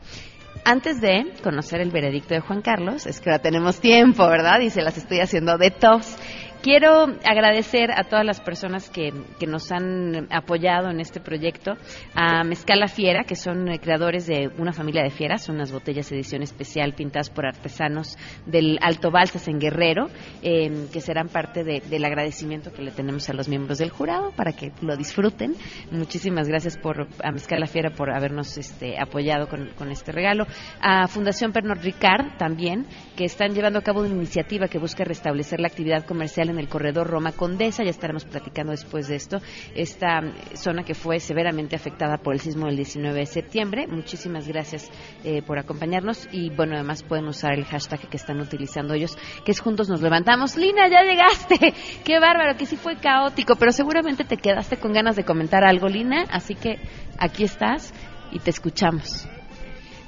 Antes 0.64 1.02
de 1.02 1.34
conocer 1.44 1.82
el 1.82 1.90
veredicto 1.90 2.34
de 2.36 2.40
Juan 2.40 2.62
Carlos, 2.62 3.08
es 3.08 3.20
que 3.20 3.30
ahora 3.30 3.42
tenemos 3.42 3.80
tiempo, 3.80 4.28
¿verdad? 4.28 4.60
Y 4.60 4.70
se 4.70 4.82
las 4.82 4.98
estoy 4.98 5.20
haciendo 5.20 5.58
de 5.58 5.72
tos. 5.72 6.16
Quiero 6.62 7.08
agradecer 7.26 7.90
a 7.90 8.04
todas 8.04 8.24
las 8.24 8.40
personas 8.40 8.88
que, 8.92 9.12
que, 9.40 9.48
nos 9.48 9.72
han 9.72 10.28
apoyado 10.32 10.92
en 10.92 11.00
este 11.00 11.20
proyecto, 11.20 11.74
a 12.14 12.44
Mezcala 12.44 12.88
Fiera, 12.88 13.24
que 13.24 13.36
son 13.36 13.66
creadores 13.82 14.28
de 14.28 14.48
una 14.60 14.72
familia 14.72 15.02
de 15.02 15.10
fieras, 15.10 15.44
son 15.44 15.56
unas 15.56 15.72
botellas 15.72 16.12
edición 16.12 16.44
especial 16.44 16.94
pintadas 16.94 17.32
por 17.32 17.48
artesanos 17.48 18.16
del 18.46 18.78
Alto 18.80 19.10
Balsas 19.10 19.48
en 19.48 19.60
Guerrero, 19.60 20.10
eh, 20.44 20.86
que 20.94 21.02
serán 21.02 21.30
parte 21.30 21.64
de, 21.64 21.82
del 21.90 22.06
agradecimiento 22.06 22.72
que 22.72 22.84
le 22.84 22.92
tenemos 22.92 23.28
a 23.32 23.34
los 23.34 23.50
miembros 23.50 23.80
del 23.80 23.90
jurado 23.90 24.32
para 24.36 24.52
que 24.52 24.72
lo 24.82 24.96
disfruten. 24.96 25.56
Muchísimas 25.90 26.48
gracias 26.48 26.78
por, 26.78 27.08
a 27.24 27.32
Mezcala 27.32 27.66
Fiera 27.66 27.90
por 27.90 28.16
habernos 28.16 28.60
este, 28.60 29.02
apoyado 29.02 29.48
con, 29.48 29.72
con 29.76 29.90
este 29.90 30.12
regalo. 30.12 30.46
A 30.80 31.08
Fundación 31.08 31.54
Pernod 31.54 31.82
Ricard 31.82 32.38
también, 32.38 32.86
que 33.18 33.26
están 33.26 33.56
llevando 33.56 33.80
a 33.80 33.82
cabo 33.82 34.02
una 34.02 34.10
iniciativa 34.10 34.68
que 34.68 34.78
busca 34.78 35.04
restablecer 35.04 35.60
la 35.60 35.68
actividad 35.68 36.06
comercial 36.06 36.51
en 36.52 36.60
el 36.60 36.68
corredor 36.68 37.08
Roma 37.08 37.32
Condesa, 37.32 37.84
ya 37.84 37.90
estaremos 37.90 38.26
platicando 38.26 38.72
después 38.72 39.08
de 39.08 39.16
esto, 39.16 39.42
esta 39.76 40.22
zona 40.54 40.84
que 40.84 40.94
fue 40.94 41.20
severamente 41.20 41.76
afectada 41.76 42.18
por 42.18 42.34
el 42.34 42.40
sismo 42.40 42.68
del 42.68 42.76
19 42.76 43.20
de 43.20 43.26
septiembre. 43.26 43.88
Muchísimas 43.88 44.48
gracias 44.48 44.90
eh, 45.24 45.42
por 45.42 45.58
acompañarnos 45.58 46.28
y 46.32 46.50
bueno, 46.50 46.76
además 46.76 47.04
pueden 47.04 47.28
usar 47.28 47.54
el 47.54 47.66
hashtag 47.66 48.08
que 48.10 48.18
están 48.18 48.40
utilizando 48.40 48.94
ellos, 48.94 49.18
que 49.46 49.52
es 49.52 49.60
Juntos 49.60 49.90
nos 49.90 50.02
levantamos. 50.02 50.58
Lina, 50.58 50.88
ya 50.90 51.04
llegaste. 51.04 51.74
Qué 52.04 52.20
bárbaro, 52.20 52.58
que 52.58 52.66
sí 52.66 52.76
fue 52.76 52.98
caótico, 52.98 53.56
pero 53.56 53.72
seguramente 53.72 54.24
te 54.24 54.38
quedaste 54.38 54.78
con 54.78 54.94
ganas 54.94 55.16
de 55.16 55.24
comentar 55.24 55.64
algo, 55.64 55.88
Lina, 55.88 56.26
así 56.32 56.56
que 56.56 56.80
aquí 57.18 57.44
estás 57.44 57.94
y 58.32 58.40
te 58.40 58.50
escuchamos. 58.50 59.28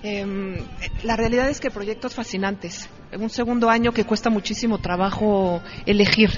Eh, 0.03 0.61
la 1.03 1.15
realidad 1.15 1.49
es 1.49 1.61
que 1.61 1.71
proyectos 1.71 2.13
fascinantes 2.13 2.89
un 3.17 3.29
segundo 3.29 3.69
año 3.69 3.91
que 3.91 4.05
cuesta 4.05 4.29
muchísimo 4.29 4.79
trabajo 4.79 5.61
elegir. 5.85 6.31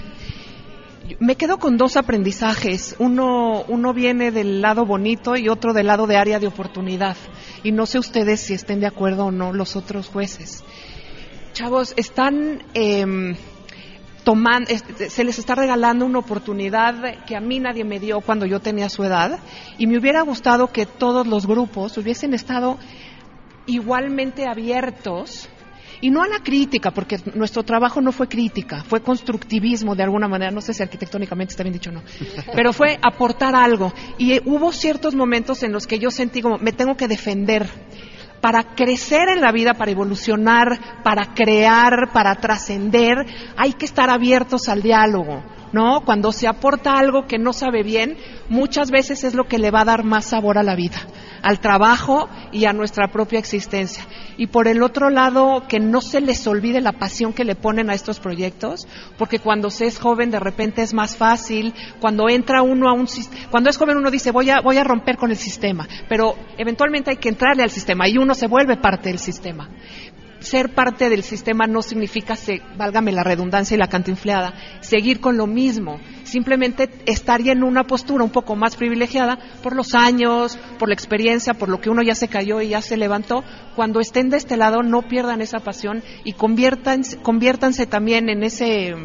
Me 1.20 1.36
quedo 1.36 1.60
con 1.60 1.78
dos 1.78 1.98
aprendizajes. 1.98 2.96
Uno, 2.98 3.64
uno 3.68 3.94
viene 3.94 4.32
del 4.32 4.62
lado 4.62 4.86
bonito 4.86 5.36
y 5.36 5.50
otro 5.50 5.74
del 5.74 5.88
lado 5.88 6.08
de 6.08 6.18
área 6.18 6.40
de 6.40 6.48
oportunidad. 6.48 7.16
Y 7.64 7.72
no 7.72 7.86
sé 7.86 8.00
ustedes 8.00 8.42
si 8.42 8.54
estén 8.54 8.80
de 8.80 8.88
acuerdo 8.88 9.26
o 9.26 9.32
no 9.32 9.54
los 9.54 9.76
otros 9.76 10.08
jueces. 10.08 10.64
Chavos, 11.54 11.94
están 11.96 12.64
em, 12.74 13.36
tomando, 14.24 14.72
se 15.08 15.24
les 15.24 15.38
está 15.40 15.54
regalando 15.54 16.06
una 16.06 16.20
oportunidad 16.20 17.24
que 17.26 17.36
a 17.36 17.40
mí 17.40 17.60
nadie 17.60 17.86
me 17.86 18.00
dio 18.00 18.20
cuando 18.22 18.48
yo 18.48 18.60
tenía 18.60 18.90
su 18.90 19.04
edad. 19.04 19.40
Y 19.78 19.86
me 19.86 20.00
hubiera 20.00 20.22
gustado 20.22 20.72
que 20.72 20.88
todos 20.88 21.28
los 21.28 21.46
grupos 21.46 21.98
hubiesen 22.00 22.34
estado 22.34 22.80
igualmente 23.68 24.48
abiertos 24.48 25.50
y 26.02 26.10
no 26.10 26.22
a 26.22 26.28
la 26.28 26.40
crítica, 26.40 26.92
porque 26.92 27.18
nuestro 27.34 27.64
trabajo 27.64 28.02
no 28.02 28.12
fue 28.12 28.28
crítica, 28.28 28.84
fue 28.84 29.02
constructivismo 29.02 29.96
de 29.96 30.04
alguna 30.04 30.28
manera, 30.28 30.52
no 30.52 30.62
sé 30.62 30.74
si 30.74 30.84
arquitectónicamente 30.84 31.52
está 31.52 31.64
bien 31.64 31.74
dicho 31.74 31.90
o 31.90 31.94
no, 31.94 32.04
pero 32.54 32.74
fue 32.74 33.00
aportar 33.02 33.56
algo. 33.56 33.94
Y 34.18 34.40
hubo 34.48 34.72
ciertos 34.72 35.16
momentos 35.16 35.64
en 35.64 35.72
los 35.72 35.88
que 35.88 36.00
yo 36.00 36.12
sentí 36.12 36.42
como, 36.42 36.58
me 36.58 36.74
tengo 36.74 36.96
que 36.96 37.08
defender 37.08 37.68
para 38.42 38.76
crecer 38.76 39.30
en 39.30 39.42
la 39.42 39.52
vida, 39.52 39.74
para 39.74 39.92
evolucionar, 39.92 41.02
para 41.04 41.34
crear, 41.34 42.12
para 42.14 42.36
trascender, 42.36 43.26
hay 43.58 43.74
que 43.74 43.86
estar 43.86 44.10
abiertos 44.10 44.70
al 44.70 44.84
diálogo. 44.84 45.44
¿No? 45.72 46.02
Cuando 46.06 46.32
se 46.32 46.48
aporta 46.48 46.94
algo 46.94 47.26
que 47.28 47.38
no 47.38 47.54
sabe 47.54 47.84
bien, 47.84 48.18
muchas 48.50 48.92
veces 48.92 49.24
es 49.24 49.34
lo 49.34 49.46
que 49.46 49.60
le 49.60 49.72
va 49.72 49.82
a 49.82 49.86
dar 49.86 50.04
más 50.04 50.26
sabor 50.26 50.58
a 50.58 50.64
la 50.64 50.76
vida, 50.76 50.98
al 51.42 51.60
trabajo 51.60 52.30
y 52.52 52.66
a 52.66 52.74
nuestra 52.74 53.08
propia 53.10 53.40
existencia. 53.40 54.06
Y 54.38 54.48
por 54.48 54.68
el 54.68 54.84
otro 54.84 55.10
lado, 55.10 55.64
que 55.68 55.80
no 55.80 56.02
se 56.02 56.22
les 56.22 56.46
olvide 56.48 56.82
la 56.82 56.94
pasión 56.94 57.34
que 57.34 57.46
le 57.46 57.56
ponen 57.56 57.90
a 57.90 57.94
estos 57.94 58.20
proyectos, 58.20 58.88
porque 59.18 59.40
cuando 59.40 59.70
se 59.70 59.86
es 59.86 60.00
joven 60.00 60.32
de 60.32 60.40
repente 60.40 60.82
es 60.82 60.94
más 60.94 61.16
fácil, 61.16 61.74
cuando 62.00 62.30
entra 62.30 62.62
uno 62.62 62.90
a 62.90 62.94
un 62.94 63.08
cuando 63.52 63.70
es 63.70 63.78
joven 63.78 63.98
uno 63.98 64.12
dice 64.12 64.32
voy 64.32 64.50
a 64.50 64.62
voy 64.62 64.78
a 64.78 64.84
romper 64.84 65.18
con 65.18 65.32
el 65.32 65.38
sistema, 65.38 65.88
pero 66.10 66.36
eventualmente 66.58 67.12
hay 67.12 67.18
que 67.18 67.30
entrarle 67.30 67.64
al 67.64 67.70
sistema 67.70 68.08
y 68.08 68.18
uno 68.18 68.34
se 68.34 68.48
vuelve 68.48 68.78
parte 68.78 69.10
del 69.10 69.20
sistema 69.20 69.70
ser 70.46 70.74
parte 70.74 71.10
del 71.10 71.24
sistema 71.24 71.68
no 71.68 71.82
significa, 71.82 72.36
se, 72.36 72.62
válgame 72.78 73.12
la 73.12 73.24
redundancia 73.24 73.76
y 73.76 73.78
la 73.78 73.88
cantinfleada, 73.88 74.54
seguir 74.80 75.20
con 75.20 75.38
lo 75.38 75.48
mismo. 75.48 76.00
Simplemente 76.24 76.90
estaría 77.06 77.52
en 77.52 77.64
una 77.64 77.84
postura 77.86 78.24
un 78.24 78.30
poco 78.30 78.56
más 78.56 78.76
privilegiada 78.76 79.38
por 79.62 79.76
los 79.76 79.96
años, 79.96 80.58
por 80.80 80.88
la 80.88 80.94
experiencia, 80.94 81.56
por 81.56 81.70
lo 81.70 81.82
que 81.82 81.90
uno 81.90 82.02
ya 82.02 82.16
se 82.16 82.28
cayó 82.28 82.62
y 82.62 82.70
ya 82.70 82.82
se 82.82 82.98
levantó. 82.98 83.44
Cuando 83.76 84.00
estén 84.00 84.30
de 84.30 84.38
este 84.38 84.56
lado, 84.56 84.84
no 84.84 85.02
pierdan 85.02 85.42
esa 85.42 85.60
pasión 85.60 86.04
y 86.24 86.34
conviértanse, 86.34 87.18
conviértanse 87.18 87.86
también 87.86 88.30
en 88.30 88.44
ese. 88.44 88.96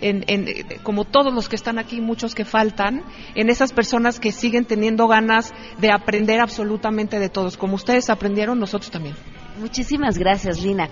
En, 0.00 0.24
en, 0.26 0.46
como 0.82 1.04
todos 1.04 1.32
los 1.32 1.48
que 1.48 1.56
están 1.56 1.78
aquí, 1.78 2.00
muchos 2.02 2.34
que 2.34 2.44
faltan, 2.44 3.02
en 3.34 3.48
esas 3.48 3.72
personas 3.72 4.20
que 4.20 4.32
siguen 4.32 4.66
teniendo 4.66 5.08
ganas 5.08 5.54
de 5.78 5.90
aprender 5.90 6.40
absolutamente 6.40 7.18
de 7.18 7.30
todos. 7.30 7.56
Como 7.56 7.76
ustedes 7.76 8.10
aprendieron, 8.10 8.58
nosotros 8.58 8.90
también. 8.90 9.14
Muchísimas 9.58 10.18
gracias, 10.18 10.60
Lina. 10.60 10.88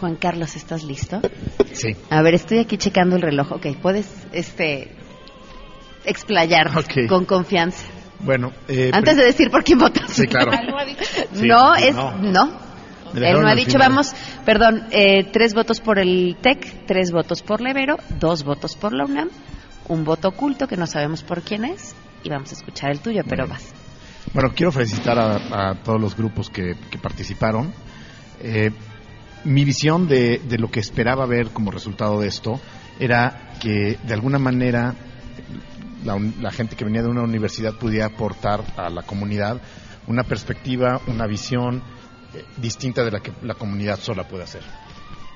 Juan 0.00 0.16
Carlos, 0.16 0.54
¿estás 0.56 0.84
listo? 0.84 1.20
Sí. 1.72 1.96
A 2.10 2.22
ver, 2.22 2.34
estoy 2.34 2.58
aquí 2.58 2.78
checando 2.78 3.16
el 3.16 3.22
reloj. 3.22 3.52
Ok, 3.52 3.66
puedes 3.82 4.06
este, 4.32 4.92
explayar 6.04 6.70
con 7.08 7.24
confianza. 7.24 7.84
Bueno, 8.20 8.52
eh, 8.68 8.90
antes 8.92 9.16
de 9.16 9.24
decir 9.24 9.50
por 9.50 9.64
quién 9.64 9.78
votas. 9.78 10.12
Sí, 10.12 10.26
claro. 10.26 10.52
no, 11.32 11.74
es 11.74 11.94
no. 11.94 12.64
Él 13.14 13.40
no 13.40 13.48
ha 13.48 13.54
dicho, 13.54 13.78
vamos, 13.78 14.12
perdón, 14.44 14.86
eh, 14.90 15.24
tres 15.32 15.54
votos 15.54 15.80
por 15.80 15.98
el 15.98 16.36
TEC, 16.40 16.86
tres 16.86 17.12
votos 17.12 17.42
por 17.42 17.60
Levero, 17.60 17.96
dos 18.18 18.42
votos 18.42 18.74
por 18.74 18.92
la 18.92 19.04
UNAM, 19.04 19.28
un 19.88 20.04
voto 20.04 20.28
oculto 20.28 20.66
que 20.66 20.76
no 20.76 20.86
sabemos 20.86 21.22
por 21.22 21.42
quién 21.42 21.64
es, 21.64 21.94
y 22.24 22.28
vamos 22.28 22.50
a 22.50 22.54
escuchar 22.54 22.90
el 22.90 22.98
tuyo, 22.98 23.22
pero 23.28 23.46
vas. 23.46 23.72
Bueno, 24.32 24.50
quiero 24.52 24.72
felicitar 24.72 25.16
a, 25.16 25.74
todos 25.84 26.00
los 26.00 26.16
grupos 26.16 26.50
que 26.50 26.74
participaron. 27.00 27.72
Eh, 28.40 28.70
mi 29.44 29.64
visión 29.64 30.08
de, 30.08 30.40
lo 30.58 30.70
que 30.70 30.80
esperaba 30.80 31.26
ver 31.26 31.50
como 31.50 31.70
resultado 31.70 32.20
de 32.20 32.28
esto 32.28 32.60
era 32.98 33.52
que 33.60 33.98
de 34.02 34.14
alguna 34.14 34.38
manera 34.38 34.94
la, 36.04 36.50
gente 36.50 36.76
que 36.76 36.84
venía 36.84 37.02
de 37.02 37.08
una 37.08 37.22
universidad 37.22 37.74
pudiera 37.74 38.06
aportar 38.06 38.64
a 38.76 38.88
la 38.88 39.02
comunidad 39.02 39.60
una 40.06 40.22
perspectiva, 40.22 41.00
una 41.06 41.26
visión 41.26 41.82
eh, 42.34 42.44
distinta 42.56 43.04
de 43.04 43.10
la 43.10 43.20
que 43.20 43.32
la 43.42 43.54
comunidad 43.54 43.98
sola 43.98 44.26
puede 44.26 44.44
hacer. 44.44 44.62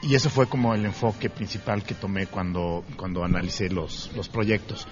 Y 0.03 0.15
ese 0.15 0.31
fue 0.31 0.47
como 0.47 0.75
el 0.75 0.85
enfoque 0.85 1.29
principal 1.29 1.83
que 1.83 1.95
tomé 1.95 2.27
cuando, 2.27 2.85
cuando 2.97 3.25
analicé 3.25 3.69
los, 3.69 4.11
los 4.15 4.29
proyectos. 4.29 4.87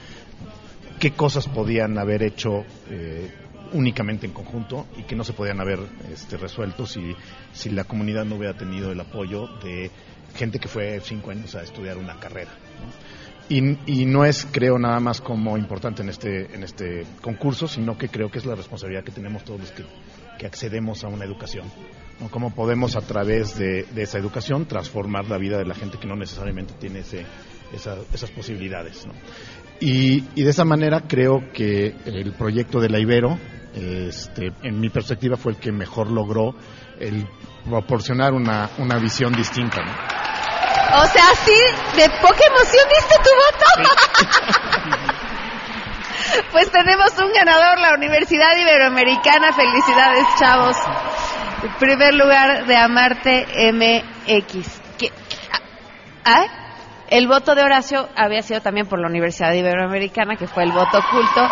¿Qué 0.98 1.12
cosas 1.12 1.46
podían 1.46 1.98
haber 1.98 2.22
hecho 2.22 2.64
eh, 2.90 3.30
únicamente 3.72 4.26
en 4.26 4.32
conjunto 4.32 4.86
y 4.96 5.02
que 5.02 5.16
no 5.16 5.24
se 5.24 5.32
podían 5.32 5.60
haber 5.60 5.80
este, 6.12 6.36
resuelto 6.36 6.86
si, 6.86 7.14
si 7.52 7.70
la 7.70 7.84
comunidad 7.84 8.24
no 8.24 8.36
hubiera 8.36 8.56
tenido 8.56 8.92
el 8.92 9.00
apoyo 9.00 9.46
de 9.62 9.90
gente 10.34 10.58
que 10.58 10.68
fue 10.68 11.00
cinco 11.00 11.30
años 11.30 11.54
a 11.54 11.62
estudiar 11.62 11.98
una 11.98 12.18
carrera. 12.18 12.50
Y, 13.48 13.78
y, 13.86 14.06
no 14.06 14.24
es, 14.24 14.46
creo, 14.50 14.76
nada 14.76 14.98
más 14.98 15.20
como 15.20 15.56
importante 15.56 16.02
en 16.02 16.08
este, 16.08 16.52
en 16.52 16.64
este 16.64 17.06
concurso, 17.20 17.68
sino 17.68 17.96
que 17.96 18.08
creo 18.08 18.28
que 18.28 18.38
es 18.38 18.44
la 18.44 18.56
responsabilidad 18.56 19.04
que 19.04 19.12
tenemos 19.12 19.44
todos 19.44 19.60
los 19.60 19.70
que, 19.70 19.84
que 20.36 20.46
accedemos 20.46 21.04
a 21.04 21.08
una 21.08 21.24
educación. 21.24 21.70
¿no? 22.20 22.28
Cómo 22.28 22.52
podemos, 22.52 22.96
a 22.96 23.02
través 23.02 23.56
de, 23.56 23.84
de, 23.84 24.02
esa 24.02 24.18
educación, 24.18 24.66
transformar 24.66 25.28
la 25.28 25.38
vida 25.38 25.58
de 25.58 25.64
la 25.64 25.76
gente 25.76 25.96
que 25.98 26.08
no 26.08 26.16
necesariamente 26.16 26.74
tiene 26.74 27.00
ese, 27.00 27.24
esas 27.72 28.30
posibilidades. 28.32 29.06
¿no? 29.06 29.12
Y, 29.80 30.24
y, 30.34 30.42
de 30.42 30.50
esa 30.50 30.64
manera 30.64 31.04
creo 31.06 31.52
que 31.52 31.94
el 32.04 32.32
proyecto 32.32 32.80
de 32.80 32.88
la 32.88 32.98
Ibero, 32.98 33.38
este, 33.76 34.52
en 34.62 34.80
mi 34.80 34.88
perspectiva, 34.88 35.36
fue 35.36 35.52
el 35.52 35.58
que 35.58 35.70
mejor 35.70 36.10
logró 36.10 36.54
el 36.98 37.28
proporcionar 37.68 38.32
una, 38.32 38.70
una 38.78 38.98
visión 38.98 39.32
distinta. 39.32 39.82
¿no? 39.82 39.92
O 40.94 41.06
sea, 41.06 41.24
sí, 41.44 41.56
de 41.96 42.08
poca 42.20 42.46
emoción 42.46 42.86
diste 42.88 43.16
tu 43.18 43.30
voto. 43.34 43.66
pues 46.52 46.70
tenemos 46.70 47.10
un 47.18 47.32
ganador, 47.32 47.78
la 47.80 47.94
Universidad 47.94 48.56
Iberoamericana. 48.56 49.52
Felicidades, 49.52 50.26
chavos. 50.38 50.76
En 51.64 51.72
primer 51.74 52.14
lugar 52.14 52.66
de 52.66 52.76
Amarte 52.76 53.46
MX. 53.72 54.80
¿Qué? 54.96 55.12
¿Ah? 56.24 56.46
El 57.08 57.28
voto 57.28 57.54
de 57.54 57.62
Horacio 57.62 58.08
había 58.16 58.42
sido 58.42 58.60
también 58.60 58.86
por 58.86 59.00
la 59.00 59.08
Universidad 59.08 59.52
Iberoamericana, 59.52 60.36
que 60.36 60.46
fue 60.46 60.64
el 60.64 60.72
voto 60.72 60.98
oculto. 60.98 61.48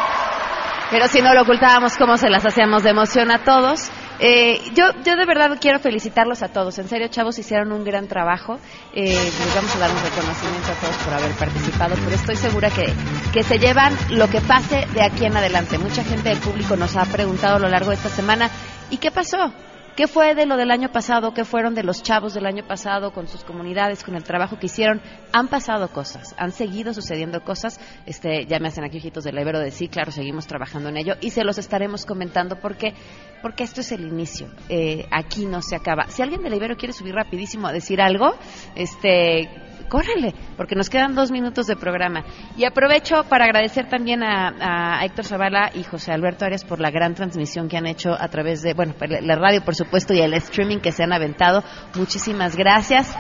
Pero 0.94 1.08
si 1.08 1.20
no 1.20 1.34
lo 1.34 1.42
ocultábamos, 1.42 1.96
¿cómo 1.96 2.16
se 2.16 2.30
las 2.30 2.46
hacíamos 2.46 2.84
de 2.84 2.90
emoción 2.90 3.32
a 3.32 3.42
todos? 3.42 3.90
Eh, 4.20 4.60
yo, 4.76 4.84
yo 5.04 5.16
de 5.16 5.26
verdad 5.26 5.58
quiero 5.60 5.80
felicitarlos 5.80 6.44
a 6.44 6.52
todos. 6.52 6.78
En 6.78 6.86
serio, 6.86 7.08
chavos, 7.08 7.36
hicieron 7.36 7.72
un 7.72 7.82
gran 7.82 8.06
trabajo. 8.06 8.60
Eh, 8.94 9.06
les 9.06 9.54
vamos 9.56 9.74
a 9.74 9.78
dar 9.80 9.90
un 9.90 10.00
reconocimiento 10.00 10.70
a 10.70 10.74
todos 10.80 10.94
por 10.98 11.14
haber 11.14 11.32
participado, 11.32 11.96
pero 11.96 12.14
estoy 12.14 12.36
segura 12.36 12.70
que, 12.70 12.94
que 13.32 13.42
se 13.42 13.58
llevan 13.58 13.92
lo 14.10 14.30
que 14.30 14.40
pase 14.40 14.86
de 14.94 15.02
aquí 15.02 15.24
en 15.24 15.36
adelante. 15.36 15.78
Mucha 15.78 16.04
gente 16.04 16.28
del 16.28 16.38
público 16.38 16.76
nos 16.76 16.94
ha 16.94 17.04
preguntado 17.06 17.56
a 17.56 17.58
lo 17.58 17.66
largo 17.66 17.90
de 17.90 17.96
esta 17.96 18.08
semana, 18.08 18.48
¿y 18.88 18.98
qué 18.98 19.10
pasó? 19.10 19.52
¿Qué 19.96 20.08
fue 20.08 20.34
de 20.34 20.44
lo 20.44 20.56
del 20.56 20.72
año 20.72 20.90
pasado? 20.90 21.32
¿Qué 21.34 21.44
fueron 21.44 21.76
de 21.76 21.84
los 21.84 22.02
chavos 22.02 22.34
del 22.34 22.46
año 22.46 22.66
pasado 22.66 23.12
con 23.12 23.28
sus 23.28 23.44
comunidades, 23.44 24.02
con 24.02 24.16
el 24.16 24.24
trabajo 24.24 24.58
que 24.58 24.66
hicieron? 24.66 25.00
Han 25.32 25.46
pasado 25.46 25.86
cosas, 25.86 26.34
han 26.36 26.50
seguido 26.50 26.92
sucediendo 26.92 27.44
cosas. 27.44 27.78
Este, 28.04 28.44
ya 28.46 28.58
me 28.58 28.66
hacen 28.66 28.82
aquí 28.82 28.98
ojitos 28.98 29.22
del 29.22 29.38
Ibero 29.38 29.60
de 29.60 29.70
sí, 29.70 29.86
claro, 29.86 30.10
seguimos 30.10 30.48
trabajando 30.48 30.88
en 30.88 30.96
ello 30.96 31.14
y 31.20 31.30
se 31.30 31.44
los 31.44 31.58
estaremos 31.58 32.06
comentando 32.06 32.56
porque, 32.56 32.92
porque 33.40 33.62
esto 33.62 33.82
es 33.82 33.92
el 33.92 34.04
inicio. 34.04 34.48
Eh, 34.68 35.06
aquí 35.12 35.46
no 35.46 35.62
se 35.62 35.76
acaba. 35.76 36.08
Si 36.08 36.22
alguien 36.22 36.42
del 36.42 36.54
Ibero 36.54 36.76
quiere 36.76 36.92
subir 36.92 37.14
rapidísimo 37.14 37.68
a 37.68 37.72
decir 37.72 38.00
algo, 38.00 38.34
este, 38.74 39.48
córrele, 39.88 40.34
porque 40.56 40.74
nos 40.74 40.90
quedan 40.90 41.14
dos 41.14 41.30
minutos 41.30 41.66
de 41.66 41.76
programa. 41.76 42.24
Y 42.56 42.64
aprovecho 42.64 43.24
para 43.24 43.44
agradecer 43.44 43.88
también 43.88 44.22
a, 44.22 45.04
Héctor 45.04 45.24
Zavala 45.24 45.70
y 45.74 45.82
José 45.84 46.12
Alberto 46.12 46.44
Arias 46.44 46.64
por 46.64 46.80
la 46.80 46.90
gran 46.90 47.14
transmisión 47.14 47.68
que 47.68 47.76
han 47.76 47.86
hecho 47.86 48.12
a 48.12 48.28
través 48.28 48.62
de, 48.62 48.74
bueno, 48.74 48.94
la 49.00 49.36
radio 49.36 49.62
por 49.62 49.74
supuesto 49.74 50.14
y 50.14 50.20
el 50.20 50.34
streaming 50.34 50.78
que 50.78 50.92
se 50.92 51.02
han 51.02 51.12
aventado. 51.12 51.62
Muchísimas 51.94 52.56
gracias. 52.56 53.14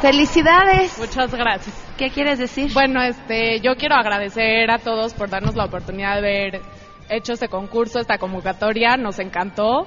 Felicidades. 0.00 0.98
Muchas 0.98 1.34
gracias. 1.34 1.74
¿Qué 1.96 2.10
quieres 2.10 2.38
decir? 2.38 2.72
Bueno, 2.72 3.02
este, 3.02 3.60
yo 3.60 3.74
quiero 3.76 3.96
agradecer 3.96 4.70
a 4.70 4.78
todos 4.78 5.12
por 5.14 5.28
darnos 5.28 5.56
la 5.56 5.64
oportunidad 5.64 6.12
de 6.12 6.18
haber 6.18 6.62
hecho 7.08 7.32
este 7.32 7.48
concurso, 7.48 7.98
esta 7.98 8.18
convocatoria, 8.18 8.96
nos 8.96 9.18
encantó 9.18 9.86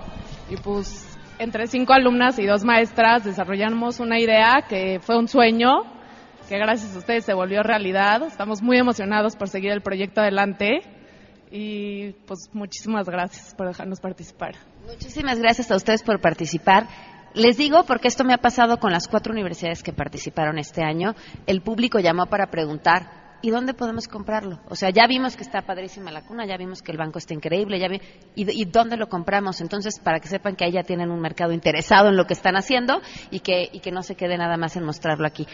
y 0.49 0.57
pues 0.57 1.10
entre 1.41 1.65
cinco 1.65 1.93
alumnas 1.93 2.37
y 2.37 2.45
dos 2.45 2.63
maestras 2.63 3.23
desarrollamos 3.23 3.99
una 3.99 4.19
idea 4.19 4.63
que 4.69 4.99
fue 4.99 5.17
un 5.17 5.27
sueño, 5.27 5.81
que 6.47 6.55
gracias 6.59 6.95
a 6.95 6.99
ustedes 6.99 7.25
se 7.25 7.33
volvió 7.33 7.63
realidad. 7.63 8.21
Estamos 8.21 8.61
muy 8.61 8.77
emocionados 8.77 9.35
por 9.35 9.49
seguir 9.49 9.71
el 9.71 9.81
proyecto 9.81 10.21
adelante 10.21 10.81
y 11.49 12.11
pues 12.27 12.51
muchísimas 12.53 13.07
gracias 13.09 13.55
por 13.55 13.67
dejarnos 13.67 13.99
participar. 13.99 14.53
Muchísimas 14.85 15.39
gracias 15.39 15.71
a 15.71 15.77
ustedes 15.77 16.03
por 16.03 16.21
participar. 16.21 16.87
Les 17.33 17.57
digo 17.57 17.85
porque 17.87 18.07
esto 18.07 18.23
me 18.23 18.35
ha 18.35 18.37
pasado 18.37 18.77
con 18.77 18.91
las 18.91 19.07
cuatro 19.07 19.33
universidades 19.33 19.81
que 19.81 19.93
participaron 19.93 20.59
este 20.59 20.83
año. 20.83 21.15
El 21.47 21.61
público 21.61 21.97
llamó 21.97 22.27
para 22.27 22.51
preguntar, 22.51 23.20
¿y 23.41 23.49
dónde 23.49 23.73
podemos 23.73 24.07
comprarlo? 24.07 24.59
O 24.69 24.75
sea, 24.75 24.89
ya 24.89 25.07
vimos 25.07 25.35
que 25.35 25.43
está 25.43 25.61
padrísima 25.61 26.11
la 26.11 26.21
cuna, 26.21 26.45
ya 26.45 26.57
vimos 26.57 26.81
que 26.81 26.91
el 26.91 26.97
banco 26.97 27.17
está 27.17 27.33
increíble, 27.33 27.79
ya 27.79 27.87
vi, 27.87 28.01
¿y, 28.35 28.61
¿y, 28.61 28.65
dónde 28.65 28.97
lo 28.97 29.07
compramos? 29.07 29.61
Entonces, 29.61 29.99
para 29.99 30.19
que 30.19 30.27
sepan 30.27 30.55
que 30.55 30.65
ahí 30.65 30.71
ya 30.71 30.83
tienen 30.83 31.11
un 31.11 31.19
mercado 31.19 31.51
interesado 31.51 32.09
en 32.09 32.17
lo 32.17 32.25
que 32.25 32.33
están 32.33 32.55
haciendo 32.55 33.01
y 33.29 33.39
que, 33.39 33.69
y 33.71 33.79
que 33.79 33.91
no 33.91 34.03
se 34.03 34.15
quede 34.15 34.37
nada 34.37 34.57
más 34.57 34.75
en 34.75 34.83
mostrarlo 34.83 35.25
aquí. 35.25 35.47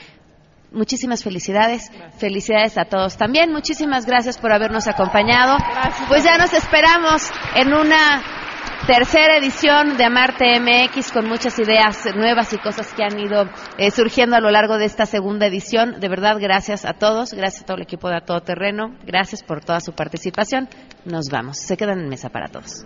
Muchísimas 0.72 1.24
felicidades, 1.24 1.92
felicidades 2.18 2.78
a 2.78 2.86
todos 2.86 3.16
también, 3.16 3.54
muchísimas 3.54 4.06
gracias 4.06 4.38
por 4.38 4.52
habernos 4.52 4.88
acompañado. 4.88 5.56
Pues 6.10 6.26
ya 6.26 6.38
nos 6.38 6.52
esperamos 6.54 7.32
en 7.56 7.74
una 7.74 8.22
tercera 8.86 9.38
edición 9.38 9.98
de 9.98 10.06
Amarte 10.06 10.60
MX 10.60 11.12
con 11.12 11.28
muchas 11.28 11.58
ideas 11.60 12.06
nuevas 12.16 12.54
y 12.54 12.58
cosas 12.58 12.94
que 12.94 13.04
han 13.04 13.20
ido 13.20 13.46
eh, 13.78 13.92
surgiendo 13.92 14.36
a 14.36 14.40
lo 14.40 14.50
largo 14.50 14.78
de 14.78 14.86
esta 14.86 15.06
segunda 15.06 15.48
edición. 15.48 16.00
De 16.00 16.10
verdad, 16.10 16.38
gracias 16.40 16.86
a 16.86 16.94
todos, 16.94 17.34
gracias 17.34 17.64
a 17.64 17.66
todo 17.66 17.78
el 17.78 17.84
equipo 17.84 18.10
de 18.10 18.18
A 18.18 18.22
Todo 18.22 18.42
Terreno, 18.42 18.96
gracias 19.06 19.44
por 19.44 19.64
toda 19.64 19.80
su 19.80 19.94
participación. 19.94 20.70
Nos 21.06 21.30
vamos, 21.30 21.58
se 21.58 21.78
quedan 21.78 22.00
en 22.00 22.10
mesa 22.10 22.30
para 22.30 22.48
todos. 22.48 22.86